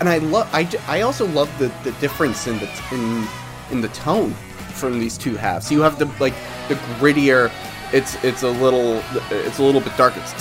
[0.00, 3.28] And I love I, I also love the, the difference in the in
[3.70, 4.32] in the tone
[4.72, 5.70] from these two halves.
[5.70, 6.34] You have the like
[6.68, 7.52] the grittier.
[7.92, 10.20] It's it's a little it's a little bit darker.
[10.20, 10.32] It's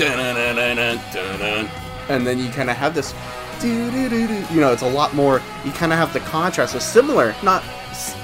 [2.10, 3.14] and then you kind of have this.
[3.62, 5.42] You know, it's a lot more.
[5.66, 6.76] You kind of have the contrast.
[6.76, 7.62] A similar, not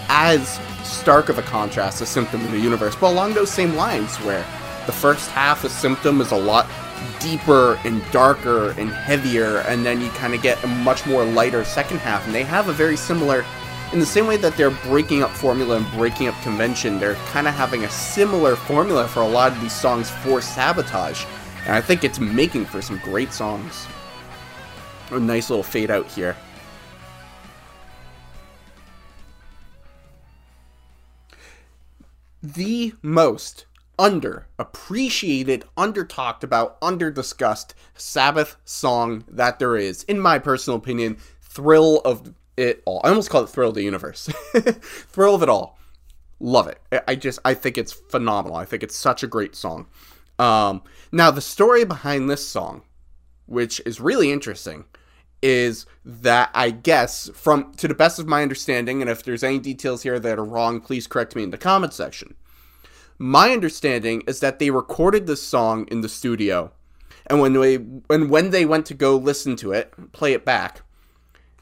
[0.08, 4.16] as stark of a contrast as Symptom in the Universe, but along those same lines
[4.18, 4.46] where
[4.86, 6.70] the first half of Symptom is a lot
[7.20, 11.64] deeper and darker and heavier, and then you kind of get a much more lighter
[11.64, 12.26] second half.
[12.26, 13.46] And they have a very similar,
[13.94, 17.48] in the same way that they're breaking up formula and breaking up convention, they're kind
[17.48, 21.26] of having a similar formula for a lot of these songs for Sabotage.
[21.66, 23.88] And I think it's making for some great songs.
[25.12, 26.36] A nice little fade out here.
[32.44, 33.66] The most
[33.98, 40.78] under appreciated, under talked about, under discussed Sabbath song that there is, in my personal
[40.78, 43.02] opinion, thrill of it all.
[43.04, 44.30] I almost call it thrill of the universe.
[44.54, 45.80] thrill of it all.
[46.40, 46.82] Love it.
[47.08, 48.58] I just I think it's phenomenal.
[48.58, 49.88] I think it's such a great song.
[50.38, 52.84] Um, now the story behind this song,
[53.46, 54.86] which is really interesting,
[55.42, 59.60] is that I guess from to the best of my understanding, and if there's any
[59.60, 62.36] details here that are wrong, please correct me in the comment section
[63.18, 66.72] my understanding is that they recorded this song in the studio,
[67.28, 70.82] and when they when when they went to go listen to it, play it back,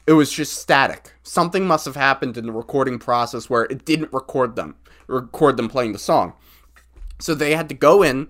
[0.06, 1.12] it was just static.
[1.22, 4.76] Something must have happened in the recording process where it didn't record them,
[5.06, 6.34] record them playing the song.
[7.20, 8.28] So they had to go in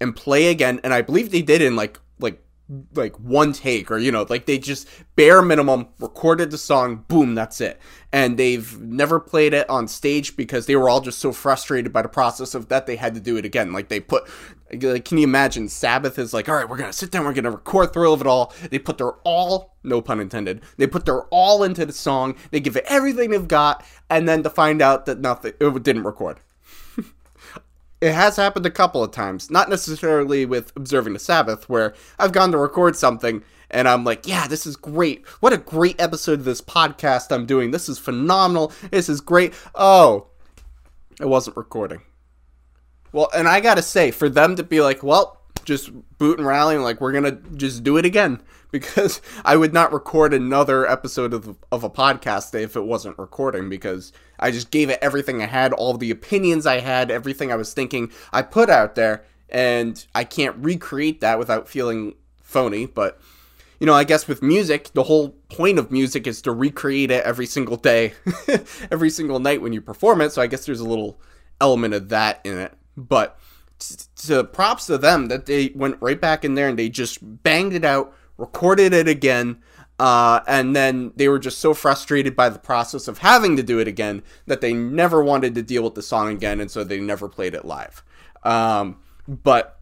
[0.00, 2.40] and play again, and I believe they did in like like
[2.94, 7.34] like one take or you know like they just bare minimum recorded the song boom
[7.34, 7.80] that's it.
[8.14, 12.02] And they've never played it on stage because they were all just so frustrated by
[12.02, 13.72] the process of that they had to do it again.
[13.72, 14.28] Like they put
[14.70, 15.68] like can you imagine?
[15.68, 18.26] Sabbath is like all right we're gonna sit down we're gonna record thrill of it
[18.26, 18.52] all.
[18.70, 22.60] They put their all no pun intended they put their all into the song they
[22.60, 26.38] give it everything they've got and then to find out that nothing it didn't record
[28.02, 32.32] it has happened a couple of times, not necessarily with observing the Sabbath, where I've
[32.32, 35.24] gone to record something and I'm like, yeah, this is great.
[35.38, 37.70] What a great episode of this podcast I'm doing.
[37.70, 38.72] This is phenomenal.
[38.90, 39.54] This is great.
[39.76, 40.26] Oh,
[41.20, 42.02] it wasn't recording.
[43.12, 46.74] Well, and I gotta say, for them to be like, well, just boot and rally,
[46.74, 48.42] and like, we're gonna just do it again
[48.72, 53.68] because I would not record another episode of, of a podcast if it wasn't recording
[53.68, 57.56] because I just gave it everything I had, all the opinions I had, everything I
[57.56, 62.86] was thinking I put out there, and I can't recreate that without feeling phony.
[62.86, 63.20] But,
[63.78, 67.24] you know, I guess with music, the whole point of music is to recreate it
[67.24, 68.14] every single day,
[68.90, 71.20] every single night when you perform it, so I guess there's a little
[71.60, 72.72] element of that in it.
[72.96, 73.38] But
[74.26, 77.72] to props to them that they went right back in there and they just banged
[77.72, 79.62] it out recorded it again,
[80.00, 83.78] uh, and then they were just so frustrated by the process of having to do
[83.78, 87.00] it again that they never wanted to deal with the song again, and so they
[87.00, 88.02] never played it live.
[88.42, 89.78] Um, but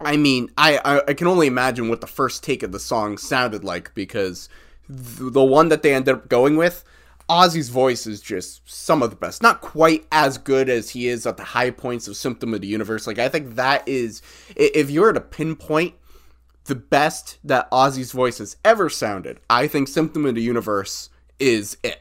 [0.00, 3.62] I mean, I, I, can only imagine what the first take of the song sounded
[3.62, 4.48] like because
[4.88, 6.84] th- the one that they ended up going with.
[7.30, 9.40] Ozzy's voice is just some of the best.
[9.40, 12.66] Not quite as good as he is at the high points of Symptom of the
[12.66, 13.06] Universe.
[13.06, 14.20] Like, I think that is,
[14.56, 15.94] if you're to pinpoint
[16.64, 19.40] the best that Ozzy's voice has ever sounded.
[19.48, 22.00] I think Symptom of the Universe is it.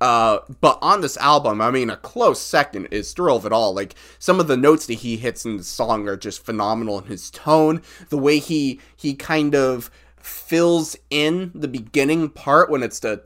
[0.00, 3.74] Uh, but on this album, I mean, a close second is Thrill of It All.
[3.74, 7.06] Like, some of the notes that he hits in the song are just phenomenal in
[7.06, 7.80] his tone,
[8.10, 9.90] the way he, he kind of
[10.26, 13.20] fills in the beginning part when it's the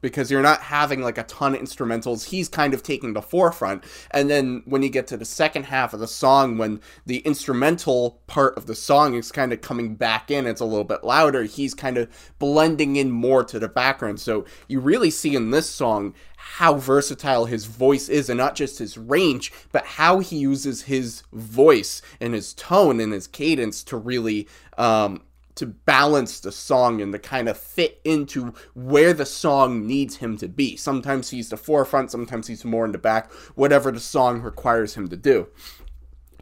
[0.00, 2.24] because you're not having like a ton of instrumentals.
[2.28, 3.84] He's kind of taking the forefront.
[4.12, 8.20] And then when you get to the second half of the song, when the instrumental
[8.26, 11.42] part of the song is kind of coming back in, it's a little bit louder,
[11.42, 12.08] he's kind of
[12.38, 14.20] blending in more to the background.
[14.20, 16.14] So you really see in this song
[16.56, 21.22] how versatile his voice is and not just his range, but how he uses his
[21.32, 25.22] voice and his tone and his cadence to really um,
[25.54, 30.38] to balance the song and to kind of fit into where the song needs him
[30.38, 30.74] to be.
[30.74, 35.08] Sometimes he's the forefront, sometimes he's more in the back, whatever the song requires him
[35.08, 35.48] to do.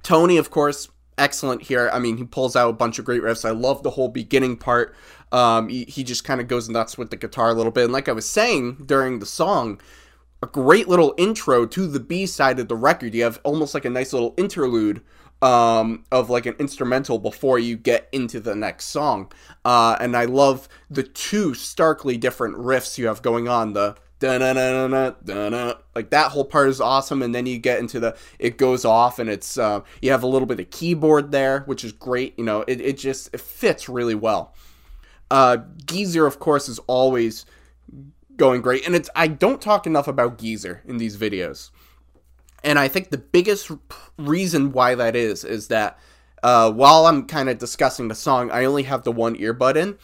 [0.02, 0.88] Tony, of course,
[1.18, 1.90] excellent here.
[1.92, 3.44] I mean, he pulls out a bunch of great riffs.
[3.44, 4.94] I love the whole beginning part.
[5.32, 7.84] Um, he, he just kind of goes nuts with the guitar a little bit.
[7.84, 9.80] And like I was saying during the song,
[10.42, 13.14] a great little intro to the B side of the record.
[13.14, 15.02] You have almost like a nice little interlude
[15.42, 19.32] um, of like an instrumental before you get into the next song.
[19.64, 23.72] Uh, and I love the two starkly different riffs you have going on.
[23.72, 25.74] The da da da da da da.
[25.94, 29.18] like that whole part is awesome and then you get into the it goes off
[29.18, 32.44] and it's uh, you have a little bit of keyboard there which is great you
[32.44, 34.54] know it, it just it fits really well
[35.30, 37.46] uh, geezer of course is always
[38.36, 38.86] going great.
[38.86, 41.70] And it's i don't talk enough about geezer in these videos.
[42.64, 43.70] And i think the biggest
[44.18, 45.98] reason why that is is that
[46.42, 49.98] uh, while i'm kind of discussing the song i only have the one earbud in.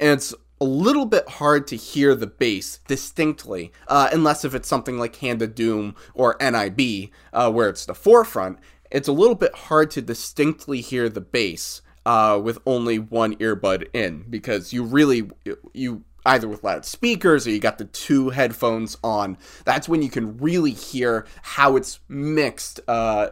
[0.00, 4.68] And it's a little bit hard to hear the bass distinctly, uh, unless if it's
[4.68, 8.58] something like Hand of Doom or NIB, uh, where it's the forefront.
[8.90, 13.86] It's a little bit hard to distinctly hear the bass uh, with only one earbud
[13.92, 15.30] in because you really
[15.74, 19.36] you either with loud speakers or you got the two headphones on.
[19.66, 23.28] That's when you can really hear how it's mixed uh,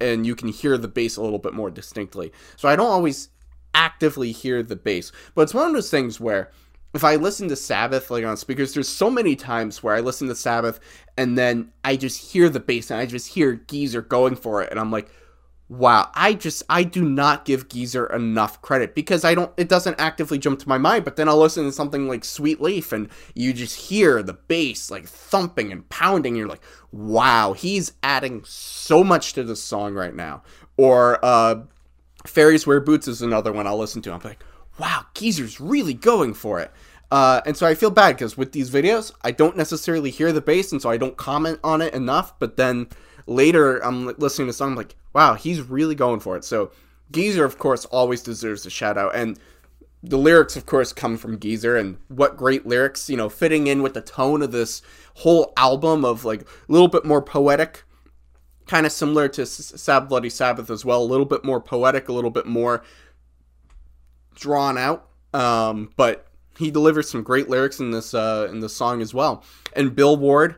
[0.00, 2.32] and you can hear the bass a little bit more distinctly.
[2.56, 3.28] So I don't always
[3.74, 6.50] actively hear the bass, but it's one of those things where
[6.94, 10.26] if I listen to Sabbath like on speakers, there's so many times where I listen
[10.26, 10.80] to Sabbath
[11.16, 14.72] and then I just hear the bass and I just hear Geezer going for it,
[14.72, 15.12] and I'm like,
[15.68, 20.00] wow, I just I do not give Geezer enough credit because I don't it doesn't
[20.00, 23.08] actively jump to my mind, but then I'll listen to something like Sweet Leaf and
[23.34, 28.42] you just hear the bass like thumping and pounding, and you're like, wow, he's adding
[28.44, 30.42] so much to the song right now.
[30.76, 31.62] Or uh
[32.26, 34.12] Fairies Wear Boots is another one I'll listen to.
[34.12, 34.42] I'm like,
[34.78, 36.70] wow, Geezer's really going for it.
[37.10, 40.40] Uh, and so I feel bad because with these videos, I don't necessarily hear the
[40.40, 42.36] bass, and so I don't comment on it enough.
[42.38, 42.88] But then
[43.26, 46.44] later, I'm listening to song, I'm like, wow, he's really going for it.
[46.44, 46.70] So
[47.10, 49.14] Geezer, of course, always deserves a shout out.
[49.14, 49.38] And
[50.02, 53.82] the lyrics, of course, come from Geezer, and what great lyrics, you know, fitting in
[53.82, 54.82] with the tone of this
[55.14, 57.84] whole album of like a little bit more poetic,
[58.66, 62.12] kind of similar to Sab Bloody Sabbath as well, a little bit more poetic, a
[62.12, 62.84] little bit more
[64.34, 65.08] drawn out.
[65.32, 66.26] Um, but
[66.58, 69.42] he delivers some great lyrics in this uh, in this song as well.
[69.74, 70.56] And Bill Ward,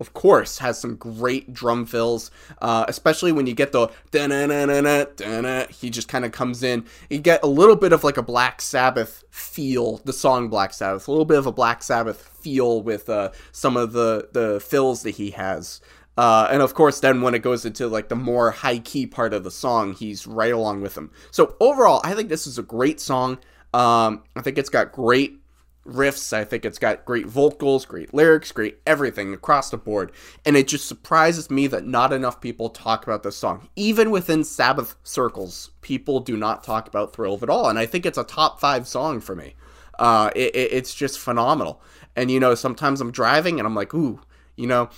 [0.00, 2.30] of course, has some great drum fills,
[2.60, 6.84] uh, especially when you get the da-na-na-na-na, he just kind of comes in.
[7.08, 11.06] You get a little bit of like a Black Sabbath feel, the song Black Sabbath,
[11.06, 15.02] a little bit of a Black Sabbath feel with uh, some of the the fills
[15.04, 15.80] that he has.
[16.16, 19.32] Uh, and of course, then when it goes into like the more high key part
[19.32, 21.10] of the song, he's right along with him.
[21.30, 23.38] So overall, I think this is a great song.
[23.72, 25.40] Um, I think it's got great
[25.86, 26.32] riffs.
[26.32, 30.12] I think it's got great vocals, great lyrics, great everything across the board.
[30.44, 33.68] And it just surprises me that not enough people talk about this song.
[33.76, 37.68] Even within Sabbath circles, people do not talk about Thrill of It All.
[37.68, 39.54] And I think it's a top five song for me.
[39.98, 41.80] Uh, it, it, it's just phenomenal.
[42.16, 44.20] And, you know, sometimes I'm driving and I'm like, ooh,
[44.56, 44.88] you know,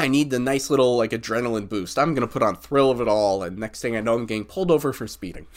[0.00, 1.98] I need the nice little like adrenaline boost.
[1.98, 4.44] I'm gonna put on Thrill of It All, and next thing I know, I'm getting
[4.44, 5.48] pulled over for speeding.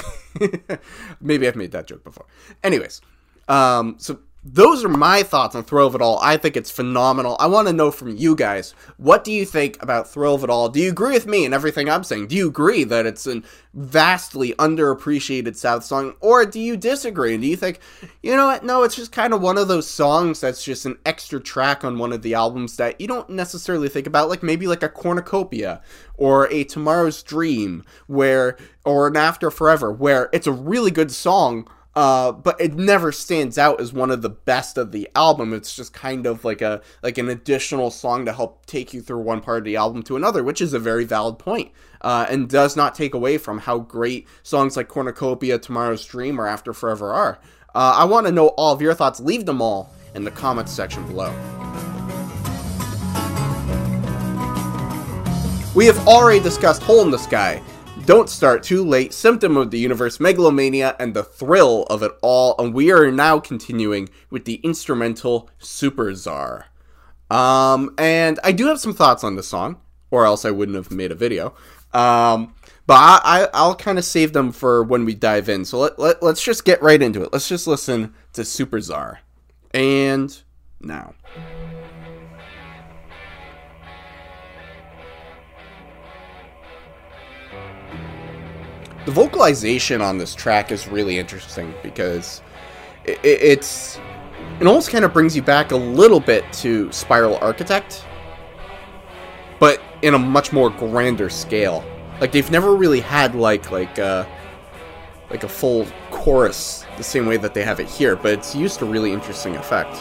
[1.22, 2.26] Maybe I've made that joke before.
[2.64, 3.01] Anyways,
[3.47, 6.18] um, so those are my thoughts on Thrill of It All.
[6.20, 7.38] I think it's phenomenal.
[7.39, 10.50] I want to know from you guys, what do you think about Thrill of It
[10.50, 10.68] All?
[10.68, 12.28] Do you agree with me and everything I'm saying?
[12.28, 13.44] Do you agree that it's a
[13.76, 17.36] vastly underappreciated Sab song, or do you disagree?
[17.36, 17.80] And do you think,
[18.24, 18.65] you know what?
[18.65, 21.99] No, it's just kind of one of those songs that's just an extra track on
[21.99, 25.82] one of the albums that you don't necessarily think about, like maybe like a Cornucopia
[26.15, 31.68] or a Tomorrow's Dream, where or an After Forever, where it's a really good song
[31.95, 35.53] uh, but it never stands out as one of the best of the album.
[35.53, 39.19] It's just kind of like a like an additional song to help take you through
[39.19, 42.49] one part of the album to another, which is a very valid point, uh, and
[42.49, 47.13] does not take away from how great songs like Cornucopia, Tomorrow's Dream, or After Forever
[47.13, 47.39] are.
[47.76, 49.19] Uh, I want to know all of your thoughts.
[49.19, 51.34] Leave them all in the comments section below.
[55.73, 57.61] We have already discussed Hole in the Sky,
[58.06, 62.56] don't Start Too Late, Symptom of the Universe, Megalomania, and the thrill of it all.
[62.57, 66.64] And we are now continuing with the instrumental Supertzar.
[67.30, 69.80] Um, and I do have some thoughts on this song,
[70.10, 71.53] or else I wouldn't have made a video.
[71.94, 72.56] Um,
[72.88, 75.64] but I, will kind of save them for when we dive in.
[75.64, 77.32] So let, let, let's just get right into it.
[77.32, 79.18] Let's just listen to Supertzar.
[79.73, 80.41] And
[80.82, 81.14] now.
[89.06, 92.41] The vocalization on this track is really interesting because
[93.06, 93.99] it, it's
[94.60, 98.06] it almost kind of brings you back a little bit to Spiral Architect,
[99.60, 101.84] but in a much more grander scale.
[102.19, 104.26] Like they've never really had like like uh,
[105.32, 108.82] like a full chorus the same way that they have it here, but it's used
[108.82, 109.95] a really interesting effect.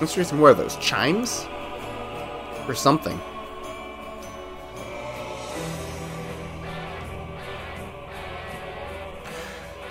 [0.00, 1.46] Let's hear some more of those chimes
[2.68, 3.20] or something?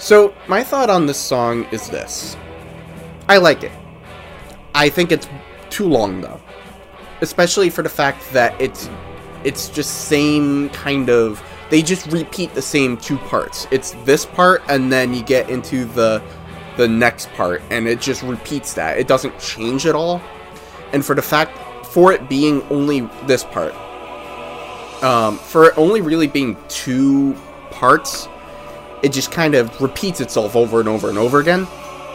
[0.08, 2.38] So, my thought on this song is this.
[3.28, 3.74] I like it.
[4.74, 5.28] I think it's
[5.70, 6.40] too long though.
[7.20, 8.90] Especially for the fact that it's
[9.44, 13.68] it's just same kind of they just repeat the same two parts.
[13.70, 16.24] It's this part and then you get into the
[16.78, 18.98] the next part and it just repeats that.
[18.98, 20.22] It doesn't change at all.
[20.94, 23.74] And for the fact for it being only this part
[25.04, 27.36] um, for it only really being two
[27.72, 28.30] parts
[29.04, 31.68] it just kind of repeats itself over and over and over again.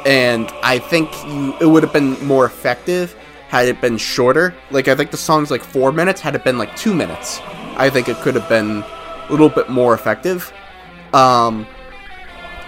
[0.05, 3.15] And I think you, it would have been more effective
[3.49, 4.55] had it been shorter.
[4.71, 6.21] Like, I think the song's like four minutes.
[6.21, 7.41] Had it been like two minutes,
[7.77, 10.53] I think it could have been a little bit more effective.
[11.13, 11.67] Um,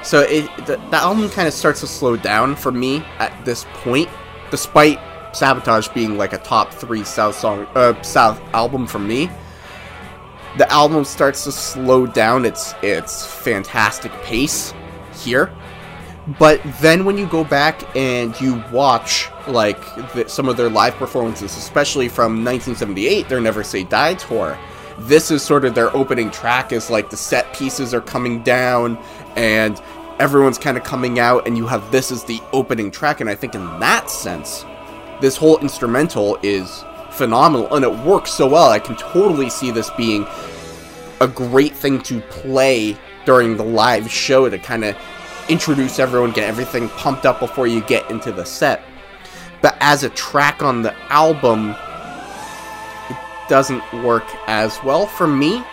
[0.03, 3.65] so it, the, the album kind of starts to slow down for me at this
[3.73, 4.09] point,
[4.51, 5.01] despite
[5.35, 9.31] Sabotage being like a top three Sab song, uh, Sab album for me
[10.57, 14.73] the album starts to slow down its its fantastic pace
[15.13, 15.53] here.
[16.39, 19.79] But then when you go back and you watch like
[20.15, 24.59] the, some of their live performances, especially from 1978, their Never Say Die tour,
[25.01, 26.73] this is sort of their opening track.
[26.73, 28.97] Is like the set pieces are coming down
[29.37, 29.83] and
[30.19, 33.21] everyone's kind of coming out, and you have this as the opening track.
[33.21, 34.65] And I think in that sense,
[35.21, 38.69] this whole instrumental is phenomenal and it works so well.
[38.71, 40.27] I can totally see this being
[41.21, 44.97] a great thing to play during the live show to kind of
[45.49, 48.83] introduce everyone, get everything pumped up before you get into the set.
[49.63, 51.71] But as a track on the album,
[53.11, 55.65] it doesn't work as well for me.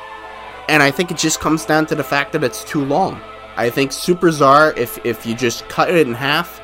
[0.70, 3.20] And I think it just comes down to the fact that it's too long.
[3.58, 6.62] I think Supertzar, if if you just cut it in half,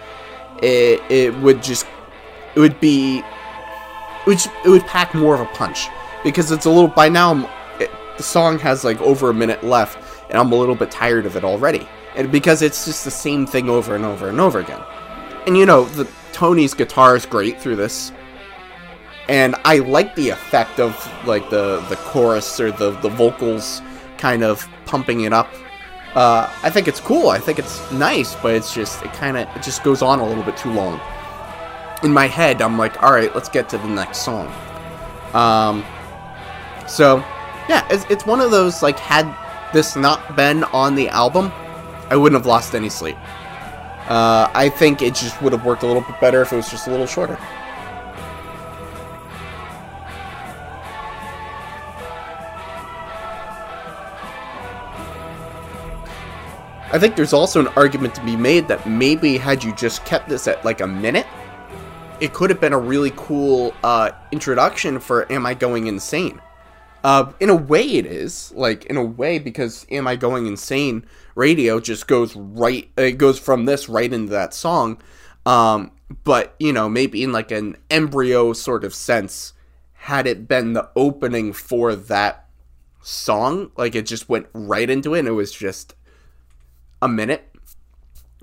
[0.62, 1.86] it it would just
[2.56, 3.24] it would be
[4.28, 5.88] would, it would pack more of a punch.
[6.24, 7.50] Because it's a little by now
[7.80, 9.98] it, the song has like over a minute left
[10.30, 11.88] and I'm a little bit tired of it already.
[12.16, 14.82] And because it's just the same thing over and over and over again.
[15.46, 18.12] And you know the Tony's guitar is great through this.
[19.30, 20.94] And I like the effect of
[21.26, 23.82] like the the chorus or the the vocals
[24.18, 25.50] kind of pumping it up.
[26.16, 27.30] Uh, I think it's cool.
[27.30, 30.28] I think it's nice but it's just it kind of it just goes on a
[30.28, 31.00] little bit too long
[32.04, 34.48] in my head, I'm like, all right, let's get to the next song.
[35.34, 35.84] Um,
[36.88, 37.18] so
[37.70, 39.28] yeah, it's, it's one of those like had
[39.74, 41.52] this not been on the album,
[42.10, 43.18] I wouldn't have lost any sleep.
[44.10, 46.70] Uh, I think it just would have worked a little bit better if it was
[46.70, 47.38] just a little shorter.
[56.90, 60.30] I think there's also an argument to be made that maybe had you just kept
[60.30, 61.28] this at like a minute,
[62.20, 66.42] it could have been a really cool uh, introduction for Am I Going Insane?
[67.04, 71.06] Uh, in a way, it is like in a way because "Am I Going Insane"
[71.36, 72.90] radio just goes right.
[72.98, 75.02] It goes from this right into that song.
[75.46, 75.92] Um,
[76.24, 79.54] but you know, maybe in like an embryo sort of sense,
[79.94, 82.50] had it been the opening for that
[83.02, 85.94] song, like it just went right into it, and it was just
[87.02, 87.56] a minute.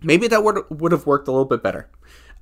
[0.00, 1.88] Maybe that would would have worked a little bit better.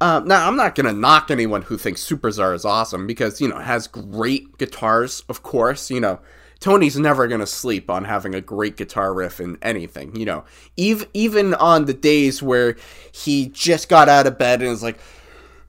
[0.03, 3.47] Uh, now, I'm not going to knock anyone who thinks Supertzar is awesome because, you
[3.47, 5.93] know, it has great guitars, of course.
[5.93, 6.19] You know,
[6.59, 10.43] Tony's never going to sleep on having a great guitar riff in anything, you know.
[10.77, 12.75] Even, even on the days where
[13.13, 14.99] he just got out of bed and is like,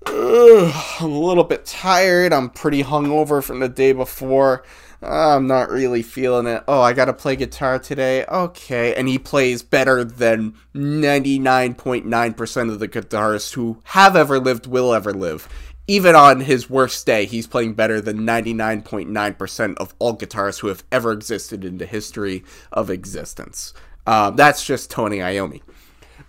[0.07, 4.63] I'm a little bit tired, I'm pretty hungover from the day before.
[5.05, 6.63] I'm not really feeling it.
[6.67, 8.25] Oh, I gotta play guitar today.
[8.25, 8.95] Okay.
[8.95, 15.13] And he plays better than 99.9% of the guitarists who have ever lived, will ever
[15.13, 15.47] live.
[15.85, 20.83] Even on his worst day, he's playing better than 99.9% of all guitarists who have
[20.91, 23.73] ever existed in the history of existence.
[24.07, 25.61] Uh, that's just Tony Iommi.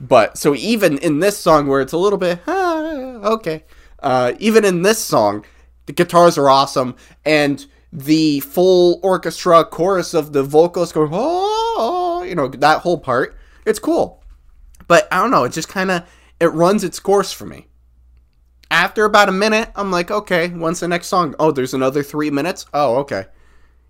[0.01, 3.65] But so even in this song where it's a little bit, ah, okay,
[4.03, 5.45] uh, even in this song,
[5.87, 12.35] the guitars are awesome and the full orchestra chorus of the vocals going, oh, you
[12.35, 13.37] know, that whole part.
[13.65, 14.21] It's cool.
[14.89, 16.03] But I don't know, it just kind of
[16.41, 17.69] it runs its course for me.
[18.69, 21.37] After about a minute, I'm like, okay, when's the next song?
[21.39, 22.67] Oh, there's another three minutes?
[22.75, 23.27] Oh, okay.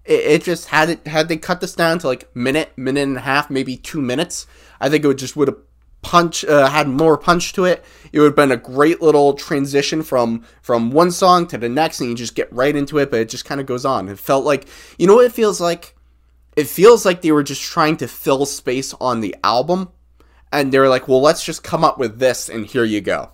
[0.05, 3.16] it, it just had it had they cut this down to like minute, minute and
[3.16, 4.47] a half, maybe two minutes,
[4.81, 5.59] I think it would just would have
[6.05, 7.85] punch uh, had more punch to it.
[8.12, 12.01] It would have been a great little transition from from one song to the next,
[12.01, 13.10] and you just get right into it.
[13.10, 14.09] But it just kind of goes on.
[14.09, 14.66] It felt like
[14.98, 15.97] you know what it feels like.
[16.55, 19.90] It feels like they were just trying to fill space on the album,
[20.52, 23.31] and they were like, "Well, let's just come up with this, and here you go."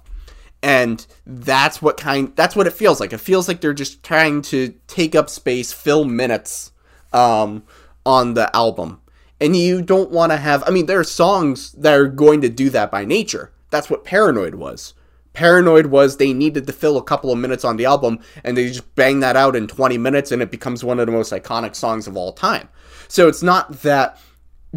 [0.62, 2.32] And that's what kind.
[2.36, 3.12] That's what it feels like.
[3.12, 6.72] It feels like they're just trying to take up space, fill minutes
[7.12, 7.64] um,
[8.06, 9.00] on the album
[9.40, 12.48] and you don't want to have, I mean, there are songs that are going to
[12.48, 13.52] do that by nature.
[13.70, 14.94] That's what Paranoid was.
[15.32, 18.68] Paranoid was they needed to fill a couple of minutes on the album, and they
[18.68, 21.76] just bang that out in 20 minutes, and it becomes one of the most iconic
[21.76, 22.68] songs of all time.
[23.08, 24.18] So it's not that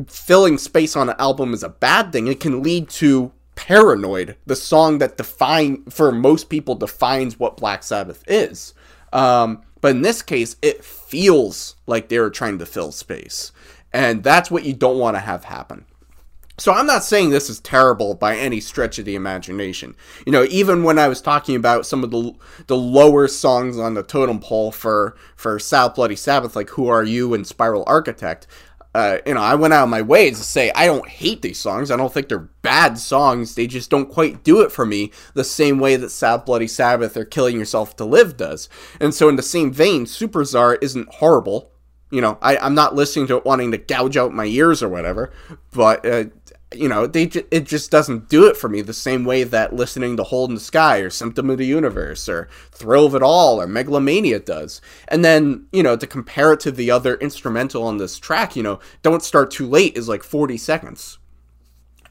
[0.08, 2.28] filling space on an album is a bad thing.
[2.28, 7.84] It can lead to Paranoid, the song that define for most people defines what Black
[7.84, 8.74] Sabbath is.
[9.12, 13.52] Um, but in this case, it feels like they were trying to fill space.
[13.94, 15.86] And that's what you don't want to have happen.
[16.60, 19.96] So I'm not saying this is terrible by any stretch of the imagination.
[20.26, 22.34] You know, even when I was talking about some of the
[22.68, 27.04] the lower songs on the totem pole for for Sab Bloody Sabbath, like "Who Are
[27.04, 28.46] You" and "Spiral Architect,"
[28.94, 31.60] uh, you know, I went out of my way to say I don't hate these
[31.60, 31.90] songs.
[31.90, 33.56] I don't think they're bad songs.
[33.56, 37.18] They just don't quite do it for me the same way that Sab Bloody Sabbath
[37.18, 38.70] or "Killing Yourself to Live" does.
[39.00, 41.73] And so, in the same vein, Supertzar isn't horrible
[42.14, 44.88] you know, I, I'm not listening to it wanting to gouge out my ears or
[44.88, 45.34] whatever,
[45.72, 46.26] but uh,
[46.72, 50.16] you know, they it just doesn't do it for me the same way that listening
[50.18, 53.60] to Hole in the Sky or Symptom of the Universe or Thrill of It All
[53.60, 54.80] or Megalomania does.
[55.08, 58.62] And then, you know, to compare it to the other instrumental on this track, you
[58.62, 61.18] know, Don't Start Too Late is like 40 seconds.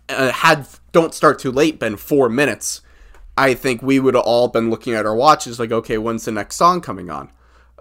[0.09, 2.81] Uh, had Don't Start Too Late been four minutes,
[3.39, 6.33] I think we would have all been looking at our watches like, okay, when's the
[6.33, 7.31] next song coming on?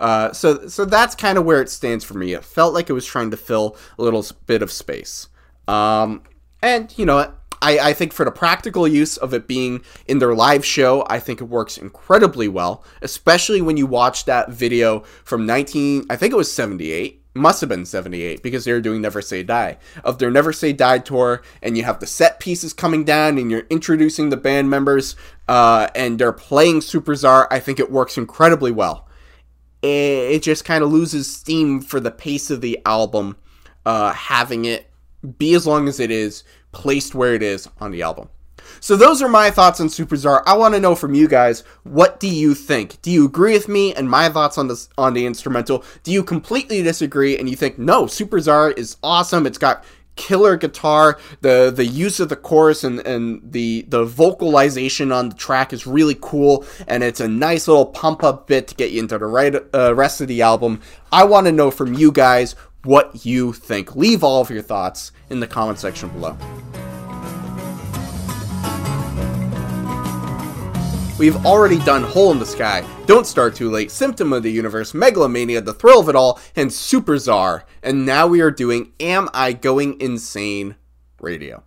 [0.02, 2.34] Uh, so so that's kind of where it stands for me.
[2.34, 5.30] It felt like it was trying to fill a little bit of space.
[5.68, 6.24] Um,
[6.62, 10.34] and you know I, I think for the practical use of it being in their
[10.34, 15.46] live show, I think it works incredibly well, especially when you watch that video from
[15.46, 19.22] 19, I think it was 78, must have been 78 because they were doing Never
[19.22, 23.04] Say Die of their Never Say Die tour, and you have the set pieces coming
[23.04, 25.16] down, and you're introducing the band members,
[25.48, 27.46] uh, and they're playing Supertzar.
[27.52, 29.08] I think it works incredibly well
[29.82, 33.38] it just kind of loses steam for the pace of the album,
[33.86, 34.90] uh, having it
[35.38, 38.30] be as long as it is placed where it is on the album.
[38.80, 40.42] So those are my thoughts on Supertzar.
[40.46, 43.02] I want to know from you guys, what do you think?
[43.02, 45.84] Do you agree with me and my thoughts on this on the instrumental?
[46.04, 49.46] Do you completely disagree and you think no, Supertzar is awesome.
[49.46, 49.84] It's got
[50.16, 51.20] killer guitar.
[51.42, 55.88] The the use of the chorus and, and the the vocalization on the track is
[55.88, 59.26] really cool, and it's a nice little pump up bit to get you into the
[59.26, 60.82] right uh, rest of the album.
[61.12, 63.96] I want to know from you guys what you think.
[63.96, 66.38] Leave all of your thoughts in the comment section below.
[71.22, 74.96] We've already done Hole in the Sky, Don't Start Too Late, Symptom of the Universe,
[74.96, 77.62] Megalomania, The Thrill of It All, and Supertzar.
[77.84, 80.78] And now we are doing Am I Going Insane
[81.20, 81.62] Radio.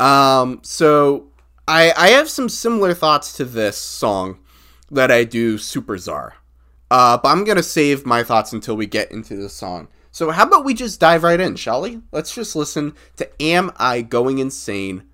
[0.00, 1.28] Um, so
[1.68, 4.40] I, I have some similar thoughts to this song
[4.90, 6.32] that I do Supertzar.
[6.90, 9.86] Uh, but I'm going to save my thoughts until we get into the song.
[10.10, 12.00] So how about we just dive right in, shall we?
[12.10, 15.04] Let's just listen to Am I Going Insane?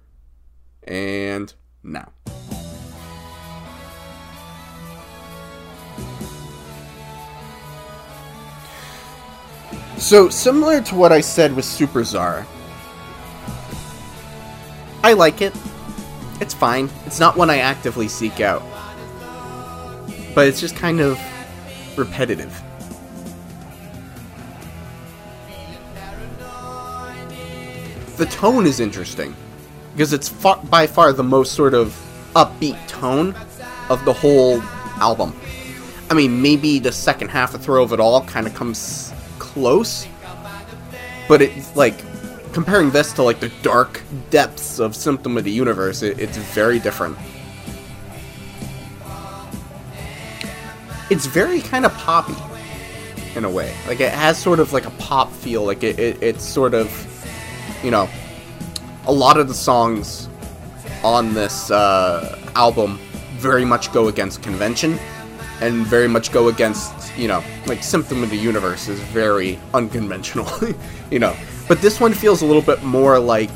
[0.85, 1.53] And
[1.83, 2.13] now.
[9.99, 12.47] So, similar to what I said with Supertzar,
[15.03, 15.55] I like it.
[16.41, 16.91] It's fine.
[17.07, 18.63] It's not one I actively seek out.
[20.35, 21.19] But it's just kind of
[21.97, 22.53] repetitive.
[28.17, 29.35] The tone is interesting
[29.93, 31.95] because it's far, by far the most sort of
[32.35, 33.35] upbeat tone
[33.89, 34.61] of the whole
[35.01, 35.35] album.
[36.11, 39.06] I mean, maybe the second half of Thrill of It All kind of comes
[39.57, 40.07] close,
[41.29, 41.97] but it's like
[42.53, 46.79] comparing this to like the dark depths of Symptom of the Universe, it, it's very
[46.79, 47.17] different.
[51.09, 52.37] It's very kind of poppy
[53.35, 53.75] in a way.
[53.89, 55.65] Like it has sort of like a pop feel.
[55.65, 56.87] Like it, it it's sort of,
[57.83, 58.11] you know,
[59.07, 60.29] a lot of the songs
[61.03, 62.99] on this uh, album
[63.39, 64.99] very much go against convention
[65.61, 70.49] and very much go against you know, like Symptom of the Universe is very unconventional,
[71.11, 71.35] you know.
[71.69, 73.51] But this one feels a little bit more like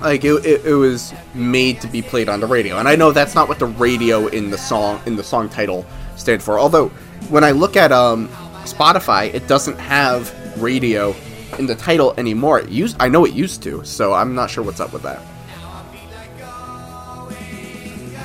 [0.00, 3.10] like it, it, it, was made to be played on the radio and i know
[3.10, 6.88] that's not what the radio in the song in the song title stand for although
[7.30, 8.28] when i look at um
[8.64, 11.14] Spotify, it doesn't have radio
[11.58, 12.60] in the title anymore.
[12.60, 15.20] It used, I know it used to, so I'm not sure what's up with that.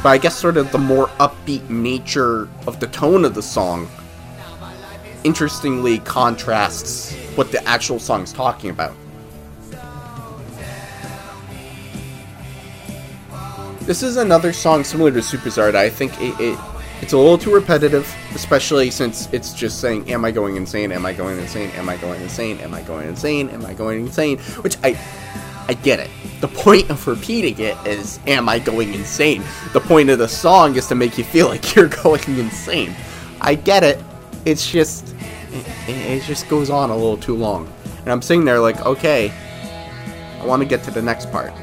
[0.02, 3.90] But I guess sort of the more upbeat nature of the tone of the song
[5.24, 8.94] interestingly contrasts what the actual song's talking about.
[13.82, 15.74] This is another song similar to Supertzar.
[15.76, 16.60] I think it, it
[17.02, 20.92] it's a little too repetitive, especially since it's just saying, "Am I going insane?
[20.92, 21.72] Am I going insane?
[21.72, 22.60] Am I going insane?
[22.60, 23.50] Am I going insane?
[23.50, 24.94] Am I going insane?" Which I,
[25.70, 26.10] I get it.
[26.42, 30.76] The point of repeating it is, "Am I going insane?" The point of the song
[30.76, 32.96] is to make you feel like you're going insane.
[33.40, 34.04] I get it.
[34.46, 35.14] It's just,
[35.52, 39.32] it, it just goes on a little too long, and I'm sitting there like, okay,
[40.42, 41.54] I want to get to the next part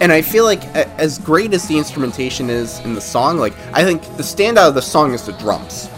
[0.00, 3.82] and I feel like as great as the instrumentation is in the song, like I
[3.84, 5.88] think the standout of the song is the drums,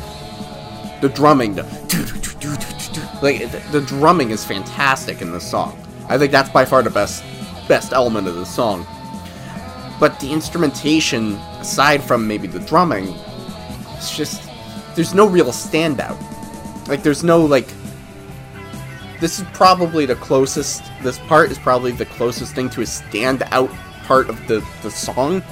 [1.03, 1.65] the drumming, the
[3.23, 5.80] like the, drumming is fantastic in the song.
[6.11, 7.23] I think that's by far the best
[7.69, 8.85] best element of the song.
[10.01, 13.15] But the instrumentation, aside from maybe the drumming,
[13.97, 14.43] it's just
[14.97, 16.19] there's no real standout.
[16.89, 17.69] Like there's no like
[19.21, 23.73] this is probably the closest this part is probably the closest thing to a standout
[24.03, 25.45] part of the, the song,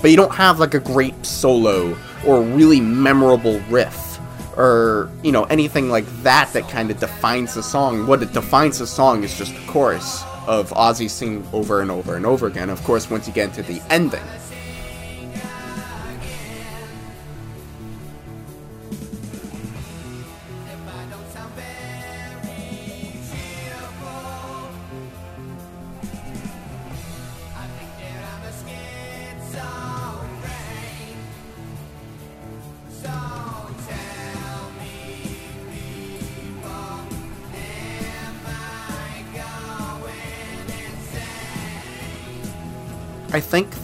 [0.00, 4.13] but you don't have like a great solo or really memorable riff
[4.56, 8.06] or, you know, anything like that that kind of defines the song.
[8.06, 12.16] What it defines the song is just the chorus of Ozzy singing over and over
[12.16, 12.70] and over again.
[12.70, 14.22] Of course, once you get into the ending,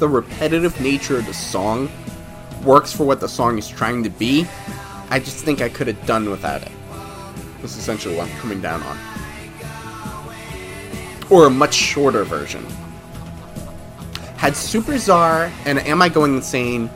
[0.01, 1.89] the repetitive nature of the song
[2.65, 4.47] works for what the song is trying to be.
[5.11, 6.73] I just think I could have done without it.
[7.61, 8.99] That's essentially what I'm coming down on.
[11.29, 12.65] Or a much shorter version.
[14.37, 16.91] Had Supertzar and Am I Going Insane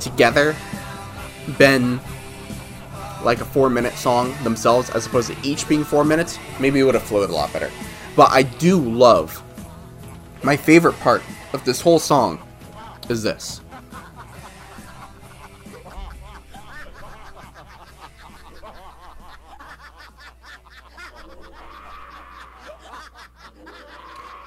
[0.00, 0.56] together
[1.58, 2.00] been
[3.22, 6.82] like a four minute song themselves as opposed to each being four minutes, maybe it
[6.82, 7.70] would have flowed a lot better.
[8.16, 9.40] But I do love
[10.42, 11.22] my favorite part
[11.54, 12.42] of this whole song
[13.08, 13.60] is this.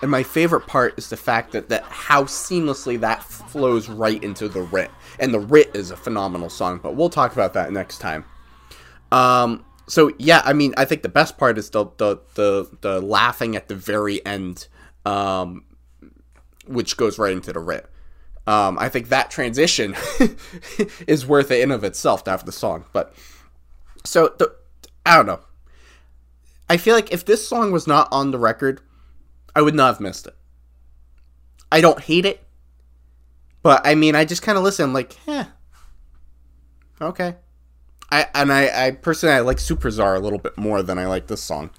[0.01, 4.47] And my favorite part is the fact that, that how seamlessly that flows right into
[4.47, 4.91] the writ.
[5.19, 8.23] And the writ is a phenomenal song, but we'll talk about that next time.
[9.11, 13.01] Um, so yeah, I mean, I think the best part is the the the, the
[13.01, 14.67] laughing at the very end.
[15.05, 15.63] Um,
[16.67, 17.89] which goes right into the writ.
[18.45, 19.95] Um, I think that transition
[21.07, 22.85] is worth it in of itself to have the song.
[22.93, 23.13] But
[24.05, 24.55] so the,
[25.05, 25.41] I don't know.
[26.69, 28.81] I feel like if this song was not on the record,
[29.55, 30.35] I would not have missed it.
[31.71, 32.45] I don't hate it,
[33.61, 35.45] but I mean, I just kind of listen like, eh,
[37.01, 37.35] okay.
[38.09, 41.27] I and I, I personally I like Supertzar a little bit more than I like
[41.27, 41.69] this song.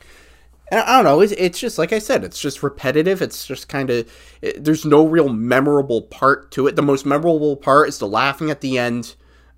[0.70, 1.20] And I don't know.
[1.20, 2.24] It's, it's just like I said.
[2.24, 3.22] It's just repetitive.
[3.22, 4.10] It's just kind of.
[4.56, 6.76] There's no real memorable part to it.
[6.76, 9.14] The most memorable part is the laughing at the end.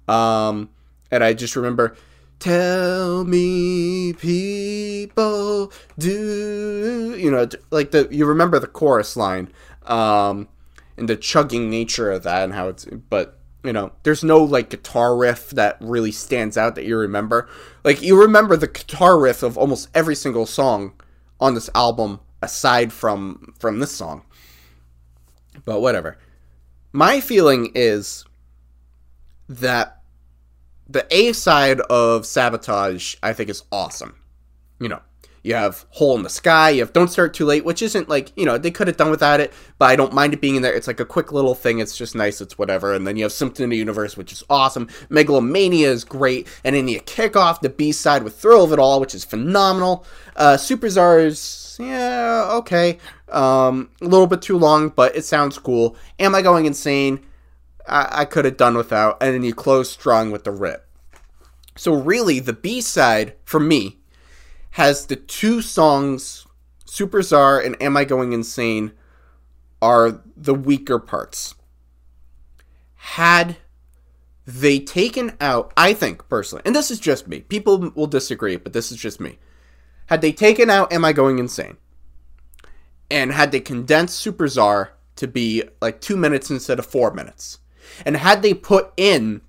[0.07, 0.71] Um,
[1.11, 1.97] and I just remember,
[2.39, 9.53] "Tell me, people, do you know?" Like the you remember the chorus line,
[9.87, 10.49] um,
[10.97, 12.85] and the chugging nature of that, and how it's.
[12.85, 17.49] But you know, there's no like guitar riff that really stands out that you remember.
[17.85, 20.95] Like you remember the guitar riff of almost every single song
[21.39, 24.23] on this album aside from from this song.
[25.65, 26.19] But whatever.
[26.93, 28.25] My feeling is
[29.49, 30.01] that
[30.89, 34.17] the A side of Sabotage I think is awesome.
[34.79, 35.03] You know,
[35.43, 38.33] you have Hole in the Sky, you have Don't Start Too Late, which isn't like,
[38.37, 40.63] you know, they could have done without it, but I don't mind it being in
[40.63, 40.75] there.
[40.75, 42.93] It's like a quick little thing, it's just nice, it's whatever.
[42.93, 44.89] And then you have Symptom of the Universe, which is awesome.
[45.09, 46.47] Megalomania is great.
[46.63, 49.25] And then you kick off the B side with Thrill of It All, which is
[49.25, 50.05] phenomenal.
[50.37, 52.99] Uh, Supertzar's, yeah, okay.
[53.31, 55.97] Um, a little bit too long, but it sounds cool.
[56.19, 57.25] Am I Going Insane?
[57.89, 59.23] I, I could have done without.
[59.23, 60.85] And then you close strong with the writ.
[61.77, 64.00] So really, the B side, for me,
[64.71, 66.47] has the two songs
[66.87, 68.93] Supertzar and Am I Going Insane
[69.81, 71.55] are the weaker parts.
[72.97, 73.57] Had
[74.47, 77.41] they taken out, I think personally, and this is just me.
[77.41, 79.39] People will disagree, but this is just me.
[80.07, 81.77] Had they taken out Am I Going Insane?
[83.11, 87.59] And had they condensed Supertzar to be like two minutes instead of four minutes.
[88.05, 89.43] And had they put in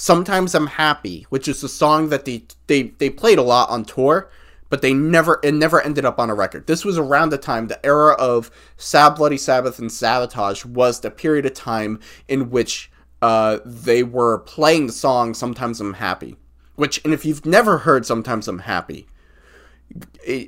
[0.00, 3.84] Sometimes I'm Happy, which is a song that they, they, they played a lot on
[3.84, 4.30] tour,
[4.68, 6.66] but they never it never ended up on a record.
[6.66, 11.10] This was around the time the era of Sab Bloody Sabbath and Sabotage was the
[11.10, 12.90] period of time in which
[13.22, 16.36] uh, they were playing the song Sometimes I'm Happy.
[16.76, 19.06] Which and if you've never heard Sometimes I'm Happy,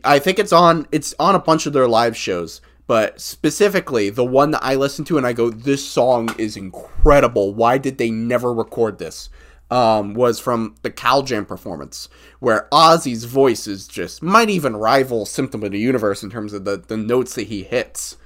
[0.05, 4.25] I think it's on it's on a bunch of their live shows, but specifically the
[4.25, 7.55] one that I listen to and I go this song is incredible.
[7.55, 9.31] Why did they never record this?
[9.73, 12.09] Um, was from the Cal Jam performance,
[12.41, 16.65] where Ozzy's voice is just might even rival Symptom of the Universe in terms of
[16.65, 18.17] the, the notes that he hits.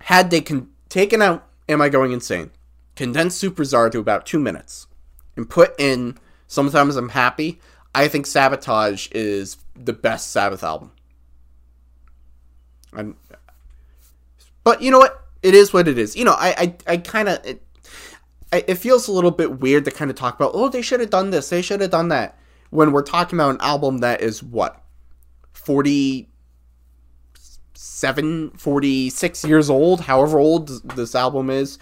[0.00, 2.50] Had they con- taken out Am I Going Insane,
[2.96, 4.88] condensed Supertzar to about two minutes,
[5.36, 7.60] and put in Sometimes I'm Happy,
[7.94, 10.90] I think Sabotage is the best Sabbath album.
[12.92, 13.14] And,
[14.64, 15.24] but you know what?
[15.42, 16.16] It is what it is.
[16.16, 16.48] You know, I
[16.86, 17.58] I, I kind of
[18.66, 21.10] it feels a little bit weird to kind of talk about, oh, they should have
[21.10, 22.38] done this, they should have done that,
[22.70, 24.82] when we're talking about an album that is what,
[25.52, 31.78] 47, 46 years old, however old this album is.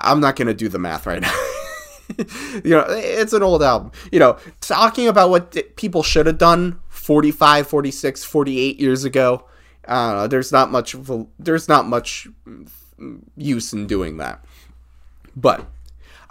[0.00, 1.32] I'm not going to do the math right now.
[2.64, 3.92] you know, it's an old album.
[4.10, 9.44] You know, talking about what people should have done 45, 46, 48 years ago,
[9.86, 10.96] uh, there's not much,
[11.38, 12.26] there's not much
[13.36, 14.44] use in doing that.
[15.36, 15.66] But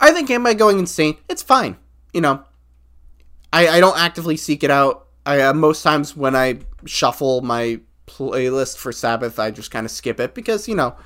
[0.03, 1.15] I think Am I Going Insane?
[1.29, 1.77] It's fine.
[2.11, 2.43] You know,
[3.53, 5.07] I, I don't actively seek it out.
[5.25, 9.91] I uh, most times when I shuffle my playlist for Sabbath, I just kind of
[9.91, 10.97] skip it because you know,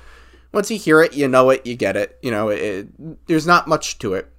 [0.50, 2.18] once you hear it, you know it, you get it.
[2.22, 4.32] You know, it, it, there's not much to it.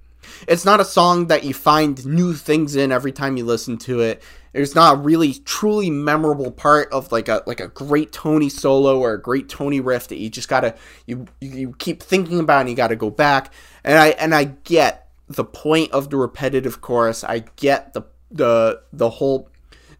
[0.46, 4.00] It's not a song that you find new things in every time you listen to
[4.00, 4.22] it.
[4.52, 9.00] There's not a really truly memorable part of like a like a great Tony solo
[9.00, 10.74] or a great Tony riff that you just gotta
[11.06, 13.54] you you keep thinking about and you gotta go back
[13.84, 17.24] and I and I get the point of the repetitive chorus.
[17.24, 19.48] I get the the the whole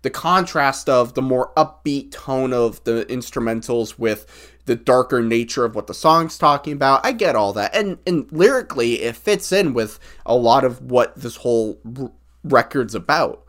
[0.02, 5.74] the contrast of the more upbeat tone of the instrumentals with the darker nature of
[5.74, 7.05] what the song's talking about.
[7.05, 7.74] I get all that.
[7.74, 12.12] And and lyrically it fits in with a lot of what this whole r-
[12.44, 13.44] record's about.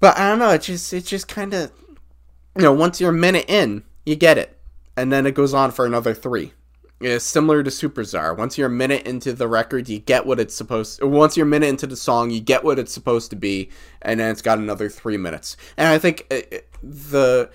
[0.00, 1.72] But I don't know, it just it just kind of
[2.56, 4.58] you know, once you're a minute in, you get it.
[4.96, 6.52] And then it goes on for another 3
[7.00, 8.36] is similar to Supertzar.
[8.36, 11.02] Once you're a minute into the record, you get what it's supposed.
[11.02, 13.70] once you're a minute into the song, you get what it's supposed to be,
[14.02, 15.56] and then it's got another three minutes.
[15.76, 17.50] And I think uh, uh, the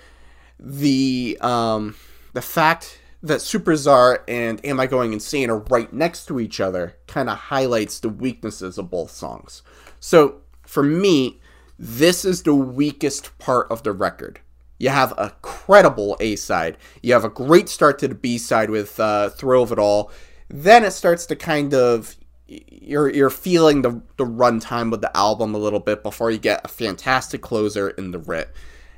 [0.58, 1.96] the um
[2.32, 6.96] the fact that Supertzar and Am I Going Insane are right next to each other
[7.06, 9.62] kind of highlights the weaknesses of both songs.
[9.98, 11.40] So for me,
[11.78, 14.40] this is the weakest part of the record.
[14.84, 16.76] You have a credible A side.
[17.02, 20.12] You have a great start to the B side with uh, Thrill of It All.
[20.50, 22.14] Then it starts to kind of
[22.46, 26.60] you're you're feeling the the runtime of the album a little bit before you get
[26.66, 28.50] a fantastic closer in the writ.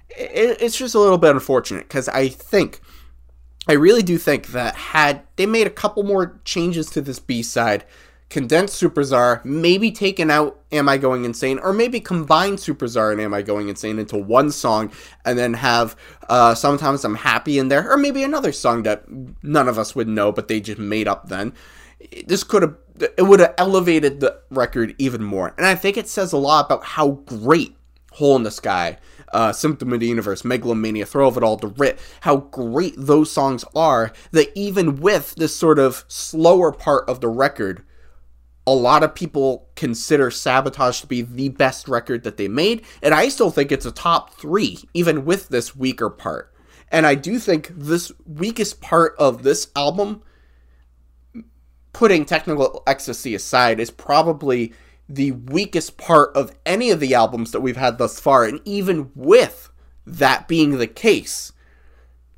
[0.09, 2.81] It, it's just a little bit unfortunate because I think
[3.69, 7.45] I really do think that had they made a couple more changes to this B
[7.45, 7.85] side,
[8.29, 13.33] condensed Supertzar, maybe taken out Am I Going Insane, or maybe combine Supertzar and Am
[13.33, 14.91] I Going Insane into one song
[15.25, 15.97] and then have
[16.29, 19.05] uh, Sometimes I'm Happy in there, or maybe another song that
[19.43, 21.53] none of us would know, but they just made up then.
[22.27, 22.77] This could have,
[23.17, 25.55] it would have elevated the record even more.
[25.57, 27.77] And I think it says a lot about how great
[28.13, 28.99] Hole in the Sky,
[29.33, 33.31] uh, Symptom of the Universe, Megalomania, Thrill of It All, The Writ, how great those
[33.31, 37.85] songs are that even with this sort of slower part of the record,
[38.67, 43.15] a lot of people consider Sabotage to be the best record that they made, and
[43.15, 46.53] I still think it's a top three, even with this weaker part.
[46.91, 50.23] And I do think this weakest part of this album,
[51.93, 54.73] putting technical ecstasy aside, is probably
[55.09, 58.45] the weakest part of any of the albums that we've had thus far.
[58.45, 59.71] And even with
[60.05, 61.53] that being the case,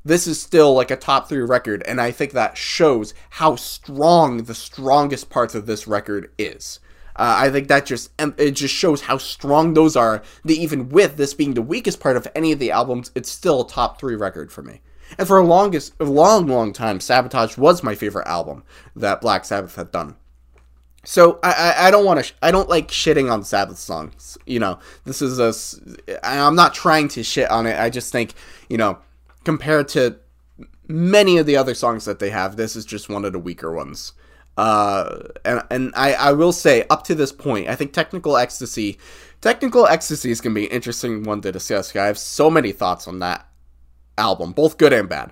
[0.09, 4.43] this is still like a top three record, and I think that shows how strong
[4.43, 6.79] the strongest parts of this record is.
[7.15, 10.23] Uh, I think that just it just shows how strong those are.
[10.43, 13.61] That even with this being the weakest part of any of the albums, it's still
[13.61, 14.81] a top three record for me.
[15.17, 18.63] And for a longest, a long, long time, Sabotage was my favorite album
[18.95, 20.15] that Black Sabbath had done.
[21.03, 24.37] So I, I, I don't want to sh- I don't like shitting on Sabbath songs.
[24.47, 27.79] You know, this is a I'm not trying to shit on it.
[27.79, 28.33] I just think
[28.69, 28.97] you know
[29.43, 30.17] compared to
[30.87, 33.71] many of the other songs that they have, this is just one of the weaker
[33.71, 34.13] ones.
[34.57, 38.97] Uh, and and I, I will say, up to this point, I think Technical Ecstasy,
[39.39, 41.95] Technical Ecstasy is going to be an interesting one to discuss.
[41.95, 43.47] I have so many thoughts on that
[44.17, 45.31] album, both good and bad.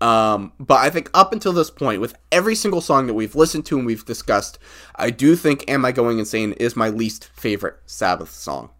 [0.00, 3.66] Um, but I think up until this point, with every single song that we've listened
[3.66, 4.58] to and we've discussed,
[4.94, 8.70] I do think Am I Going Insane is my least favorite Sabbath song.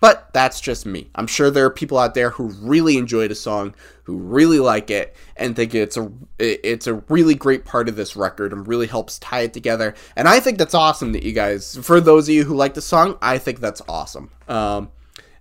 [0.00, 1.10] But that's just me.
[1.14, 3.74] I'm sure there are people out there who really enjoyed the song,
[4.04, 8.16] who really like it, and think it's a it's a really great part of this
[8.16, 9.94] record and really helps tie it together.
[10.16, 12.80] And I think that's awesome that you guys, for those of you who like the
[12.80, 14.30] song, I think that's awesome.
[14.48, 14.90] Um,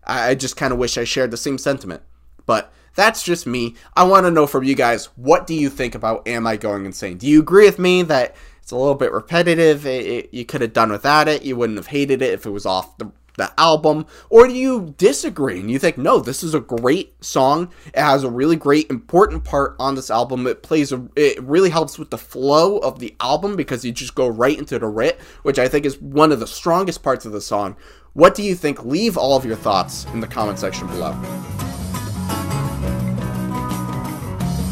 [0.03, 2.03] I, I just kind of wish I shared the same sentiment.
[2.45, 3.75] But that's just me.
[3.95, 6.85] I want to know from you guys, what do you think about Am I Going
[6.85, 7.17] Insane?
[7.17, 9.85] Do you agree with me that it's a little bit repetitive?
[9.85, 11.43] It, it, you could have done without it.
[11.43, 14.93] You wouldn't have hated it if it was off the the album, or do you
[14.97, 17.71] disagree and you think, no, this is a great song?
[17.87, 20.45] It has a really great important part on this album.
[20.45, 24.13] It plays a, it really helps with the flow of the album because you just
[24.13, 27.31] go right into the writ, which I think is one of the strongest parts of
[27.31, 27.75] the song.
[28.13, 28.85] What do you think?
[28.85, 31.13] Leave all of your thoughts in the comment section below.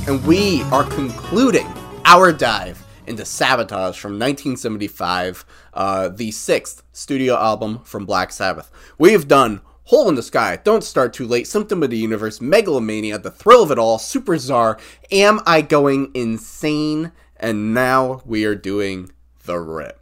[0.08, 1.68] And we are concluding
[2.06, 8.72] our dive into Sabotage from 1975, uh, the sixth studio album from Black Sabbath.
[8.98, 12.42] We have done Hole in the Sky, Don't Start Too Late, Symptom of the Universe,
[12.42, 14.78] Megalomania, The Thrill of It All, Supertzar,
[15.12, 17.14] Am I Going Insane?
[17.38, 19.12] And now we are doing
[19.46, 19.98] The Writ.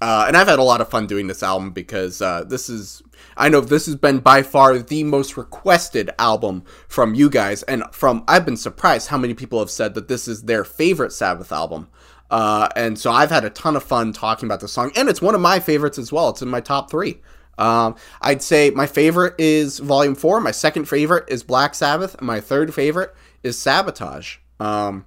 [0.00, 3.02] Uh, and I've had a lot of fun doing this album because uh, this is,
[3.36, 7.62] I know this has been by far the most requested album from you guys.
[7.64, 11.12] And from, I've been surprised how many people have said that this is their favorite
[11.12, 11.88] Sabbath album.
[12.30, 15.22] Uh, and so I've had a ton of fun talking about the song, and it's
[15.22, 16.28] one of my favorites as well.
[16.30, 17.20] It's in my top three.
[17.58, 22.26] Um, I'd say my favorite is Volume 4, my second favorite is Black Sabbath, and
[22.26, 24.36] my third favorite is Sabotage.
[24.60, 25.06] Um,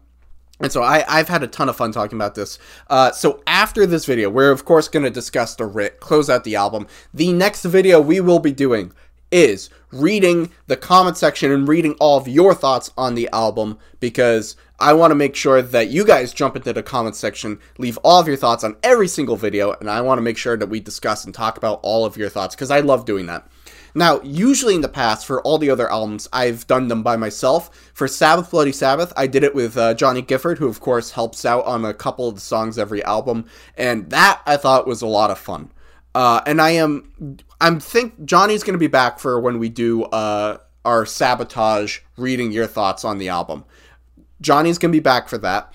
[0.60, 2.60] and so I, have had a ton of fun talking about this.
[2.90, 6.44] Uh, so after this video, we're of course going to discuss the writ, close out
[6.44, 6.88] the album.
[7.14, 8.94] The next video we will be doing
[9.32, 14.56] is reading the comment section and reading all of your thoughts on the album because
[14.80, 18.20] I want to make sure that you guys jump into the comment section, leave all
[18.20, 20.80] of your thoughts on every single video, and I want to make sure that we
[20.80, 23.48] discuss and talk about all of your thoughts because I love doing that.
[23.94, 27.92] Now, usually in the past, for all the other albums, I've done them by myself.
[27.94, 31.44] For Sabbath Bloody Sabbath, I did it with uh, Johnny Gifford, who of course helps
[31.44, 33.46] out on a couple of the songs every album,
[33.78, 35.72] and that I thought was a lot of fun.
[36.14, 40.04] Uh, and I am, I'm think Johnny's going to be back for when we do
[40.06, 43.66] uh, our sabotage reading your thoughts on the album.
[44.42, 45.74] Johnny's going to be back for that.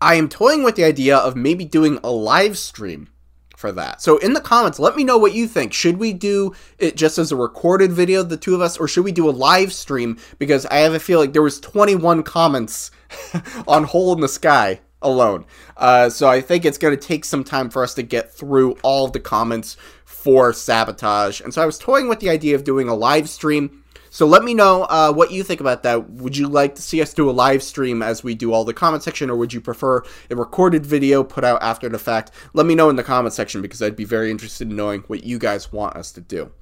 [0.00, 3.08] I am toying with the idea of maybe doing a live stream
[3.56, 4.02] for that.
[4.02, 5.72] So in the comments, let me know what you think.
[5.72, 9.04] Should we do it just as a recorded video, the two of us, or should
[9.04, 10.18] we do a live stream?
[10.38, 12.90] Because I have a feel like there was 21 comments
[13.68, 15.44] on Hole in the Sky alone.
[15.76, 18.76] Uh, so I think it's going to take some time for us to get through
[18.82, 21.40] all of the comments for Sabotage.
[21.40, 24.44] And so I was toying with the idea of doing a live stream so let
[24.44, 26.10] me know uh, what you think about that.
[26.10, 28.74] Would you like to see us do a live stream as we do all the
[28.74, 32.30] comment section, or would you prefer a recorded video put out after the fact?
[32.52, 35.24] Let me know in the comment section because I'd be very interested in knowing what
[35.24, 36.52] you guys want us to do.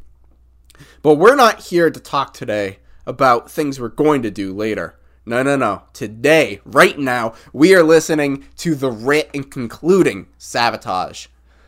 [1.02, 4.99] But we're not here to talk today about things we're going to do later.
[5.26, 5.82] No, no, no.
[5.92, 11.26] Today, right now, we are listening to the writ and concluding sabotage.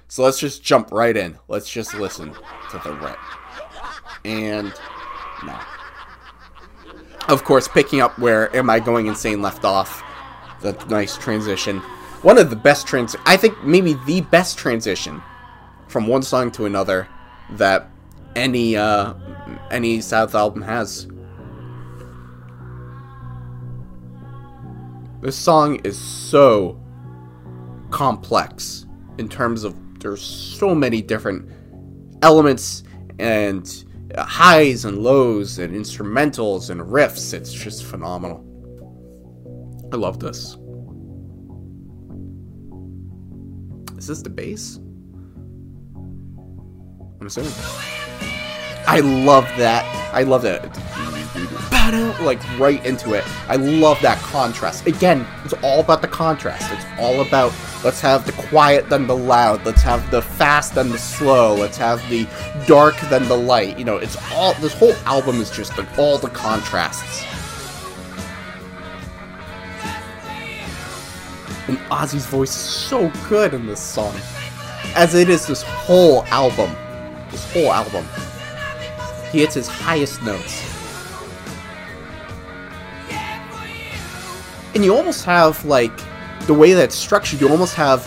[0.09, 1.39] So let's just jump right in.
[1.49, 2.33] Let's just listen
[2.71, 3.17] to the writ.
[4.25, 4.73] And
[5.45, 5.59] no.
[7.29, 10.03] Of course, picking up where Am I Going Insane left off.
[10.61, 11.79] The nice transition.
[12.23, 15.23] One of the best trans I think maybe the best transition
[15.89, 17.09] from one song to another
[17.51, 17.91] that
[18.37, 19.15] any uh
[19.71, 21.07] any Sab album has.
[25.23, 26.81] This song is so
[27.91, 28.87] complex
[29.19, 31.49] in terms of there's so many different
[32.23, 32.83] elements
[33.21, 33.85] and
[34.17, 37.33] uh, highs and lows and instrumentals and riffs.
[37.33, 38.45] It's just phenomenal.
[39.93, 40.57] I love this.
[43.97, 44.81] Is this the bass?
[47.21, 47.53] I'm assuming.
[48.89, 49.85] I love that.
[50.13, 51.22] I love that.
[52.21, 53.25] Like right into it.
[53.49, 54.87] I love that contrast.
[54.87, 56.73] Again, it's all about the contrast.
[56.73, 57.53] It's all about
[57.85, 59.67] let's have the quiet then the loud.
[59.67, 61.55] Let's have the fast then the slow.
[61.55, 62.27] Let's have the
[62.67, 63.79] dark then the light.
[63.79, 67.25] You know, it's all this whole album is just like all the contrasts.
[71.69, 74.15] And Ozzy's voice is so good in this song.
[74.95, 76.75] As it is this whole album.
[77.31, 78.07] This whole album.
[79.31, 80.72] He hits his highest notes.
[84.75, 85.93] And you almost have, like,
[86.47, 88.01] the way that's structured, you almost have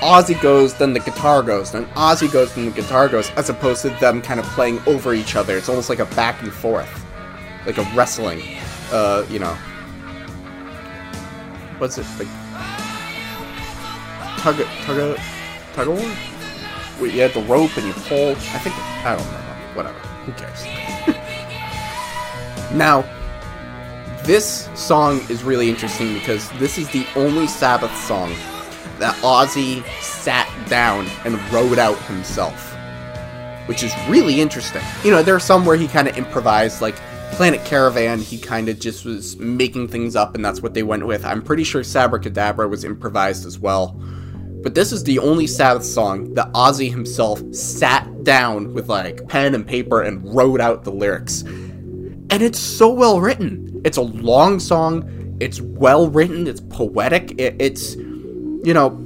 [0.00, 3.82] Ozzy goes, then the guitar goes, then Ozzy goes, then the guitar goes, as opposed
[3.82, 5.56] to them kind of playing over each other.
[5.56, 7.04] It's almost like a back and forth,
[7.64, 8.42] like a wrestling,
[8.92, 9.56] uh, you know.
[11.78, 12.28] What's it like?
[14.38, 15.18] Tug, tug,
[15.72, 15.98] tug of?
[17.00, 18.30] Wait, you had the rope and you pull.
[18.30, 19.38] I think I don't know.
[19.74, 19.98] Whatever.
[20.24, 20.64] Who cares?
[22.74, 23.02] now,
[24.26, 28.30] this song is really interesting because this is the only Sabbath song
[28.98, 32.74] that Ozzy sat down and wrote out himself.
[33.66, 34.82] Which is really interesting.
[35.04, 36.96] You know, there are some where he kind of improvised, like
[37.32, 41.06] Planet Caravan, he kind of just was making things up, and that's what they went
[41.06, 41.24] with.
[41.24, 44.00] I'm pretty sure Sabbra Cadabra was improvised as well.
[44.62, 49.54] But this is the only Sabbath song that Ozzy himself sat down with like pen
[49.54, 51.44] and paper and wrote out the lyrics.
[52.30, 53.80] And it's so well written.
[53.84, 59.02] It's a long song, it's well written, it's poetic, it, it's, you know,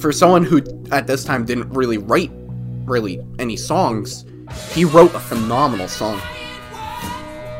[0.00, 2.30] for someone who at this time didn't really write
[2.86, 4.24] really any songs,
[4.72, 6.20] he wrote a phenomenal song.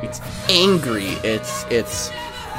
[0.03, 2.11] It's angry, it's, it's,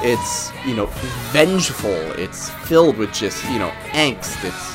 [0.04, 0.88] it's, you know,
[1.32, 1.92] vengeful.
[2.20, 4.44] It's filled with just, you know, angst.
[4.44, 4.72] It's.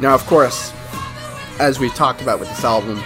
[0.00, 0.72] Now, of course,
[1.60, 3.02] as we've talked about with this album,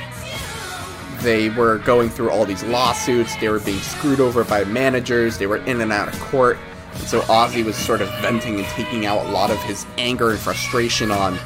[1.22, 3.35] they were going through all these lawsuits.
[3.36, 5.39] They were being screwed over by managers.
[5.39, 6.56] They were in and out of court.
[6.93, 10.31] And so Ozzy was sort of venting and taking out a lot of his anger
[10.31, 11.36] and frustration on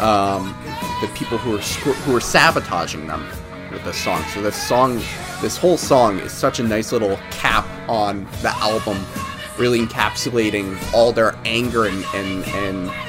[0.00, 0.56] um,
[1.00, 3.24] the people who were who were sabotaging them
[3.70, 4.24] with this song.
[4.34, 5.00] So this song,
[5.40, 9.04] this whole song is such a nice little cap on the album,
[9.58, 13.07] really encapsulating all their anger and and, and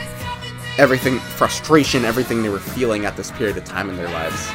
[0.80, 4.48] everything, frustration, everything they were feeling at this period of time in their lives.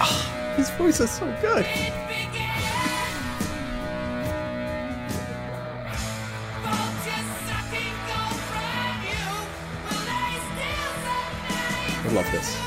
[0.00, 1.66] Oh, his voice is so good.
[11.98, 12.65] I love this.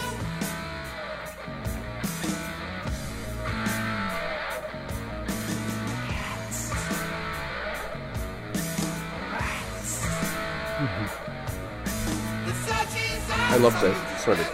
[13.59, 14.47] Love the sort of.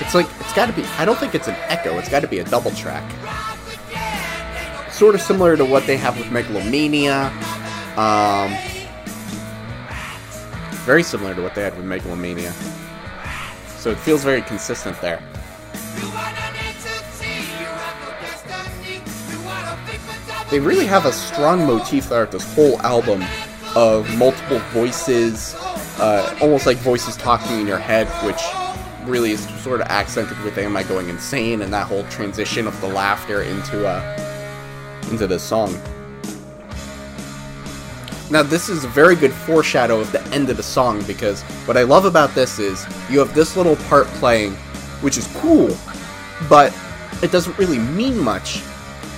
[0.00, 0.84] It's like it's got to be.
[0.98, 1.98] I don't think it's an echo.
[1.98, 3.04] It's got to be a double track.
[4.92, 7.32] Sort of similar to what they have with Megalomania.
[7.96, 8.56] Um,
[10.84, 12.52] very similar to what they had with Megalomania.
[13.78, 15.22] So it feels very consistent there.
[20.50, 23.24] They really have a strong motif throughout this whole album
[23.74, 25.56] of multiple voices,
[25.98, 28.40] uh, almost like voices talking in your head, which
[29.08, 32.80] really is sort of accented with "Am I Going Insane?" and that whole transition of
[32.80, 35.78] the laughter into uh, into the song.
[38.30, 41.76] Now, this is a very good foreshadow of the end of the song because what
[41.76, 44.54] I love about this is you have this little part playing,
[45.02, 45.76] which is cool,
[46.48, 46.74] but
[47.22, 48.62] it doesn't really mean much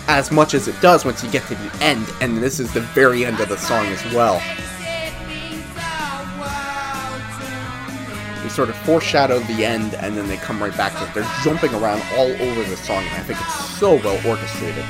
[0.09, 2.81] as much as it does once you get to the end, and this is the
[2.81, 4.43] very end of the song as well.
[8.47, 11.13] They sort of foreshadow the end, and then they come right back to it.
[11.15, 14.85] They're jumping around all over the song, and I think it's so well orchestrated.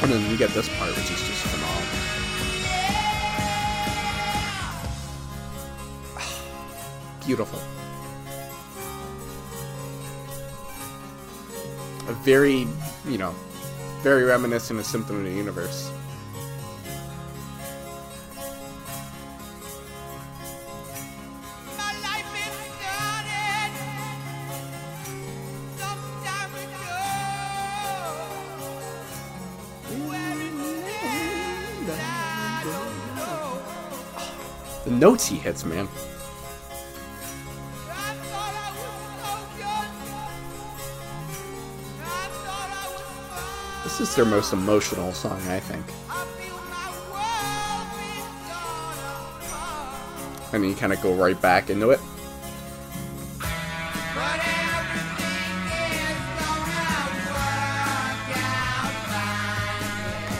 [0.00, 1.82] And then you get this part, which is just phenomenal.
[7.26, 7.58] Beautiful.
[12.08, 12.66] A very,
[13.06, 13.34] you know,
[14.00, 15.92] very reminiscent of Symptom of the Universe.
[35.00, 35.88] Notes he hits, man.
[43.82, 45.86] This is their most emotional song, I think.
[50.52, 52.00] And you kind of go right back into it.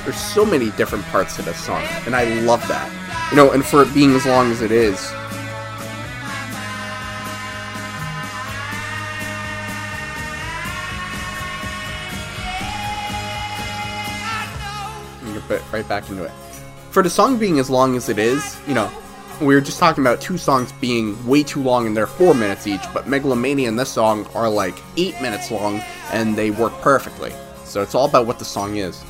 [0.04, 3.09] There's so many different parts to this song, and I love that.
[3.30, 5.00] You know, and for it being as long as it is,
[15.24, 16.32] you get right back into it.
[16.90, 18.90] for the song being as long as it is, you know,
[19.40, 22.66] we were just talking about two songs being way too long and they're four minutes
[22.66, 25.80] each, but Megalomania and this song are like eight minutes long
[26.12, 27.32] and they work perfectly.
[27.64, 29.04] So it's all about what the song is.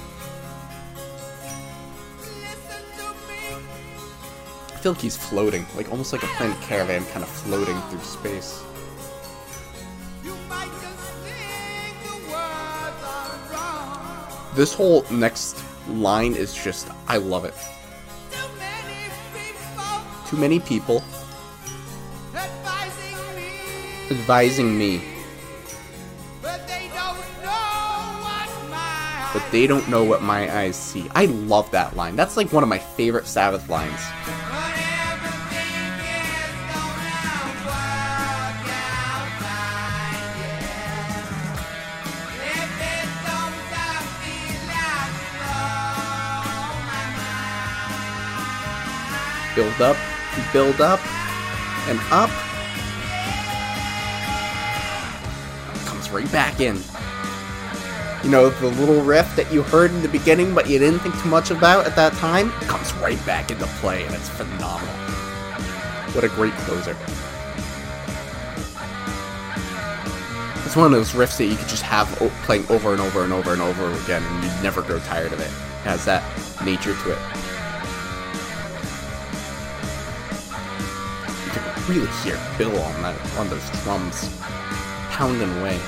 [4.81, 8.63] Feel like he's floating, like almost like a planet caravan kind of floating through space.
[14.55, 17.55] This whole next line is just, I love it.
[20.27, 21.03] Too many people
[24.11, 25.03] advising me,
[26.43, 26.67] but
[29.53, 31.09] they don't know what my eyes see.
[31.15, 32.17] I love that line.
[32.17, 34.01] That's like one of my favorite Sabbath lines.
[49.55, 49.97] Build up,
[50.53, 51.01] build up,
[51.89, 52.31] and up.
[55.87, 56.79] Comes right back in.
[58.23, 61.19] You know, the little riff that you heard in the beginning but you didn't think
[61.21, 64.95] too much about at that time comes right back into play and it's phenomenal.
[66.13, 66.97] What a great closer.
[70.67, 72.07] It's one of those riffs that you could just have
[72.45, 75.41] playing over and over and over and over again and you'd never grow tired of
[75.41, 75.45] it.
[75.45, 76.23] It has that
[76.65, 77.50] nature to it.
[81.91, 84.39] Really hear Bill on that on those drums
[85.11, 85.79] pounding away.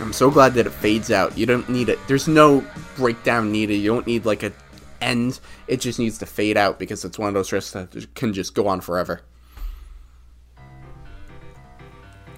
[0.00, 1.36] I'm so glad that it fades out.
[1.36, 1.98] You don't need it.
[2.06, 2.64] There's no
[2.94, 3.74] breakdown needed.
[3.74, 4.52] You don't need like a
[5.00, 5.40] end.
[5.66, 8.54] It just needs to fade out because it's one of those riffs that can just
[8.54, 9.22] go on forever.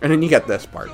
[0.01, 0.91] And then you get this part.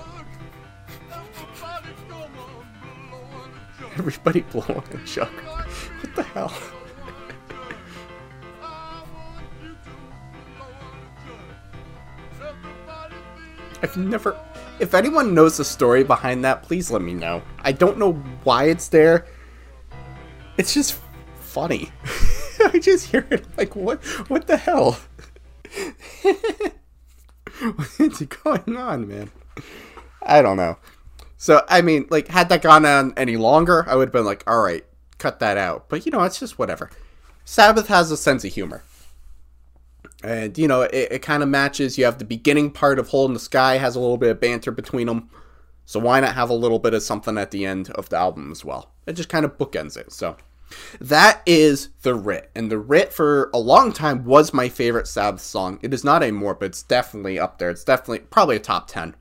[3.96, 5.28] Everybody blowing a jug.
[5.28, 6.52] What the hell?
[13.86, 14.36] I've never.
[14.80, 17.40] If anyone knows the story behind that, please let me know.
[17.60, 19.26] I don't know why it's there.
[20.56, 20.98] It's just
[21.36, 21.92] funny.
[22.72, 24.02] I just hear it like, what?
[24.28, 24.98] What the hell?
[27.96, 29.30] What's going on, man?
[30.20, 30.78] I don't know.
[31.36, 34.42] So I mean, like, had that gone on any longer, I would have been like,
[34.48, 34.84] all right,
[35.18, 35.88] cut that out.
[35.88, 36.90] But you know, it's just whatever.
[37.44, 38.82] Sabbath has a sense of humor.
[40.26, 41.96] And, you know, it, it kind of matches.
[41.96, 44.40] You have the beginning part of Hole in the Sky has a little bit of
[44.40, 45.30] banter between them.
[45.84, 48.50] So why not have a little bit of something at the end of the album
[48.50, 48.90] as well?
[49.06, 50.12] It just kind of bookends it.
[50.12, 50.36] So
[51.00, 52.50] that is The Writ.
[52.56, 55.78] And The Writ for a long time was my favorite Sabbath song.
[55.80, 57.70] It is not anymore, but it's definitely up there.
[57.70, 59.14] It's definitely probably a top 10.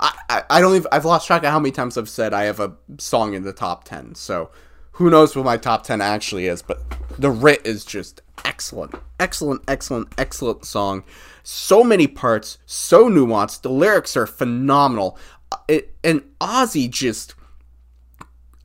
[0.00, 2.44] I, I, I don't even, I've lost track of how many times I've said I
[2.44, 4.16] have a song in the top 10.
[4.16, 4.50] So
[4.92, 6.82] who knows what my top 10 actually is, but
[7.18, 11.04] The Writ is just excellent, excellent, excellent, excellent song.
[11.42, 13.62] So many parts, so nuanced.
[13.62, 15.18] The lyrics are phenomenal.
[15.50, 17.34] Uh, it, and Ozzy just,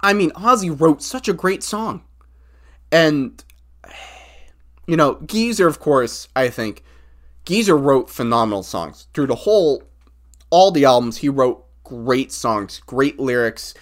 [0.01, 2.03] I mean, Ozzy wrote such a great song.
[2.91, 3.43] And,
[4.87, 6.83] you know, Geezer, of course, I think,
[7.45, 9.07] Geezer wrote phenomenal songs.
[9.13, 9.83] Through the whole,
[10.49, 13.73] all the albums, he wrote great songs, great lyrics.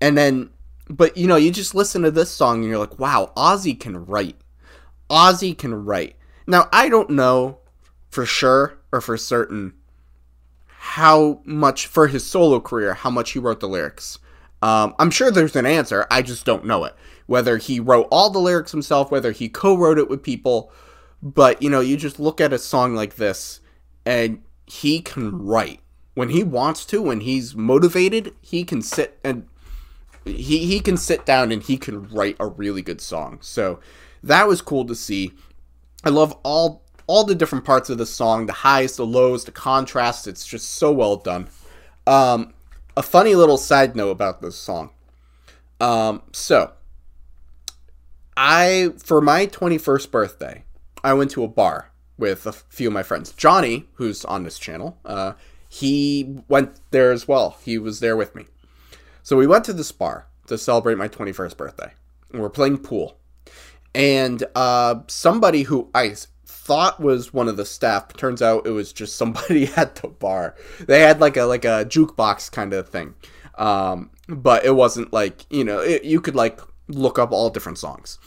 [0.00, 0.50] And then,
[0.88, 4.04] but, you know, you just listen to this song and you're like, wow, Ozzy can
[4.04, 4.36] write.
[5.10, 6.16] Ozzy can write.
[6.46, 7.58] Now, I don't know
[8.10, 9.74] for sure or for certain
[10.66, 14.18] how much for his solo career, how much he wrote the lyrics.
[14.60, 16.06] Um, I'm sure there's an answer.
[16.10, 16.94] I just don't know it.
[17.26, 20.70] Whether he wrote all the lyrics himself, whether he co-wrote it with people,
[21.22, 23.60] but you know, you just look at a song like this,
[24.04, 25.80] and he can write
[26.14, 27.00] when he wants to.
[27.00, 29.46] When he's motivated, he can sit and
[30.24, 33.38] he he can sit down and he can write a really good song.
[33.40, 33.80] So
[34.22, 35.32] that was cool to see.
[36.04, 39.52] I love all all the different parts of the song, the highs, the lows, the
[39.52, 40.26] contrast.
[40.26, 41.48] It's just so well done.
[42.06, 42.54] Um,
[42.96, 44.90] a funny little side note about this song.
[45.80, 46.72] Um, so,
[48.36, 50.64] I for my 21st birthday,
[51.02, 53.32] I went to a bar with a few of my friends.
[53.32, 55.32] Johnny, who's on this channel, uh,
[55.68, 57.58] he went there as well.
[57.62, 58.46] He was there with me.
[59.24, 61.92] So we went to this bar to celebrate my 21st birthday.
[62.32, 63.18] And we're playing pool
[63.94, 68.92] and uh, somebody who I thought was one of the staff turns out it was
[68.92, 70.56] just somebody at the bar.
[70.80, 73.14] They had like a like a jukebox kind of thing,
[73.56, 77.78] um, but it wasn't like you know it, you could like look up all different
[77.78, 78.18] songs.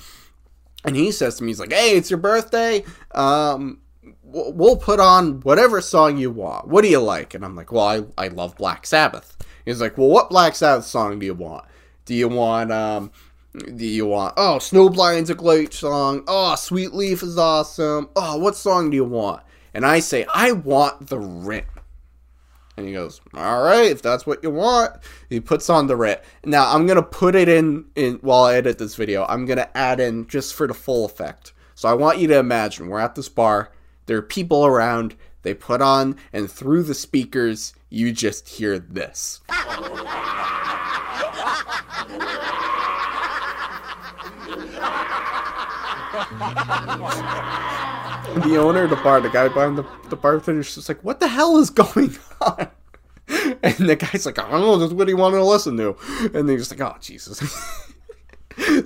[0.85, 2.85] And he says to me, he's like, "Hey, it's your birthday.
[3.13, 3.81] Um,
[4.23, 6.67] we'll put on whatever song you want.
[6.67, 7.83] What do you like?" And I'm like, "Well,
[8.17, 9.36] I I love Black Sabbath."
[9.67, 11.65] He's like, "Well, what Black Sabbath song do you want?"
[12.05, 13.11] Do you want um
[13.75, 16.23] do you want oh Snowblind's a great song.
[16.25, 18.09] Oh Sweet Leaf is awesome.
[18.15, 19.43] Oh what song do you want?
[19.73, 21.67] And I say, I want the writ.
[22.77, 24.93] And he goes, All right, if that's what you want.
[25.29, 26.23] He puts on the writ.
[26.45, 29.99] Now I'm gonna put it in in while I edit this video, I'm gonna add
[29.99, 31.51] in just for the full effect.
[31.75, 33.71] So I want you to imagine we're at this bar,
[34.05, 39.41] there are people around, they put on, and through the speakers, you just hear this.
[48.43, 51.27] the owner of the bar, the guy behind the, the bartender's just like, what the
[51.27, 52.69] hell is going on?
[53.29, 55.97] And the guy's like, I don't know, that's what he wanted to listen to.
[56.33, 57.39] And they're just like, oh Jesus.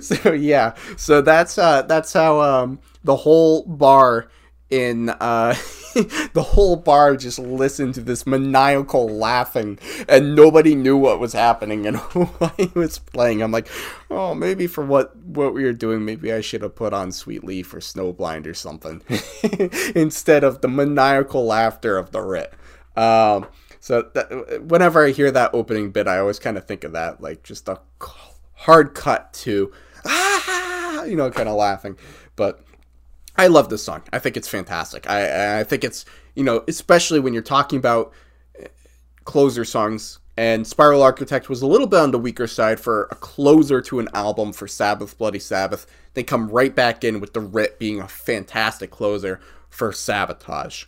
[0.00, 4.30] so yeah, so that's uh that's how um the whole bar
[4.70, 5.54] in uh
[6.32, 9.78] the whole bar just listened to this maniacal laughing
[10.08, 11.96] and nobody knew what was happening and
[12.38, 13.42] why he was playing.
[13.42, 13.68] I'm like,
[14.10, 17.44] oh, maybe for what what we were doing, maybe I should have put on Sweet
[17.44, 19.02] Leaf or Snowblind or something
[19.94, 22.52] instead of the maniacal laughter of the writ.
[22.96, 23.46] Um,
[23.80, 27.20] so that, whenever I hear that opening bit, I always kind of think of that,
[27.20, 27.80] like just a
[28.54, 29.72] hard cut to
[30.04, 31.96] ah, you know, kind of laughing,
[32.36, 32.64] but
[33.36, 34.02] I love this song.
[34.12, 35.08] I think it's fantastic.
[35.08, 36.04] I I think it's
[36.34, 38.12] you know especially when you're talking about
[38.58, 38.68] eh,
[39.24, 40.18] closer songs.
[40.34, 44.00] And Spiral Architect was a little bit on the weaker side for a closer to
[44.00, 45.86] an album for Sabbath Bloody Sabbath.
[46.14, 50.86] They come right back in with the Writ being a fantastic closer for Sabotage.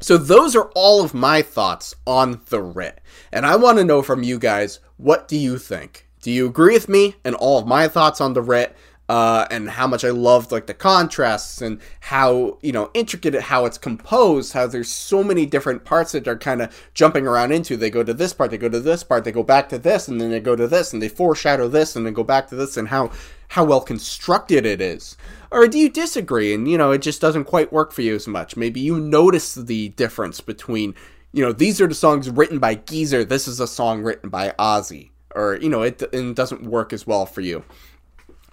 [0.00, 3.00] So those are all of my thoughts on the Writ.
[3.30, 6.08] And I want to know from you guys, what do you think?
[6.22, 8.74] Do you agree with me and all of my thoughts on the Writ?
[9.10, 13.64] Uh, and how much I loved like the contrasts and how you know intricate how
[13.64, 14.52] it's composed.
[14.52, 17.76] How there's so many different parts that are kind of jumping around into.
[17.76, 20.06] They go to this part, they go to this part, they go back to this,
[20.06, 22.54] and then they go to this, and they foreshadow this, and then go back to
[22.54, 23.10] this, and how
[23.48, 25.16] how well constructed it is.
[25.50, 28.28] Or do you disagree and you know it just doesn't quite work for you as
[28.28, 28.56] much?
[28.56, 30.94] Maybe you notice the difference between
[31.32, 33.24] you know these are the songs written by Geezer.
[33.24, 35.10] This is a song written by Ozzy.
[35.34, 37.64] Or you know it, it doesn't work as well for you.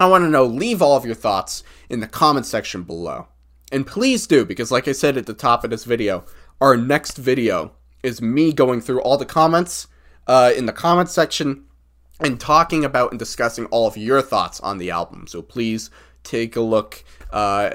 [0.00, 3.26] I want to know, leave all of your thoughts in the comment section below.
[3.72, 6.24] And please do, because like I said at the top of this video,
[6.60, 7.72] our next video
[8.02, 9.88] is me going through all the comments
[10.26, 11.64] uh, in the comment section
[12.20, 15.26] and talking about and discussing all of your thoughts on the album.
[15.26, 15.90] So please
[16.22, 17.70] take a look, uh,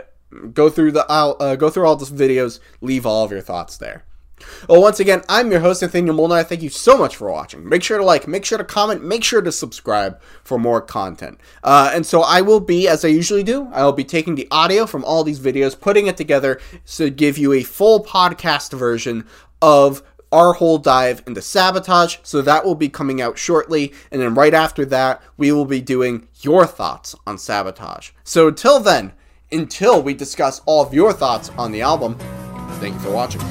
[0.53, 4.05] go through the uh, go through all the videos, leave all of your thoughts there.
[4.67, 6.43] Well, once again, I'm your host, Nathaniel Molnar.
[6.43, 7.67] Thank you so much for watching.
[7.67, 11.39] Make sure to like, make sure to comment, make sure to subscribe for more content.
[11.63, 14.47] Uh, and so I will be, as I usually do, I will be taking the
[14.51, 16.59] audio from all these videos, putting it together
[16.95, 19.25] to give you a full podcast version
[19.61, 22.17] of our whole dive into sabotage.
[22.23, 23.93] So that will be coming out shortly.
[24.11, 28.11] And then right after that, we will be doing your thoughts on sabotage.
[28.23, 29.13] So until then,
[29.51, 32.17] until we discuss all of your thoughts on the album,
[32.79, 33.41] thank you for watching.